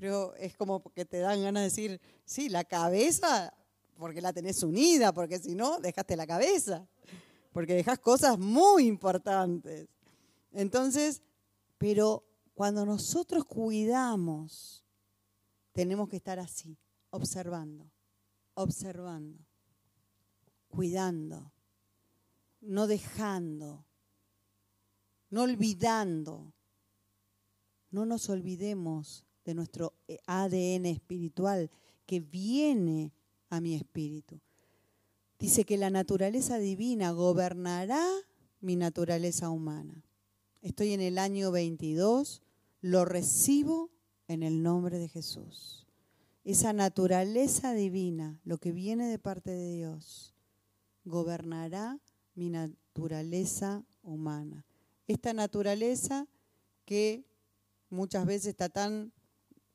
pero 0.03 0.35
es 0.35 0.57
como 0.57 0.83
que 0.83 1.05
te 1.05 1.19
dan 1.19 1.41
ganas 1.43 1.61
de 1.61 1.69
decir, 1.69 2.01
sí, 2.25 2.49
la 2.49 2.65
cabeza, 2.65 3.55
porque 3.97 4.21
la 4.21 4.33
tenés 4.33 4.61
unida, 4.65 5.15
porque 5.15 5.39
si 5.39 5.55
no, 5.55 5.79
dejaste 5.79 6.17
la 6.17 6.27
cabeza, 6.27 6.89
porque 7.53 7.75
dejas 7.75 8.01
cosas 8.01 8.37
muy 8.37 8.89
importantes. 8.89 9.87
Entonces, 10.51 11.23
pero 11.79 12.25
cuando 12.53 12.85
nosotros 12.85 13.45
cuidamos, 13.45 14.85
tenemos 15.71 16.09
que 16.09 16.17
estar 16.17 16.41
así, 16.41 16.77
observando, 17.11 17.89
observando, 18.55 19.39
cuidando, 20.67 21.53
no 22.61 22.89
dejando, 22.89 23.87
no 25.31 25.43
olvidando. 25.43 26.53
No 27.93 28.05
nos 28.05 28.31
olvidemos 28.31 29.27
de 29.45 29.55
nuestro 29.55 29.95
eh, 30.09 30.19
ADN 30.27 30.87
espiritual 30.87 31.71
que 32.07 32.21
viene 32.21 33.13
a 33.49 33.61
mi 33.61 33.75
espíritu. 33.75 34.41
Dice 35.39 35.65
que 35.65 35.77
la 35.77 35.91
naturaleza 35.91 36.59
divina 36.59 37.11
gobernará 37.11 38.07
mi 38.61 38.77
naturaleza 38.77 39.51
humana. 39.51 40.05
Estoy 40.61 40.93
en 40.93 41.01
el 41.01 41.19
año 41.19 41.51
22, 41.51 42.43
lo 42.81 43.05
recibo 43.05 43.91
en 44.29 44.43
el 44.43 44.63
nombre 44.63 44.99
de 44.99 45.09
Jesús. 45.09 45.87
Esa 46.45 46.73
naturaleza 46.73 47.73
divina, 47.73 48.41
lo 48.45 48.59
que 48.59 48.73
viene 48.73 49.09
de 49.09 49.19
parte 49.19 49.51
de 49.51 49.77
Dios, 49.77 50.35
gobernará 51.05 52.01
mi 52.35 52.49
naturaleza 52.49 53.85
humana. 54.03 54.65
Esta 55.07 55.33
naturaleza 55.33 56.27
que 56.85 57.25
muchas 57.91 58.27
veces 58.27 58.47
está 58.47 58.69
tan 58.69 59.13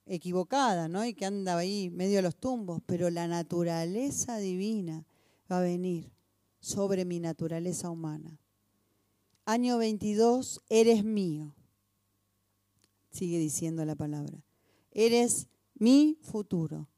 equivocada, 0.08 0.88
¿no? 0.88 1.06
Y 1.06 1.14
que 1.14 1.26
anda 1.26 1.58
ahí 1.58 1.90
medio 1.90 2.18
de 2.18 2.22
los 2.22 2.36
tumbos, 2.36 2.82
pero 2.86 3.10
la 3.10 3.28
naturaleza 3.28 4.38
divina 4.38 5.06
va 5.52 5.60
a 5.60 5.62
venir 5.62 6.12
sobre 6.60 7.06
mi 7.06 7.20
naturaleza 7.20 7.90
humana. 7.90 8.40
Año 9.46 9.78
22, 9.78 10.62
eres 10.70 11.04
mío. 11.04 11.56
Sigue 13.12 13.40
diciendo 13.40 13.86
la 13.86 13.96
palabra. 13.96 14.44
Eres 14.92 15.48
mi 15.76 16.18
futuro. 16.22 16.90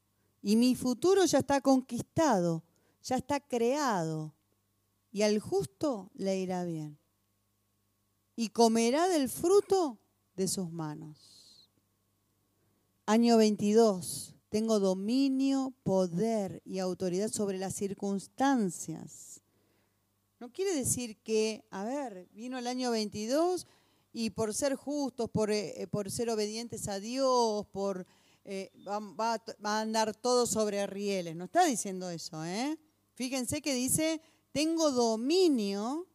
Y 0.41 0.55
mi 0.55 0.75
futuro 0.75 1.25
ya 1.25 1.39
está 1.39 1.61
conquistado, 1.61 2.63
ya 3.03 3.17
está 3.17 3.39
creado. 3.39 4.33
Y 5.11 5.23
al 5.23 5.39
justo 5.39 6.11
le 6.13 6.39
irá 6.39 6.63
bien. 6.63 6.97
Y 8.35 8.49
comerá 8.49 9.07
del 9.09 9.29
fruto 9.29 9.99
de 10.35 10.47
sus 10.47 10.71
manos. 10.71 11.38
Año 13.09 13.37
22. 13.37 14.35
Tengo 14.49 14.79
dominio, 14.79 15.73
poder 15.81 16.61
y 16.63 16.77
autoridad 16.77 17.31
sobre 17.31 17.57
las 17.57 17.73
circunstancias. 17.73 19.41
No 20.39 20.51
quiere 20.51 20.75
decir 20.75 21.17
que, 21.23 21.65
a 21.71 21.83
ver, 21.83 22.29
vino 22.33 22.59
el 22.59 22.67
año 22.67 22.91
22 22.91 23.65
y 24.13 24.29
por 24.29 24.53
ser 24.53 24.75
justos, 24.75 25.27
por, 25.31 25.49
eh, 25.49 25.87
por 25.89 26.11
ser 26.11 26.29
obedientes 26.29 26.87
a 26.87 26.99
Dios, 26.99 27.65
por 27.71 28.05
eh, 28.45 28.71
va, 28.87 29.41
a 29.63 29.81
andar 29.81 30.15
todo 30.15 30.45
sobre 30.45 30.85
rieles. 30.85 31.35
No 31.35 31.45
está 31.45 31.65
diciendo 31.65 32.11
eso, 32.11 32.45
¿eh? 32.45 32.77
Fíjense 33.15 33.63
que 33.63 33.73
dice, 33.73 34.21
tengo 34.51 34.91
dominio. 34.91 36.05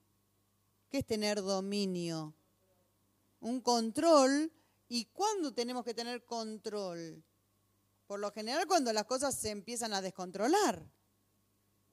¿Qué 0.90 0.98
es 0.98 1.04
tener 1.04 1.42
dominio? 1.42 2.36
Un 3.40 3.60
control 3.60 4.52
¿Y 4.94 5.06
cuándo 5.06 5.52
tenemos 5.52 5.84
que 5.84 5.92
tener 5.92 6.24
control? 6.24 7.20
Por 8.06 8.20
lo 8.20 8.30
general 8.30 8.68
cuando 8.68 8.92
las 8.92 9.06
cosas 9.06 9.34
se 9.34 9.50
empiezan 9.50 9.92
a 9.92 10.00
descontrolar. 10.00 10.88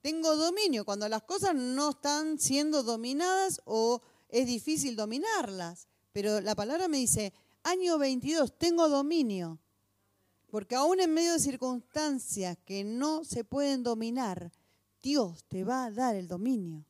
Tengo 0.02 0.38
dominio 0.38 0.86
cuando 0.86 1.10
las 1.10 1.24
cosas 1.24 1.56
no 1.56 1.90
están 1.90 2.38
siendo 2.38 2.84
dominadas 2.84 3.60
o 3.66 4.04
es 4.30 4.46
difícil 4.46 4.96
dominarlas. 4.96 5.88
Pero 6.12 6.42
la 6.42 6.54
palabra 6.54 6.88
me 6.88 6.98
dice, 6.98 7.34
año 7.64 7.98
22, 7.98 8.56
tengo 8.60 8.88
dominio. 8.88 9.58
Porque 10.52 10.76
aún 10.76 11.00
en 11.00 11.12
medio 11.12 11.34
de 11.34 11.40
circunstancias 11.40 12.56
que 12.64 12.84
no 12.84 13.24
se 13.24 13.44
pueden 13.44 13.82
dominar, 13.82 14.52
Dios 15.02 15.44
te 15.46 15.64
va 15.64 15.86
a 15.86 15.92
dar 15.92 16.16
el 16.16 16.28
dominio. 16.28 16.86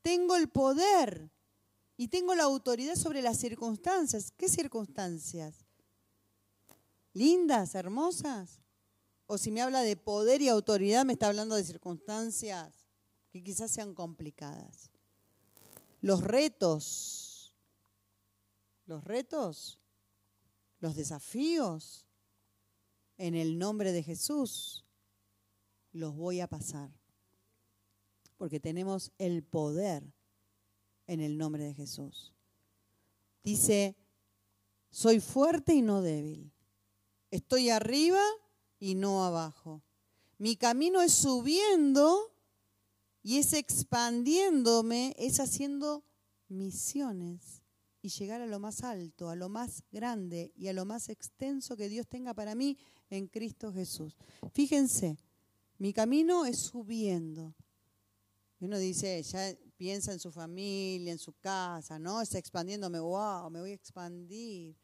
Tengo 0.00 0.36
el 0.36 0.48
poder 0.48 1.28
y 2.00 2.08
tengo 2.08 2.34
la 2.34 2.44
autoridad 2.44 2.96
sobre 2.96 3.20
las 3.20 3.36
circunstancias. 3.36 4.32
¿Qué 4.34 4.48
circunstancias? 4.48 5.66
¿Lindas, 7.12 7.74
hermosas? 7.74 8.62
O 9.26 9.36
si 9.36 9.50
me 9.50 9.60
habla 9.60 9.82
de 9.82 9.96
poder 9.96 10.40
y 10.40 10.48
autoridad, 10.48 11.04
me 11.04 11.12
está 11.12 11.26
hablando 11.26 11.56
de 11.56 11.62
circunstancias 11.62 12.86
que 13.28 13.44
quizás 13.44 13.70
sean 13.70 13.92
complicadas. 13.92 14.90
Los 16.00 16.22
retos, 16.22 17.54
los 18.86 19.04
retos, 19.04 19.78
los 20.78 20.96
desafíos, 20.96 22.06
en 23.18 23.34
el 23.34 23.58
nombre 23.58 23.92
de 23.92 24.02
Jesús, 24.02 24.86
los 25.92 26.16
voy 26.16 26.40
a 26.40 26.46
pasar. 26.46 26.90
Porque 28.38 28.58
tenemos 28.58 29.12
el 29.18 29.42
poder 29.42 30.14
en 31.10 31.20
el 31.20 31.36
nombre 31.36 31.64
de 31.64 31.74
Jesús. 31.74 32.32
Dice, 33.42 33.96
soy 34.90 35.18
fuerte 35.18 35.74
y 35.74 35.82
no 35.82 36.02
débil. 36.02 36.52
Estoy 37.32 37.70
arriba 37.70 38.22
y 38.78 38.94
no 38.94 39.24
abajo. 39.24 39.82
Mi 40.38 40.54
camino 40.54 41.02
es 41.02 41.12
subiendo 41.12 42.32
y 43.24 43.38
es 43.38 43.54
expandiéndome, 43.54 45.16
es 45.18 45.40
haciendo 45.40 46.04
misiones 46.46 47.60
y 48.02 48.10
llegar 48.10 48.40
a 48.40 48.46
lo 48.46 48.60
más 48.60 48.84
alto, 48.84 49.30
a 49.30 49.34
lo 49.34 49.48
más 49.48 49.82
grande 49.90 50.52
y 50.54 50.68
a 50.68 50.72
lo 50.72 50.84
más 50.84 51.08
extenso 51.08 51.76
que 51.76 51.88
Dios 51.88 52.06
tenga 52.06 52.34
para 52.34 52.54
mí 52.54 52.78
en 53.10 53.26
Cristo 53.26 53.72
Jesús. 53.72 54.16
Fíjense, 54.52 55.18
mi 55.76 55.92
camino 55.92 56.46
es 56.46 56.58
subiendo. 56.58 57.52
Y 58.60 58.66
uno 58.66 58.78
dice, 58.78 59.20
ya 59.24 59.52
piensa 59.80 60.12
en 60.12 60.20
su 60.20 60.30
familia, 60.30 61.10
en 61.10 61.18
su 61.18 61.32
casa, 61.32 61.98
¿no? 61.98 62.20
Está 62.20 62.36
expandiéndome, 62.36 63.00
wow, 63.00 63.48
me 63.48 63.60
voy 63.60 63.70
a 63.70 63.74
expandir 63.74 64.76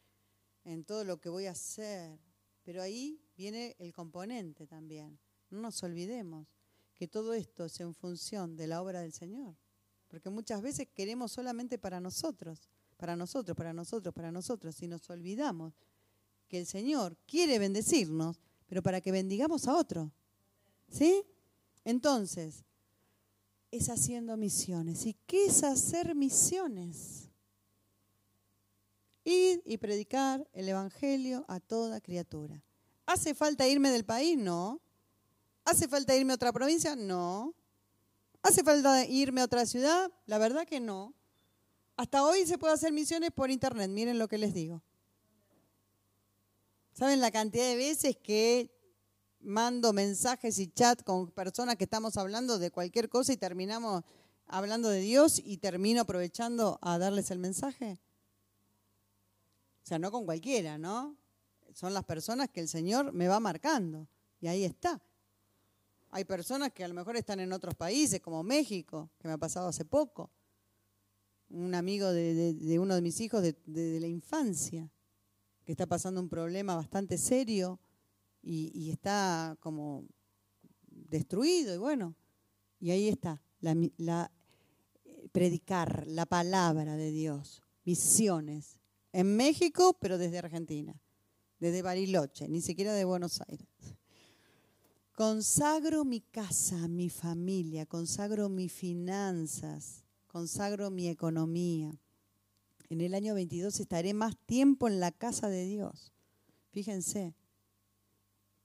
en 0.65 0.85
todo 0.87 1.05
lo 1.05 1.21
que 1.21 1.29
voy 1.29 1.45
a 1.45 1.51
hacer. 1.51 2.19
Pero 2.63 2.81
ahí 2.81 3.21
viene 3.37 3.77
el 3.79 3.93
componente 3.93 4.67
también. 4.67 5.19
No 5.51 5.61
nos 5.61 5.83
olvidemos 5.83 6.49
que 6.95 7.09
todo 7.09 7.35
esto 7.35 7.67
es 7.67 7.79
en 7.81 7.95
función 7.95 8.57
de 8.57 8.69
la 8.69 8.81
obra 8.81 9.03
del 9.03 9.13
Señor. 9.13 9.55
Porque 10.09 10.31
muchas 10.31 10.63
veces 10.63 10.89
queremos 10.95 11.31
solamente 11.31 11.77
para 11.77 12.01
nosotros, 12.01 12.67
para 12.97 13.17
nosotros, 13.17 13.55
para 13.55 13.75
nosotros, 13.75 14.15
para 14.15 14.33
nosotros, 14.33 14.81
y 14.81 14.89
nos 14.89 15.11
olvidamos 15.11 15.75
que 16.49 16.59
el 16.59 16.65
Señor 16.65 17.19
quiere 17.27 17.59
bendecirnos, 17.59 18.41
pero 18.67 18.83
para 18.83 19.03
que 19.03 19.13
bendigamos 19.13 19.69
a 19.69 19.77
otro. 19.77 20.11
¿Sí? 20.89 21.23
Entonces, 21.85 22.65
es 23.71 23.89
haciendo 23.89 24.37
misiones. 24.37 25.07
¿Y 25.07 25.15
qué 25.27 25.47
es 25.47 25.63
hacer 25.63 26.15
misiones? 26.15 27.29
Ir 29.25 29.63
y 29.65 29.79
predicar 29.79 30.49
el 30.53 30.69
Evangelio 30.69 31.45
a 31.49 31.61
toda 31.61 32.01
criatura. 32.01 32.63
¿Hace 33.07 33.35
falta 33.35 33.67
irme 33.67 33.91
del 33.91 34.05
país? 34.05 34.39
No. 34.39 34.81
¿Hace 35.65 35.89
falta 35.89 36.15
irme 36.15 36.33
a 36.33 36.37
otra 36.37 36.53
provincia? 36.53 36.95
No. 36.95 37.55
¿Hace 38.43 38.63
falta 38.63 39.05
irme 39.07 39.41
a 39.41 39.45
otra 39.45 39.67
ciudad? 39.67 40.11
La 40.27 40.39
verdad 40.39 40.67
que 40.67 40.79
no. 40.79 41.15
Hasta 41.97 42.25
hoy 42.25 42.47
se 42.47 42.59
puede 42.59 42.75
hacer 42.75 42.93
misiones 42.93 43.31
por 43.33 43.51
internet, 43.51 43.91
miren 43.91 44.19
lo 44.19 44.29
que 44.29 44.39
les 44.39 44.55
digo. 44.55 44.83
¿Saben 46.93 47.21
la 47.21 47.31
cantidad 47.31 47.65
de 47.65 47.77
veces 47.77 48.17
que 48.17 48.76
mando 49.47 49.93
mensajes 49.93 50.59
y 50.59 50.67
chat 50.69 51.03
con 51.03 51.31
personas 51.31 51.77
que 51.77 51.85
estamos 51.85 52.17
hablando 52.17 52.59
de 52.59 52.71
cualquier 52.71 53.09
cosa 53.09 53.33
y 53.33 53.37
terminamos 53.37 54.03
hablando 54.49 54.89
de 54.89 55.01
Dios 55.01 55.41
y 55.43 55.59
termino 55.59 56.03
aprovechando 56.03 56.79
a 56.83 56.99
darles 56.99 57.31
el 57.31 57.39
mensaje? 57.39 57.99
O 59.85 59.87
sea, 59.87 59.99
no 59.99 60.11
con 60.11 60.25
cualquiera, 60.25 60.79
¿no? 60.79 61.17
Son 61.73 61.95
las 61.95 62.05
personas 62.05 62.49
que 62.51 62.61
el 62.61 62.69
Señor 62.69 63.13
me 63.13 63.29
va 63.29 63.39
marcando. 63.39 64.09
Y 64.41 64.49
ahí 64.49 64.65
está. 64.65 65.01
Hay 66.11 66.25
personas 66.25 66.73
que 66.73 66.83
a 66.83 66.89
lo 66.89 66.95
mejor 66.95 67.17
están 67.17 67.41
en 67.41 67.53
otros 67.53 67.75
países, 67.75 68.21
como 68.21 68.43
México, 68.43 69.11
que 69.19 69.29
me 69.29 69.35
ha 69.35 69.39
pasado 69.39 69.69
hace 69.69 69.85
poco. 69.85 70.31
Un 71.51 71.75
amigo 71.75 72.13
de, 72.13 72.79
uno 72.81 72.95
de 72.97 73.03
mis 73.03 73.21
hijos 73.21 73.43
de, 73.43 74.01
la 74.01 74.09
infancia, 74.09 74.91
que 75.65 75.73
está 75.73 75.87
pasando 75.87 76.21
un 76.21 76.29
problema 76.29 76.75
bastante 76.75 77.19
serio 77.19 77.79
y, 78.47 78.91
está 78.91 79.57
como 79.61 80.05
destruido. 80.87 81.75
Y 81.75 81.79
bueno, 81.79 82.15
y 82.81 82.91
ahí 82.91 83.09
está, 83.09 83.43
la, 83.61 84.31
predicar 85.33 86.07
la 86.07 86.27
palabra 86.27 86.97
de 86.97 87.11
Dios, 87.11 87.63
misiones, 87.85 88.79
en 89.13 89.37
México, 89.37 89.97
pero 90.01 90.19
desde 90.19 90.39
Argentina, 90.39 91.01
desde 91.59 91.83
Bariloche, 91.83 92.49
ni 92.49 92.61
siquiera 92.61 92.93
de 92.93 93.05
Buenos 93.05 93.41
Aires. 93.49 93.69
Consagro 95.13 96.05
mi 96.05 96.21
casa, 96.21 96.89
mi 96.89 97.09
familia, 97.09 97.87
consagro 97.87 98.51
mis 98.51 98.71
finanzas, 98.71 100.05
consagro 100.27 100.91
mi 100.91 101.09
economía. 101.09 101.99
En 102.91 103.01
el 103.01 103.15
año 103.15 103.35
22 103.35 103.81
estaré 103.81 104.13
más 104.13 104.37
tiempo 104.45 104.87
en 104.87 105.01
la 105.01 105.11
casa 105.13 105.49
de 105.49 105.65
Dios. 105.65 106.13
Fíjense, 106.71 107.35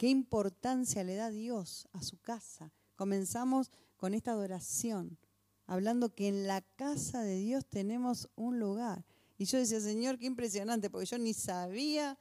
qué 0.01 0.07
importancia 0.07 1.03
le 1.03 1.13
da 1.13 1.29
Dios 1.29 1.87
a 1.93 2.01
su 2.01 2.17
casa. 2.17 2.73
Comenzamos 2.95 3.69
con 3.97 4.15
esta 4.15 4.31
adoración, 4.31 5.19
hablando 5.67 6.15
que 6.15 6.27
en 6.27 6.47
la 6.47 6.61
casa 6.61 7.21
de 7.21 7.35
Dios 7.35 7.67
tenemos 7.67 8.27
un 8.35 8.57
lugar. 8.57 9.05
Y 9.37 9.45
yo 9.45 9.59
decía, 9.59 9.79
Señor, 9.79 10.17
qué 10.17 10.25
impresionante, 10.25 10.89
porque 10.89 11.05
yo 11.05 11.19
ni 11.19 11.35
sabía 11.35 12.17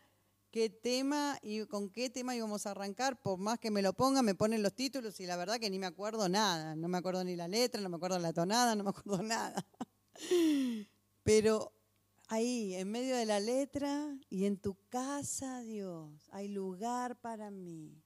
qué 0.50 0.68
tema 0.68 1.38
y 1.40 1.64
con 1.64 1.88
qué 1.88 2.10
tema 2.10 2.36
íbamos 2.36 2.66
a 2.66 2.72
arrancar. 2.72 3.18
Por 3.22 3.38
más 3.38 3.58
que 3.58 3.70
me 3.70 3.80
lo 3.80 3.94
ponga, 3.94 4.20
me 4.20 4.34
ponen 4.34 4.62
los 4.62 4.74
títulos 4.74 5.18
y 5.18 5.24
la 5.24 5.38
verdad 5.38 5.58
que 5.58 5.70
ni 5.70 5.78
me 5.78 5.86
acuerdo 5.86 6.28
nada. 6.28 6.76
No 6.76 6.86
me 6.86 6.98
acuerdo 6.98 7.24
ni 7.24 7.34
la 7.34 7.48
letra, 7.48 7.80
no 7.80 7.88
me 7.88 7.96
acuerdo 7.96 8.18
la 8.18 8.34
tonada, 8.34 8.74
no 8.74 8.84
me 8.84 8.90
acuerdo 8.90 9.22
nada. 9.22 9.66
Pero 11.22 11.72
ahí, 12.30 12.74
en 12.74 12.90
medio 12.90 13.16
de 13.16 13.26
la 13.26 13.40
letra 13.40 14.16
y 14.30 14.44
en 14.46 14.56
tu 14.56 14.76
casa, 14.88 15.60
Dios, 15.62 16.28
hay 16.30 16.48
lugar 16.48 17.20
para 17.20 17.50
mí. 17.50 18.02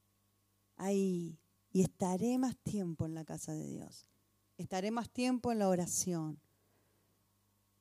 Ahí. 0.77 1.39
Y 1.71 1.83
estaré 1.83 2.39
más 2.39 2.57
tiempo 2.57 3.07
en 3.07 3.15
la 3.15 3.25
casa 3.25 3.53
de 3.53 3.67
Dios. 3.67 4.09
Estaré 4.57 4.91
más 4.91 5.11
tiempo 5.11 5.53
en 5.53 5.59
la 5.59 5.69
oración 5.69 6.41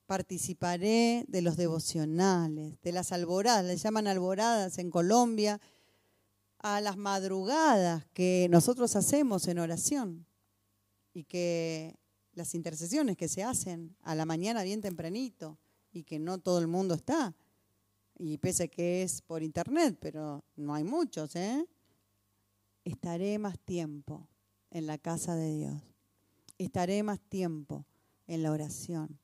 participaré 0.06 1.24
de 1.28 1.40
los 1.40 1.56
devocionales, 1.56 2.80
de 2.82 2.92
las 2.92 3.10
alboradas, 3.10 3.64
le 3.64 3.76
llaman 3.76 4.06
alboradas 4.06 4.76
en 4.76 4.90
Colombia, 4.90 5.60
a 6.58 6.80
las 6.80 6.96
madrugadas 6.96 8.06
que 8.12 8.48
nosotros 8.50 8.96
hacemos 8.96 9.48
en 9.48 9.58
oración 9.58 10.26
y 11.12 11.24
que 11.24 11.98
las 12.32 12.54
intercesiones 12.54 13.16
que 13.16 13.28
se 13.28 13.42
hacen 13.42 13.96
a 14.02 14.14
la 14.14 14.24
mañana 14.24 14.62
bien 14.62 14.80
tempranito 14.80 15.58
y 15.94 16.02
que 16.02 16.18
no 16.18 16.36
todo 16.38 16.58
el 16.58 16.66
mundo 16.66 16.94
está. 16.94 17.34
Y 18.18 18.36
pese 18.36 18.68
que 18.68 19.02
es 19.02 19.22
por 19.22 19.42
internet, 19.42 19.96
pero 19.98 20.44
no 20.56 20.74
hay 20.74 20.84
muchos, 20.84 21.34
¿eh? 21.36 21.66
Estaré 22.84 23.38
más 23.38 23.58
tiempo 23.58 24.28
en 24.70 24.86
la 24.86 24.98
casa 24.98 25.34
de 25.34 25.56
Dios. 25.56 25.82
Estaré 26.58 27.02
más 27.02 27.18
tiempo 27.20 27.86
en 28.26 28.42
la 28.42 28.52
oración 28.52 29.18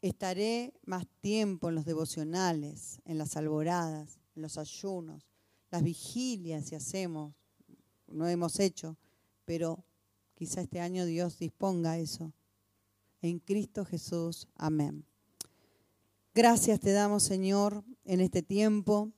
Estaré 0.00 0.74
más 0.86 1.08
tiempo 1.20 1.68
en 1.68 1.74
los 1.74 1.84
devocionales, 1.84 3.00
en 3.04 3.18
las 3.18 3.36
alboradas, 3.36 4.20
en 4.36 4.42
los 4.42 4.56
ayunos, 4.56 5.26
las 5.72 5.82
vigilias 5.82 6.66
si 6.66 6.76
hacemos, 6.76 7.34
no 8.06 8.28
hemos 8.28 8.60
hecho, 8.60 8.96
pero 9.44 9.84
quizá 10.34 10.60
este 10.60 10.78
año 10.78 11.04
Dios 11.04 11.40
disponga 11.40 11.98
eso. 11.98 12.32
En 13.22 13.40
Cristo 13.40 13.84
Jesús, 13.84 14.46
amén. 14.54 15.04
Gracias 16.38 16.78
te 16.78 16.92
damos, 16.92 17.24
Señor, 17.24 17.82
en 18.04 18.20
este 18.20 18.44
tiempo 18.44 19.10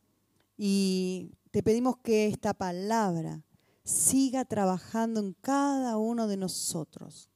y 0.56 1.34
te 1.50 1.62
pedimos 1.62 1.98
que 1.98 2.26
esta 2.26 2.54
palabra 2.54 3.44
siga 3.84 4.46
trabajando 4.46 5.20
en 5.20 5.34
cada 5.34 5.98
uno 5.98 6.28
de 6.28 6.38
nosotros, 6.38 7.28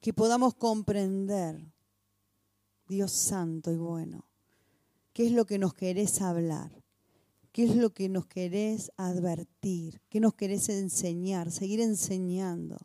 que 0.00 0.12
podamos 0.12 0.56
comprender 0.56 1.64
Dios 2.88 3.12
santo 3.12 3.70
y 3.70 3.76
bueno, 3.76 4.26
¿qué 5.12 5.26
es 5.26 5.32
lo 5.32 5.46
que 5.46 5.58
nos 5.58 5.72
querés 5.72 6.20
hablar? 6.20 6.72
¿Qué 7.52 7.66
es 7.66 7.76
lo 7.76 7.94
que 7.94 8.08
nos 8.08 8.26
querés 8.26 8.90
advertir? 8.96 10.02
¿Qué 10.08 10.18
nos 10.18 10.34
querés 10.34 10.68
enseñar? 10.70 11.52
Seguir 11.52 11.80
enseñando. 11.80 12.78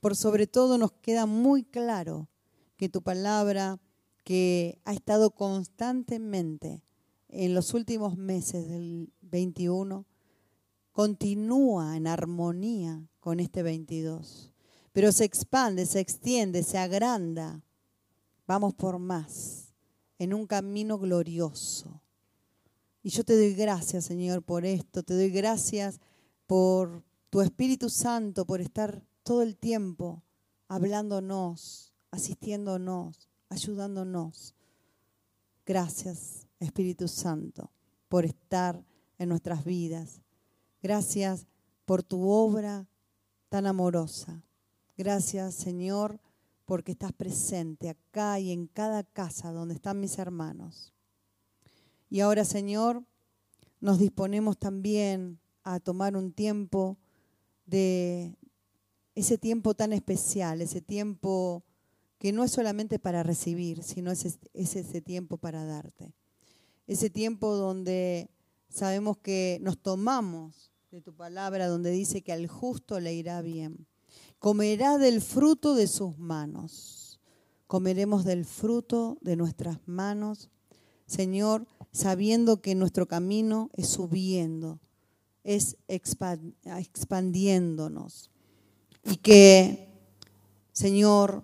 Por 0.00 0.14
sobre 0.14 0.46
todo 0.46 0.76
nos 0.76 0.92
queda 0.92 1.24
muy 1.24 1.64
claro 1.64 2.28
que 2.76 2.90
tu 2.90 3.00
palabra, 3.00 3.80
que 4.24 4.80
ha 4.84 4.92
estado 4.92 5.30
constantemente 5.30 6.82
en 7.28 7.54
los 7.54 7.74
últimos 7.74 8.16
meses 8.16 8.68
del 8.68 9.12
21, 9.22 10.06
continúa 10.92 11.96
en 11.96 12.06
armonía 12.06 13.06
con 13.20 13.38
este 13.38 13.62
22, 13.62 14.52
pero 14.92 15.12
se 15.12 15.24
expande, 15.24 15.86
se 15.86 16.00
extiende, 16.00 16.62
se 16.62 16.78
agranda 16.78 17.62
Vamos 18.46 18.74
por 18.74 18.98
más, 18.98 19.72
en 20.18 20.34
un 20.34 20.46
camino 20.46 20.98
glorioso. 20.98 22.02
Y 23.02 23.08
yo 23.08 23.24
te 23.24 23.34
doy 23.34 23.54
gracias, 23.54 24.04
Señor, 24.04 24.42
por 24.42 24.66
esto. 24.66 25.02
Te 25.02 25.14
doy 25.14 25.30
gracias 25.30 25.98
por 26.46 27.02
tu 27.30 27.40
Espíritu 27.40 27.88
Santo, 27.88 28.44
por 28.44 28.60
estar 28.60 29.02
todo 29.22 29.40
el 29.42 29.56
tiempo 29.56 30.22
hablándonos, 30.68 31.94
asistiéndonos, 32.10 33.30
ayudándonos. 33.54 34.54
Gracias, 35.64 36.46
Espíritu 36.58 37.08
Santo, 37.08 37.70
por 38.08 38.24
estar 38.24 38.84
en 39.18 39.28
nuestras 39.28 39.64
vidas. 39.64 40.20
Gracias 40.82 41.46
por 41.84 42.02
tu 42.02 42.28
obra 42.28 42.86
tan 43.48 43.66
amorosa. 43.66 44.42
Gracias, 44.96 45.54
Señor, 45.54 46.20
porque 46.66 46.92
estás 46.92 47.12
presente 47.12 47.88
acá 47.88 48.40
y 48.40 48.50
en 48.50 48.66
cada 48.66 49.04
casa 49.04 49.52
donde 49.52 49.74
están 49.74 50.00
mis 50.00 50.18
hermanos. 50.18 50.92
Y 52.10 52.20
ahora, 52.20 52.44
Señor, 52.44 53.04
nos 53.80 53.98
disponemos 53.98 54.58
también 54.58 55.38
a 55.62 55.78
tomar 55.80 56.16
un 56.16 56.32
tiempo 56.32 56.98
de 57.66 58.36
ese 59.14 59.38
tiempo 59.38 59.74
tan 59.74 59.92
especial, 59.92 60.60
ese 60.60 60.80
tiempo 60.80 61.64
que 62.24 62.32
no 62.32 62.42
es 62.42 62.52
solamente 62.52 62.98
para 62.98 63.22
recibir, 63.22 63.82
sino 63.82 64.10
es, 64.10 64.38
es 64.54 64.76
ese 64.76 65.02
tiempo 65.02 65.36
para 65.36 65.66
darte. 65.66 66.14
Ese 66.86 67.10
tiempo 67.10 67.54
donde 67.54 68.30
sabemos 68.70 69.18
que 69.18 69.58
nos 69.60 69.76
tomamos 69.76 70.72
de 70.90 71.02
tu 71.02 71.14
palabra, 71.14 71.68
donde 71.68 71.90
dice 71.90 72.22
que 72.22 72.32
al 72.32 72.46
justo 72.46 72.98
le 72.98 73.12
irá 73.12 73.42
bien 73.42 73.86
comerá 74.38 74.96
del 74.98 75.20
fruto 75.20 75.74
de 75.74 75.86
sus 75.86 76.16
manos. 76.18 77.20
Comeremos 77.66 78.24
del 78.24 78.46
fruto 78.46 79.18
de 79.20 79.36
nuestras 79.36 79.78
manos, 79.86 80.48
Señor, 81.06 81.66
sabiendo 81.92 82.62
que 82.62 82.74
nuestro 82.74 83.06
camino 83.06 83.68
es 83.74 83.88
subiendo, 83.88 84.80
es 85.42 85.76
expandiéndonos. 85.88 88.30
Y 89.02 89.16
que, 89.16 89.90
Señor, 90.72 91.42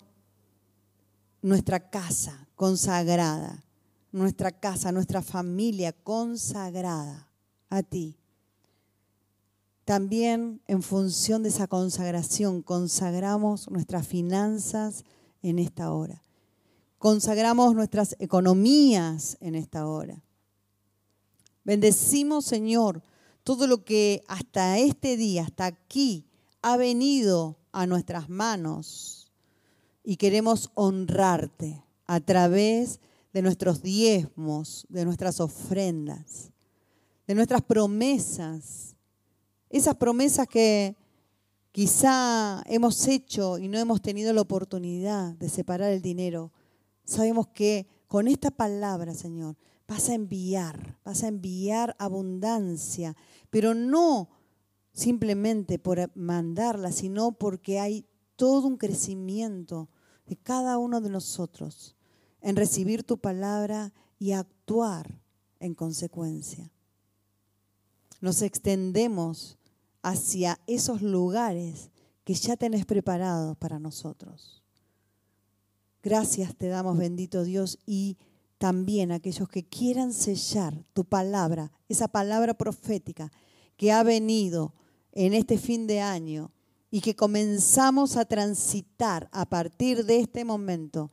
nuestra 1.43 1.91
casa 1.91 2.49
consagrada, 2.55 3.65
nuestra 4.13 4.51
casa, 4.51 4.93
nuestra 4.93 5.23
familia 5.23 5.93
consagrada 5.93 7.29
a 7.69 7.83
ti, 7.83 8.21
también 9.91 10.63
en 10.69 10.83
función 10.83 11.43
de 11.43 11.49
esa 11.49 11.67
consagración, 11.67 12.63
consagramos 12.63 13.69
nuestras 13.69 14.07
finanzas 14.07 15.05
en 15.43 15.59
esta 15.59 15.93
hora. 15.93 16.23
Consagramos 16.99 17.75
nuestras 17.75 18.15
economías 18.21 19.37
en 19.41 19.57
esta 19.57 19.89
hora. 19.89 20.23
Bendecimos, 21.65 22.45
Señor, 22.45 23.03
todo 23.43 23.67
lo 23.67 23.85
que 23.85 24.23
hasta 24.29 24.79
este 24.79 25.17
día, 25.17 25.43
hasta 25.43 25.67
aquí, 25.67 26.31
ha 26.63 26.77
venido 26.77 27.59
a 27.73 27.87
nuestras 27.87 28.29
manos 28.29 29.20
y 30.03 30.17
queremos 30.17 30.71
honrarte 30.75 31.83
a 32.07 32.21
través 32.21 33.01
de 33.33 33.43
nuestros 33.43 33.83
diezmos, 33.83 34.87
de 34.89 35.05
nuestras 35.05 35.41
ofrendas. 35.41 36.51
de 37.27 37.37
nuestras 37.37 37.63
promesas, 37.63 38.97
esas 39.69 39.95
promesas 39.95 40.49
que 40.49 40.97
quizá 41.71 42.61
hemos 42.67 43.07
hecho 43.07 43.57
y 43.57 43.69
no 43.69 43.79
hemos 43.79 44.03
tenido 44.03 44.33
la 44.33 44.41
oportunidad 44.41 45.35
de 45.35 45.49
separar 45.49 45.93
el 45.93 46.03
dinero. 46.03 46.51
Sabemos 47.05 47.47
que 47.47 47.87
con 48.09 48.27
esta 48.27 48.51
palabra, 48.51 49.15
Señor, 49.15 49.57
vas 49.87 50.09
a 50.09 50.15
enviar, 50.15 50.99
vas 51.05 51.23
a 51.23 51.29
enviar 51.29 51.95
abundancia, 52.01 53.17
pero 53.49 53.75
no 53.75 54.29
simplemente 54.93 55.79
por 55.79 56.11
mandarla, 56.17 56.91
sino 56.91 57.31
porque 57.33 57.79
hay 57.79 58.05
todo 58.41 58.69
un 58.69 58.79
crecimiento 58.79 59.91
de 60.27 60.35
cada 60.35 60.79
uno 60.79 61.03
de 61.03 61.11
nosotros 61.11 61.95
en 62.41 62.57
recibir 62.57 63.05
tu 63.05 63.19
palabra 63.19 63.93
y 64.19 64.33
actuar 64.33 65.21
en 65.59 65.75
consecuencia. 65.75 66.73
Nos 68.23 68.41
extendemos 68.41 69.59
hacia 70.01 70.59
esos 70.67 71.03
lugares 71.03 71.91
que 72.25 72.33
ya 72.33 72.57
tenés 72.57 72.87
preparados 72.87 73.59
para 73.59 73.79
nosotros. 73.79 74.65
Gracias 76.03 76.57
te 76.57 76.69
damos, 76.69 76.97
bendito 76.97 77.45
Dios, 77.45 77.79
y 77.85 78.17
también 78.57 79.13
aquellos 79.13 79.51
que 79.51 79.69
quieran 79.69 80.15
sellar 80.15 80.83
tu 80.95 81.05
palabra, 81.05 81.73
esa 81.91 82.09
palabra 82.09 82.55
profética 82.55 83.31
que 83.77 83.93
ha 83.93 84.03
venido 84.03 84.73
en 85.13 85.35
este 85.35 85.59
fin 85.59 85.87
de 85.87 86.01
año 86.01 86.51
y 86.91 87.01
que 87.01 87.15
comenzamos 87.15 88.17
a 88.17 88.25
transitar 88.25 89.29
a 89.33 89.47
partir 89.47 90.05
de 90.05 90.19
este 90.19 90.45
momento, 90.45 91.11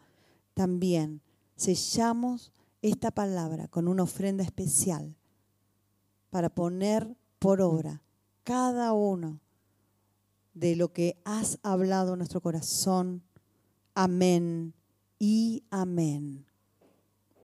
también 0.53 1.21
sellamos 1.55 2.51
esta 2.81 3.11
palabra 3.11 3.67
con 3.67 3.87
una 3.87 4.03
ofrenda 4.03 4.43
especial 4.43 5.15
para 6.29 6.49
poner 6.49 7.15
por 7.39 7.61
obra 7.61 8.01
cada 8.43 8.93
uno 8.93 9.39
de 10.53 10.75
lo 10.75 10.91
que 10.91 11.21
has 11.23 11.59
hablado 11.61 12.13
en 12.13 12.19
nuestro 12.19 12.41
corazón. 12.41 13.21
Amén 13.93 14.73
y 15.19 15.63
amén. 15.69 16.46